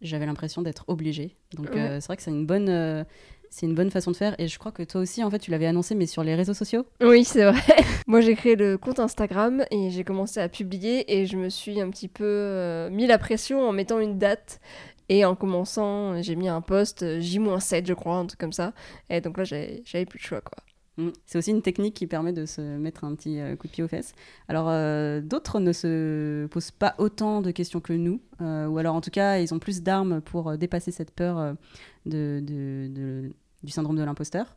j'avais 0.00 0.26
l'impression 0.26 0.62
d'être 0.62 0.84
obligée. 0.88 1.36
Donc 1.54 1.70
Ouais. 1.70 1.78
euh, 1.80 2.00
c'est 2.00 2.06
vrai 2.06 2.16
que 2.16 2.22
c'est 2.22 2.30
une 2.30 2.46
bonne 2.46 2.68
euh, 2.68 3.04
c'est 3.52 3.66
une 3.66 3.74
bonne 3.74 3.90
façon 3.90 4.10
de 4.10 4.16
faire 4.16 4.34
et 4.38 4.48
je 4.48 4.58
crois 4.58 4.72
que 4.72 4.82
toi 4.82 5.02
aussi 5.02 5.22
en 5.22 5.30
fait 5.30 5.38
tu 5.38 5.50
l'avais 5.50 5.66
annoncé 5.66 5.94
mais 5.94 6.06
sur 6.06 6.24
les 6.24 6.34
réseaux 6.34 6.54
sociaux. 6.54 6.86
Oui, 7.02 7.22
c'est 7.22 7.44
vrai. 7.44 7.60
Moi, 8.06 8.20
j'ai 8.22 8.34
créé 8.34 8.56
le 8.56 8.78
compte 8.78 8.98
Instagram 8.98 9.62
et 9.70 9.90
j'ai 9.90 10.04
commencé 10.04 10.40
à 10.40 10.48
publier 10.48 11.04
et 11.20 11.26
je 11.26 11.36
me 11.36 11.50
suis 11.50 11.80
un 11.80 11.90
petit 11.90 12.08
peu 12.08 12.24
euh, 12.24 12.90
mis 12.90 13.06
la 13.06 13.18
pression 13.18 13.60
en 13.68 13.72
mettant 13.72 14.00
une 14.00 14.18
date. 14.18 14.58
Et 15.08 15.24
en 15.26 15.34
commençant, 15.34 16.22
j'ai 16.22 16.34
mis 16.36 16.48
un 16.48 16.62
post 16.62 17.02
euh, 17.02 17.20
J-7, 17.20 17.86
je 17.86 17.92
crois, 17.92 18.16
un 18.16 18.26
truc 18.26 18.40
comme 18.40 18.52
ça. 18.52 18.72
Et 19.10 19.20
donc 19.20 19.36
là, 19.36 19.44
j'avais 19.44 20.06
plus 20.06 20.18
de 20.18 20.24
choix, 20.24 20.40
quoi. 20.40 20.56
Mm. 20.96 21.10
C'est 21.26 21.38
aussi 21.38 21.50
une 21.50 21.60
technique 21.62 21.94
qui 21.94 22.06
permet 22.06 22.32
de 22.32 22.46
se 22.46 22.60
mettre 22.60 23.04
un 23.04 23.14
petit 23.14 23.38
euh, 23.40 23.56
coup 23.56 23.66
de 23.66 23.72
pied 23.72 23.84
aux 23.84 23.88
fesses. 23.88 24.14
Alors, 24.48 24.66
euh, 24.68 25.20
d'autres 25.20 25.60
ne 25.60 25.72
se 25.72 26.46
posent 26.46 26.70
pas 26.70 26.94
autant 26.98 27.42
de 27.42 27.50
questions 27.50 27.80
que 27.80 27.92
nous, 27.92 28.20
euh, 28.40 28.66
ou 28.66 28.78
alors 28.78 28.94
en 28.94 29.00
tout 29.00 29.10
cas, 29.10 29.38
ils 29.38 29.52
ont 29.52 29.58
plus 29.58 29.82
d'armes 29.82 30.20
pour 30.20 30.56
dépasser 30.56 30.90
cette 30.92 31.10
peur 31.10 31.54
de, 32.06 32.40
de- 32.42 32.88
de- 32.88 33.32
du 33.62 33.70
syndrome 33.72 33.96
de 33.96 34.02
l'imposteur, 34.02 34.56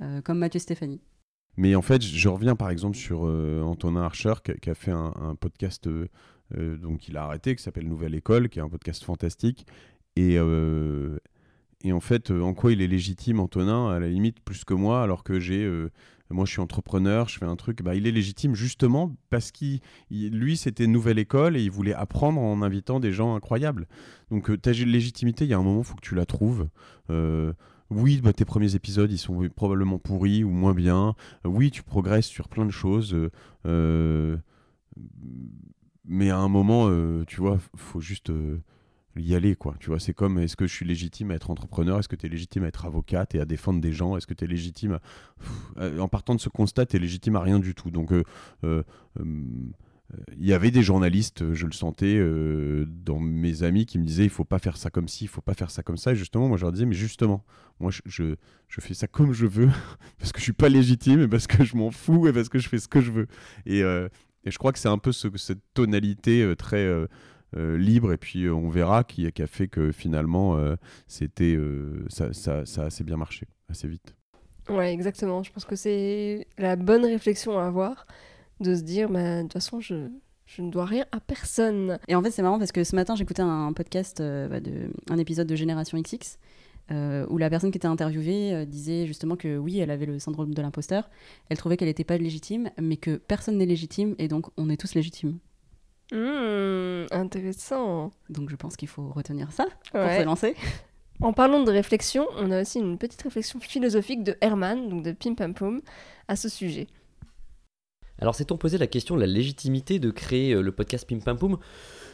euh, 0.00 0.20
comme 0.22 0.38
Mathieu 0.38 0.60
Stéphanie. 0.60 1.00
Mais 1.56 1.74
en 1.74 1.82
fait, 1.82 2.02
je 2.02 2.28
reviens 2.28 2.54
par 2.56 2.70
exemple 2.70 2.96
sur 2.96 3.26
euh, 3.26 3.62
Antonin 3.62 4.02
Archer 4.02 4.34
qui, 4.60 4.68
a- 4.70 4.74
fait 4.74 4.90
un, 4.90 5.34
podcast, 5.40 5.86
euh, 5.86 6.08
donc 6.76 7.08
il 7.08 7.16
a 7.16 7.24
arrêté, 7.24 7.56
qui 7.56 7.62
s'appelle 7.62 7.88
Nouvelle 7.88 8.14
École, 8.14 8.48
qui 8.48 8.58
est 8.58 8.62
un 8.62 8.68
podcast 8.68 9.02
fantastique. 9.04 9.66
Et, 10.16 10.36
et 11.84 11.92
en 11.92 12.00
fait, 12.00 12.30
en 12.30 12.54
quoi 12.54 12.72
il 12.72 12.80
est 12.82 12.86
légitime, 12.86 13.38
Antonin, 13.40 13.90
à 13.90 13.98
la 14.00 14.08
limite, 14.08 14.40
plus 14.40 14.64
que 14.64 14.72
moi, 14.74 15.02
alors 15.02 15.24
que 15.24 15.38
j'ai. 15.40 15.66
moi, 16.30 16.44
je 16.46 16.52
suis 16.52 16.60
entrepreneur, 16.60 17.28
je 17.28 17.38
fais 17.38 17.44
un 17.44 17.56
truc. 17.56 17.82
Bah, 17.82 17.94
il 17.94 18.06
est 18.06 18.12
légitime 18.12 18.54
justement 18.54 19.14
parce 19.30 19.50
qu'il, 19.50 19.80
il- 20.10 20.38
lui, 20.38 20.56
c'était 20.56 20.86
Nouvelle 20.86 21.18
École 21.18 21.56
et 21.56 21.62
il 21.62 21.70
voulait 21.70 21.92
apprendre 21.94 22.40
en 22.40 22.62
invitant 22.62 22.98
des 22.98 23.12
gens 23.12 23.34
incroyables. 23.34 23.86
Donc, 24.30 24.48
euh, 24.50 24.56
ta 24.56 24.72
légitimité, 24.72 25.44
il 25.44 25.50
y 25.50 25.54
a 25.54 25.58
un 25.58 25.62
moment, 25.62 25.80
il 25.80 25.84
faut 25.86 25.96
que 25.96 26.00
tu 26.00 26.14
la 26.14 26.24
trouves. 26.26 26.68
Oui, 27.90 28.20
bah, 28.20 28.32
tes 28.32 28.44
premiers 28.44 28.74
épisodes, 28.74 29.10
ils 29.12 29.18
sont 29.18 29.48
probablement 29.54 29.98
pourris 29.98 30.42
ou 30.44 30.50
moins 30.50 30.74
bien. 30.74 31.14
Oui, 31.44 31.70
tu 31.70 31.82
progresses 31.82 32.26
sur 32.26 32.48
plein 32.48 32.66
de 32.66 32.70
choses. 32.72 33.14
euh, 33.14 33.30
euh, 33.66 34.36
mais 36.04 36.30
à 36.30 36.38
un 36.38 36.48
moment, 36.48 36.88
euh, 36.88 37.24
tu 37.26 37.40
vois, 37.40 37.58
faut 37.74 38.00
juste 38.00 38.32
y 39.16 39.34
aller, 39.34 39.56
quoi. 39.56 39.74
Tu 39.80 39.88
vois, 39.88 39.98
c'est 39.98 40.14
comme 40.14 40.38
est-ce 40.38 40.56
que 40.56 40.66
je 40.66 40.72
suis 40.74 40.86
légitime 40.86 41.30
à 41.30 41.34
être 41.34 41.50
entrepreneur? 41.50 41.98
Est-ce 41.98 42.08
que 42.08 42.16
tu 42.16 42.26
es 42.26 42.28
légitime 42.28 42.64
à 42.64 42.68
être 42.68 42.84
avocate 42.86 43.34
et 43.34 43.40
à 43.40 43.44
défendre 43.44 43.80
des 43.80 43.92
gens? 43.92 44.16
Est-ce 44.16 44.26
que 44.26 44.34
tu 44.34 44.44
es 44.44 44.46
légitime 44.46 44.98
à- 45.76 45.88
En 46.00 46.08
partant 46.08 46.34
de 46.34 46.40
ce 46.40 46.48
constat, 46.48 46.86
tu 46.86 46.96
es 46.96 46.98
légitime 46.98 47.36
à 47.36 47.40
rien 47.40 47.58
du 47.58 47.74
tout. 47.74 47.90
Donc, 47.90 48.12
euh, 48.64 48.82
il 50.36 50.46
y 50.46 50.52
avait 50.52 50.70
des 50.70 50.82
journalistes, 50.82 51.52
je 51.52 51.66
le 51.66 51.72
sentais 51.72 52.16
euh, 52.16 52.86
dans 52.86 53.18
mes 53.18 53.62
amis, 53.62 53.86
qui 53.86 53.98
me 53.98 54.04
disaient 54.04 54.24
il 54.24 54.30
faut 54.30 54.44
pas 54.44 54.58
faire 54.58 54.76
ça 54.76 54.90
comme 54.90 55.08
ci, 55.08 55.24
il 55.24 55.28
faut 55.28 55.40
pas 55.40 55.54
faire 55.54 55.70
ça 55.70 55.82
comme 55.82 55.96
ça. 55.96 56.12
Et 56.12 56.16
justement, 56.16 56.48
moi 56.48 56.56
je 56.56 56.62
leur 56.62 56.72
disais 56.72 56.86
mais 56.86 56.94
justement, 56.94 57.44
moi 57.80 57.90
je, 57.90 58.00
je, 58.68 58.80
fais 58.80 58.94
ça 58.94 59.06
comme 59.06 59.32
je 59.32 59.46
veux 59.46 59.68
parce 60.18 60.32
que 60.32 60.38
je 60.38 60.44
suis 60.44 60.52
pas 60.52 60.68
légitime 60.68 61.20
et 61.22 61.28
parce 61.28 61.46
que 61.46 61.64
je 61.64 61.76
m'en 61.76 61.90
fous 61.90 62.28
et 62.28 62.32
parce 62.32 62.48
que 62.48 62.58
je 62.58 62.68
fais 62.68 62.78
ce 62.78 62.88
que 62.88 63.00
je 63.00 63.10
veux. 63.10 63.26
Et, 63.64 63.82
euh, 63.82 64.08
et 64.44 64.50
je 64.50 64.58
crois 64.58 64.72
que 64.72 64.78
c'est 64.78 64.88
un 64.88 64.98
peu 64.98 65.12
ce, 65.12 65.28
cette 65.36 65.62
tonalité 65.74 66.42
euh, 66.42 66.54
très 66.54 66.84
euh, 66.84 67.06
euh, 67.56 67.78
libre 67.78 68.12
et 68.12 68.16
puis 68.16 68.44
euh, 68.44 68.52
on 68.52 68.68
verra 68.68 69.04
qui, 69.04 69.26
a 69.26 69.46
fait 69.46 69.68
que 69.68 69.92
finalement 69.92 70.56
euh, 70.56 70.74
c'était 71.06 71.54
euh, 71.54 72.04
ça, 72.08 72.32
ça, 72.32 72.66
ça 72.66 72.82
a 72.82 72.86
assez 72.86 73.04
bien 73.04 73.16
marché 73.16 73.46
assez 73.68 73.88
vite. 73.88 74.14
Ouais, 74.68 74.92
exactement. 74.92 75.42
Je 75.44 75.52
pense 75.52 75.64
que 75.64 75.76
c'est 75.76 76.48
la 76.58 76.76
bonne 76.76 77.04
réflexion 77.04 77.58
à 77.58 77.66
avoir 77.66 78.06
de 78.60 78.74
se 78.74 78.82
dire, 78.82 79.08
bah, 79.08 79.38
de 79.38 79.42
toute 79.42 79.52
façon, 79.54 79.80
je, 79.80 80.08
je 80.46 80.62
ne 80.62 80.70
dois 80.70 80.84
rien 80.84 81.04
à 81.12 81.20
personne. 81.20 81.98
Et 82.08 82.14
en 82.14 82.22
fait, 82.22 82.30
c'est 82.30 82.42
marrant 82.42 82.58
parce 82.58 82.72
que 82.72 82.84
ce 82.84 82.94
matin, 82.96 83.14
j'écoutais 83.16 83.42
un 83.42 83.72
podcast, 83.72 84.20
euh, 84.20 84.48
bah, 84.48 84.60
de, 84.60 84.90
un 85.10 85.18
épisode 85.18 85.46
de 85.46 85.56
Génération 85.56 86.00
XX, 86.00 86.38
euh, 86.92 87.26
où 87.28 87.36
la 87.38 87.50
personne 87.50 87.70
qui 87.72 87.78
était 87.78 87.88
interviewée 87.88 88.54
euh, 88.54 88.64
disait 88.64 89.06
justement 89.06 89.34
que 89.36 89.56
oui, 89.58 89.78
elle 89.80 89.90
avait 89.90 90.06
le 90.06 90.18
syndrome 90.18 90.54
de 90.54 90.62
l'imposteur. 90.62 91.10
Elle 91.48 91.56
trouvait 91.58 91.76
qu'elle 91.76 91.88
n'était 91.88 92.04
pas 92.04 92.16
légitime, 92.16 92.70
mais 92.80 92.96
que 92.96 93.16
personne 93.16 93.58
n'est 93.58 93.66
légitime, 93.66 94.14
et 94.18 94.28
donc 94.28 94.46
on 94.56 94.70
est 94.70 94.76
tous 94.76 94.94
légitimes. 94.94 95.38
Hmm, 96.12 97.06
intéressant. 97.10 98.12
Donc 98.30 98.48
je 98.50 98.54
pense 98.56 98.76
qu'il 98.76 98.86
faut 98.88 99.08
retenir 99.10 99.50
ça 99.50 99.66
pour 99.90 100.00
Ouais. 100.00 100.20
se 100.20 100.24
lancer. 100.24 100.54
En 101.20 101.32
parlant 101.32 101.64
de 101.64 101.72
réflexion, 101.72 102.26
on 102.36 102.50
a 102.52 102.60
aussi 102.60 102.78
une 102.78 102.98
petite 102.98 103.22
réflexion 103.22 103.58
philosophique 103.58 104.22
de 104.22 104.36
Herman, 104.40 104.88
donc 104.88 105.02
de 105.02 105.12
Pim 105.12 105.34
Pam 105.34 105.54
Poum, 105.54 105.80
à 106.28 106.36
ce 106.36 106.48
sujet. 106.48 106.86
Alors 108.18 108.34
s'est-on 108.34 108.56
posé 108.56 108.78
la 108.78 108.86
question 108.86 109.14
de 109.14 109.20
la 109.20 109.26
légitimité 109.26 109.98
de 109.98 110.10
créer 110.10 110.54
euh, 110.54 110.62
le 110.62 110.72
podcast 110.72 111.06
Pim 111.06 111.18
Pam 111.18 111.38
Poum? 111.38 111.58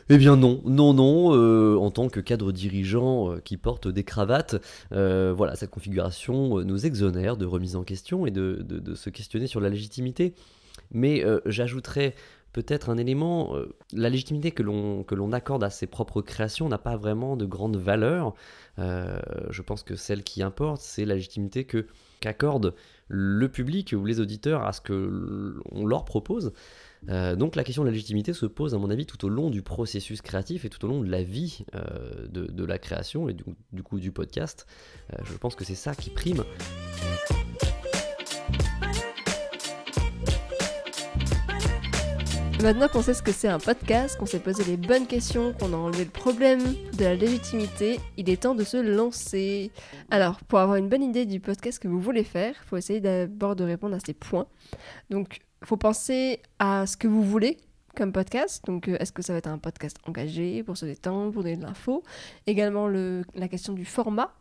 Eh 0.09 0.19
bien 0.19 0.37
non, 0.37 0.61
non, 0.65 0.95
non, 0.95 1.35
euh, 1.37 1.77
en 1.77 1.93
tant 1.93 2.09
que 2.09 2.19
cadre 2.19 2.51
dirigeant 2.51 3.33
euh, 3.33 3.39
qui 3.39 3.57
porte 3.57 3.87
des 3.87 4.03
cravates, 4.03 4.57
voilà, 4.91 5.55
cette 5.55 5.71
configuration 5.71 6.61
nous 6.65 6.87
exonère 6.87 7.37
de 7.37 7.47
remise 7.47 7.77
en 7.77 7.85
question 7.85 8.27
et 8.27 8.33
de, 8.33 8.95
se 8.95 9.11
questionner 9.11 9.47
sur 9.47 9.61
la 9.61 9.69
légitimité. 9.69 10.35
Mais 10.91 11.25
j'ajouterais 11.47 12.15
peut-être 12.53 12.91
un 12.91 12.97
élément, 12.97 13.57
euh, 13.57 13.75
la 13.93 14.11
légitimité 14.11 14.53
que 14.53 14.63
l'on 14.63 15.33
accorde 15.33 15.65
à 15.65 15.71
ses 15.71 15.87
propres 15.87 16.21
créations 16.21 16.69
n'a 16.69 16.79
pas 16.79 16.97
vraiment 16.97 17.37
de 17.37 17.47
grande 17.47 17.77
valeur. 17.77 18.35
Euh, 18.79 19.19
je 19.51 19.63
pense 19.63 19.83
que 19.83 19.97
celle 19.97 20.23
qui 20.23 20.43
importe, 20.43 20.81
c'est 20.81 21.05
la 21.05 21.15
légitimité 21.15 21.65
que 21.65 21.87
qu'accorde 22.21 22.75
le 23.09 23.49
public 23.49 23.95
ou 23.99 24.05
les 24.05 24.21
auditeurs 24.21 24.65
à 24.65 24.73
ce 24.73 24.81
que 24.81 24.93
l'on 25.73 25.87
leur 25.87 26.05
propose. 26.05 26.53
Euh, 27.09 27.35
donc 27.35 27.57
la 27.57 27.65
question 27.65 27.83
de 27.83 27.89
la 27.89 27.93
légitimité 27.93 28.33
se 28.33 28.47
pose 28.47 28.75
à 28.75 28.79
mon 28.79 28.91
avis 28.91 29.07
tout 29.07 29.25
au 29.25 29.29
long 29.29 29.51
du 29.51 29.63
processus 29.63 30.23
créatif 30.23 30.65
et 30.65 30.69
tout 30.69 30.85
au 30.85 30.89
long 30.89 31.01
de 31.01 31.11
la 31.11 31.23
vie 31.23 31.65
de, 32.31 32.47
de 32.47 32.65
la 32.65 32.79
création 32.79 33.29
et 33.29 33.35
du, 33.35 33.45
du 33.73 33.83
coup 33.83 33.99
du 33.99 34.13
podcast. 34.13 34.67
Je 35.25 35.37
pense 35.37 35.57
que 35.57 35.65
c'est 35.65 35.75
ça 35.75 35.95
qui 35.95 36.11
prime. 36.11 36.45
Maintenant 42.63 42.87
qu'on 42.87 43.03
sait 43.03 43.15
ce 43.15 43.23
que 43.23 43.33
c'est 43.33 43.49
un 43.49 43.59
podcast, 43.59 44.17
qu'on 44.17 44.27
s'est 44.27 44.39
posé 44.39 44.63
les 44.63 44.77
bonnes 44.77 45.09
questions, 45.09 45.53
qu'on 45.53 45.73
a 45.73 45.77
enlevé 45.77 46.05
le 46.05 46.11
problème 46.11 46.61
de 46.97 47.05
la 47.05 47.17
légitimité, 47.17 47.99
il 48.17 48.31
est 48.31 48.41
temps 48.43 48.55
de 48.55 48.63
se 48.63 48.77
lancer. 48.77 49.73
Alors, 50.13 50.39
pour 50.45 50.61
avoir 50.61 50.77
une 50.77 50.89
bonne 50.89 51.03
idée 51.03 51.27
du 51.27 51.41
podcast 51.41 51.81
que 51.81 51.89
vous 51.89 51.99
voulez 52.01 52.23
faire, 52.23 52.55
il 52.63 52.69
faut 52.69 52.77
essayer 52.77 53.01
d'abord 53.01 53.57
de 53.57 53.65
répondre 53.65 53.97
à 53.97 54.01
ces 54.05 54.15
points. 54.15 54.47
Donc, 55.11 55.41
il 55.63 55.67
faut 55.67 55.77
penser 55.77 56.41
à 56.61 56.87
ce 56.87 56.97
que 56.97 57.09
vous 57.09 57.25
voulez 57.25 57.57
comme 57.97 58.13
podcast. 58.13 58.65
Donc, 58.65 58.87
euh, 58.87 58.97
est-ce 59.01 59.11
que 59.11 59.23
ça 59.23 59.33
va 59.33 59.39
être 59.41 59.49
un 59.49 59.59
podcast 59.59 59.97
engagé 60.07 60.63
pour 60.63 60.77
se 60.77 60.87
détendre, 60.87 61.33
pour 61.33 61.43
donner 61.43 61.57
de 61.57 61.63
l'info? 61.65 62.05
Également, 62.47 62.87
le- 62.87 63.25
la 63.35 63.49
question 63.49 63.73
du 63.73 63.85
format. 63.85 64.33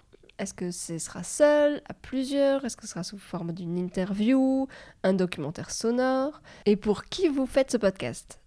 Est-ce 0.42 0.56
que 0.56 0.72
ce 0.72 0.98
sera 0.98 1.22
seul, 1.22 1.84
à 1.88 1.94
plusieurs? 1.94 2.66
Est-ce 2.66 2.76
que 2.76 2.82
ce 2.82 2.88
sera 2.88 3.04
sous 3.04 3.20
forme 3.20 3.52
d'une 3.52 3.78
interview, 3.78 4.68
un 5.04 5.14
documentaire 5.14 5.70
sonore? 5.70 6.42
Et 6.66 6.76
pour 6.76 7.04
qui 7.04 7.28
vous 7.28 7.46
faites 7.46 7.70
ce 7.70 7.78
podcast? 7.78 8.40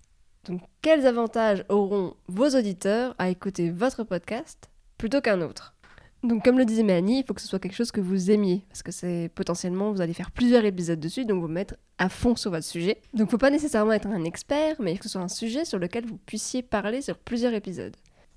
Donc, 0.49 0.61
quels 0.83 1.07
avantages 1.07 1.65
auront 1.69 2.15
vos 2.27 2.49
auditeurs 2.49 3.15
à 3.19 3.29
écouter 3.29 3.71
votre 3.71 4.03
podcast 4.03 4.71
plutôt 4.99 5.21
qu'un 5.21 5.41
autre? 5.41 5.77
Donc, 6.25 6.45
comme 6.45 6.59
le 6.59 6.65
disait 6.65 6.83
Mélanie, 6.83 7.21
il 7.21 7.25
faut 7.25 7.33
que 7.33 7.41
ce 7.41 7.47
soit 7.47 7.61
quelque 7.61 7.77
chose 7.77 7.93
que 7.93 8.01
vous 8.01 8.29
aimiez, 8.29 8.65
parce 8.71 8.83
que 8.83 8.91
c'est 8.91 9.31
potentiellement, 9.33 9.93
vous 9.93 10.01
allez 10.01 10.15
faire 10.15 10.33
plusieurs 10.33 10.65
épisodes 10.65 10.99
dessus, 10.99 11.25
donc 11.25 11.43
vous 11.43 11.47
mettre 11.47 11.77
à 11.99 12.09
fond 12.09 12.35
sur 12.35 12.51
votre 12.51 12.67
sujet. 12.67 13.03
Donc, 13.13 13.31
faut 13.31 13.39
pas 13.39 13.51
nécessairement 13.51 13.93
être 13.93 14.09
un 14.09 14.25
expert, 14.25 14.75
mais 14.81 14.91
il 14.91 14.97
faut 14.97 15.03
que 15.03 15.09
ce 15.09 15.13
soit 15.13 15.23
un 15.23 15.29
sujet 15.29 15.65
sur 15.65 15.79
lequel 15.79 16.07
vous 16.07 16.19
puissiez 16.27 16.65
parler 16.65 17.03
sur 17.03 17.19
plusieurs 17.19 17.55
épisodes. 17.55 17.95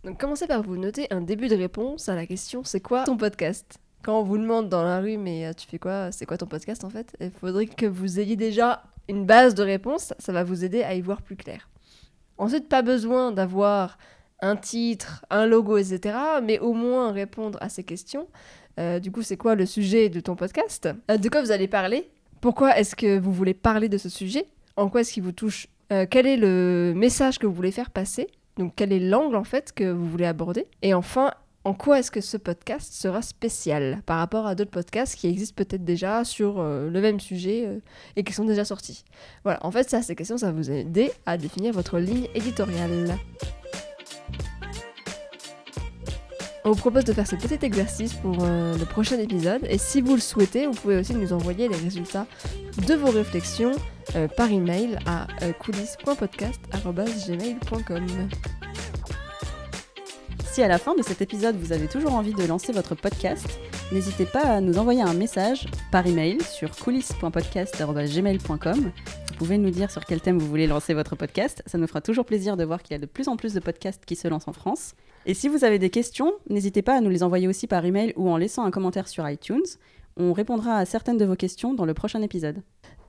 Donc, 0.08 0.22
commencez 0.22 0.48
par 0.48 0.62
vous 0.62 0.78
noter 0.78 1.08
un 1.12 1.20
début 1.20 1.50
de 1.50 1.56
réponse 1.58 2.08
à 2.08 2.15
la 2.15 2.26
question 2.26 2.63
c'est 2.63 2.80
quoi 2.80 3.04
ton 3.04 3.17
podcast? 3.17 3.78
Quand 4.04 4.22
on 4.22 4.24
vous 4.24 4.38
demande 4.38 4.70
dans 4.70 4.82
la 4.82 5.02
rue, 5.02 5.17
mais 5.17 5.46
euh, 5.46 5.52
tu 5.52 5.67
fais 5.67 5.80
quoi 5.80 6.13
C'est 6.13 6.26
quoi 6.26 6.38
ton 6.38 6.46
podcast 6.46 6.86
en 6.86 6.89
fait? 6.89 7.13
Il 7.20 7.30
faudrait 7.30 7.65
que 7.65 7.86
vous 7.86 8.17
ayez 8.17 8.38
déjà 8.38 8.84
une 9.10 9.26
base 9.26 9.54
de 9.54 9.63
réponse, 9.63 10.13
ça 10.17 10.32
va 10.32 10.46
vous 10.46 10.63
aider 10.63 10.82
à 10.82 10.93
y 10.93 11.02
voir 11.02 11.22
plus 11.22 11.36
clair. 11.36 11.67
Ensuite, 12.38 12.70
pas 12.70 12.84
besoin 12.84 13.34
d'avoir 13.34 13.98
un 14.39 14.56
titre, 14.56 15.26
un 15.30 15.46
logo, 15.46 15.76
etc. 15.76 16.15
Mais 16.41 16.58
au 16.60 16.72
moins 16.72 17.12
répondre 17.12 17.58
à 17.62 17.67
ces 17.67 17.84
questions. 17.84 18.30
Euh, 18.80 19.00
du 19.00 19.12
coup, 19.12 19.24
c'est 19.24 19.36
quoi 19.36 19.56
le 19.56 19.65
sujet 19.65 20.08
de 20.08 20.22
ton 20.22 20.38
podcast? 20.38 20.88
Euh, 21.12 21.17
De 21.17 21.28
quoi 21.28 21.41
vous 21.41 21.52
allez 21.52 21.67
parler? 21.67 22.10
Pourquoi 22.39 22.78
est-ce 22.80 22.96
que 22.96 23.20
vous 23.20 23.34
voulez 23.34 23.54
parler 23.54 23.89
de 23.89 23.98
ce 23.98 24.08
sujet? 24.08 24.46
En 24.78 24.88
quoi 24.88 25.02
est-ce 25.02 25.12
qu'il 25.12 25.24
vous 25.24 25.34
touche? 25.34 25.67
Euh, 25.91 26.06
Quel 26.10 26.28
est 26.28 26.38
le 26.38 26.93
message 26.96 27.39
que 27.39 27.46
vous 27.46 27.54
voulez 27.54 27.72
faire 27.72 27.91
passer? 27.91 28.28
Donc, 28.58 28.74
quel 28.76 28.91
est 28.91 29.00
l'angle 29.00 29.36
en 29.36 29.43
fait 29.43 29.72
que 29.74 29.89
vous 29.91 30.08
voulez 30.08 30.26
aborder? 30.26 30.67
Et 30.82 30.93
enfin, 30.93 31.32
en 31.63 31.74
quoi 31.74 32.00
est-ce 32.00 32.12
que 32.12 32.22
ce 32.22 32.38
podcast 32.38 32.93
sera 32.93 33.22
spécial 33.22 34.02
par 34.06 34.20
rapport 34.20 34.48
à 34.48 34.56
d'autres 34.56 34.72
podcasts 34.72 35.15
qui 35.15 35.28
existent 35.28 35.56
peut-être 35.62 35.84
déjà 35.84 36.24
sur 36.24 36.60
euh, 36.60 36.89
le 36.89 37.02
même 37.02 37.20
sujet 37.20 37.65
euh, 37.67 37.80
et 38.15 38.24
qui 38.24 38.34
sont 38.34 38.46
déjà 38.46 38.63
sortis? 38.63 39.04
Voilà, 39.43 39.60
en 39.65 39.72
fait, 39.72 39.89
ça, 39.89 40.02
ces 40.02 40.15
questions, 40.15 40.38
ça 40.38 40.48
va 40.48 40.54
vous 40.54 40.72
aider 40.72 41.12
à 41.26 41.38
définir 41.38 41.74
votre 41.74 42.00
ligne 42.00 42.28
éditoriale. 42.36 43.17
On 46.65 46.72
vous 46.72 46.78
propose 46.78 47.06
de 47.06 47.13
faire 47.13 47.28
ce 47.28 47.36
petit 47.36 47.63
exercice 47.65 48.13
pour 48.13 48.36
euh, 48.41 48.76
le 48.78 48.86
prochain 48.86 49.17
épisode 49.20 49.62
et 49.70 49.78
si 49.78 50.02
vous 50.02 50.15
le 50.15 50.22
souhaitez, 50.22 50.65
vous 50.67 50.74
pouvez 50.74 50.98
aussi 50.98 51.13
nous 51.13 51.32
envoyer 51.32 51.70
les 51.70 51.78
résultats 51.78 52.26
de 52.86 52.93
vos 52.93 53.10
réflexions 53.12 53.72
euh, 54.15 54.28
par 54.28 54.52
email 54.52 55.00
à 55.06 55.28
euh, 55.43 55.54
coulisses.podcast@gmail.com. 55.54 58.06
Si 60.52 60.62
à 60.63 60.67
la 60.67 60.80
fin 60.80 60.96
de 60.96 61.04
cet 61.04 61.22
épisode 61.22 61.56
vous 61.58 61.72
avez 61.72 61.88
toujours 61.88 62.15
envie 62.15 62.34
de 62.34 62.43
lancer 62.43 62.74
votre 62.74 62.96
podcast, 62.96 63.48
n'hésitez 63.91 64.26
pas 64.26 64.41
à 64.41 64.60
nous 64.60 64.78
envoyer 64.78 65.04
un 65.04 65.13
message 65.13 65.67
par 65.91 66.06
email 66.08 66.41
sur 66.41 66.76
coulisses.podcast.gmail.com. 66.76 68.91
Pouvez 69.38 69.60
nous 69.60 69.69
dire 69.69 69.91
sur 69.91 70.04
quel 70.04 70.19
thème 70.19 70.39
vous 70.39 70.47
voulez 70.47 70.65
lancer 70.65 70.95
votre 70.95 71.15
podcast. 71.15 71.62
Ça 71.67 71.78
nous 71.78 71.86
fera 71.86 72.02
toujours 72.02 72.26
plaisir 72.26 72.58
de 72.58 72.63
voir 72.63 72.82
qu'il 72.82 72.93
y 72.93 72.95
a 72.95 73.00
de 73.00 73.06
plus 73.06 73.28
en 73.28 73.38
plus 73.38 73.54
de 73.54 73.60
podcasts 73.60 74.04
qui 74.04 74.15
se 74.15 74.28
lancent 74.28 74.47
en 74.47 74.54
France. 74.54 74.95
Et 75.28 75.36
si 75.36 75.47
vous 75.47 75.63
avez 75.63 75.78
des 75.78 75.91
questions, 75.91 76.34
n'hésitez 76.50 76.82
pas 76.82 76.95
à 76.97 77.02
nous 77.02 77.12
les 77.12 77.21
envoyer 77.21 77.47
aussi 77.47 77.67
par 77.67 77.86
email 77.86 78.13
ou 78.15 78.32
en 78.32 78.38
laissant 78.38 78.65
un 78.65 78.71
commentaire 78.71 79.08
sur 79.08 79.30
iTunes. 79.30 79.62
On 80.17 80.34
répondra 80.34 80.78
à 80.78 80.86
certaines 80.86 81.19
de 81.19 81.26
vos 81.26 81.36
questions 81.36 81.76
dans 81.76 81.86
le 81.86 81.93
prochain 81.93 82.23
épisode. 82.23 82.63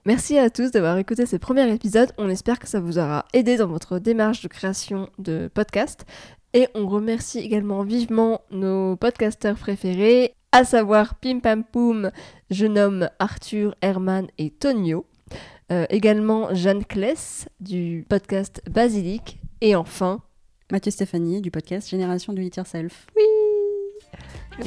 Merci 0.05 0.37
à 0.37 0.51
tous 0.51 0.69
d'avoir 0.69 0.99
écouté 0.99 1.25
ce 1.25 1.35
premier 1.35 1.67
épisode. 1.73 2.11
On 2.19 2.29
espère 2.29 2.59
que 2.59 2.67
ça 2.67 2.79
vous 2.79 2.99
aura 2.99 3.25
aidé 3.33 3.57
dans 3.57 3.67
votre 3.67 3.97
démarche 3.97 4.41
de 4.41 4.47
création 4.49 5.09
de 5.17 5.49
podcast. 5.51 6.05
Et 6.53 6.67
on 6.75 6.87
remercie 6.87 7.39
également 7.39 7.81
vivement 7.81 8.41
nos 8.51 8.95
podcasteurs 8.97 9.57
préférés, 9.57 10.35
à 10.51 10.63
savoir 10.63 11.15
Pim 11.15 11.39
Pam 11.39 11.63
Poum, 11.63 12.11
je 12.51 12.67
nomme 12.67 13.09
Arthur, 13.17 13.73
Herman 13.81 14.27
et 14.37 14.51
Tonio. 14.51 15.07
Euh, 15.71 15.85
également 15.89 16.53
Jeanne 16.55 16.83
Kless 16.83 17.47
du 17.59 18.05
podcast 18.09 18.61
Basilic. 18.69 19.39
Et 19.61 19.75
enfin, 19.75 20.21
Mathieu 20.71 20.91
Stéphanie 20.91 21.41
du 21.41 21.51
podcast 21.51 21.89
Génération 21.89 22.33
Do 22.33 22.41
It 22.41 22.55
Yourself. 22.55 23.05
oui, 23.15 23.23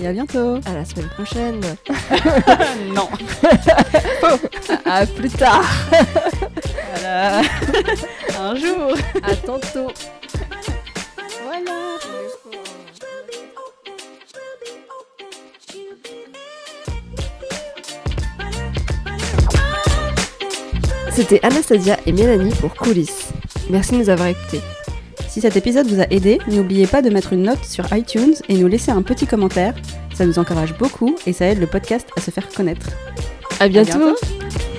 Et 0.01 0.07
à 0.07 0.13
bientôt 0.13 0.57
à 0.65 0.75
la 0.75 0.85
semaine 0.85 1.09
prochaine. 1.09 1.61
Non 2.95 3.09
à, 4.87 4.99
à 5.01 5.07
plus 5.07 5.31
tard. 5.31 5.65
Voilà 6.95 7.41
Un 8.39 8.55
jour 8.55 8.95
À 9.23 9.35
tantôt. 9.35 9.89
C'était 21.23 21.47
Anastasia 21.47 21.99
et 22.05 22.11
Mélanie 22.11 22.51
pour 22.61 22.75
Coulisses. 22.75 23.29
Merci 23.71 23.93
de 23.93 23.99
nous 23.99 24.11
avoir 24.11 24.27
écoutés. 24.27 24.59
Si 25.29 25.41
cet 25.41 25.57
épisode 25.57 25.87
vous 25.87 26.01
a 26.01 26.07
aidé, 26.11 26.41
n'oubliez 26.49 26.89
pas 26.89 27.01
de 27.01 27.11
mettre 27.11 27.33
une 27.33 27.45
note 27.45 27.65
sur 27.65 27.85
iTunes 27.95 28.35
et 28.49 28.55
nous 28.55 28.67
laisser 28.67 28.91
un 28.91 29.03
petit 29.03 29.25
commentaire. 29.25 29.73
Ça 30.15 30.27
nous 30.27 30.41
encourage 30.41 30.77
beaucoup 30.77 31.15
et 31.25 31.33
ça 31.33 31.47
aide 31.47 31.61
le 31.61 31.69
podcast 31.69 32.09
à 32.17 32.21
se 32.21 32.33
faire 32.33 32.49
connaître. 32.49 32.89
À 33.61 33.69
bientôt. 33.69 33.99
bientôt. 33.99 34.72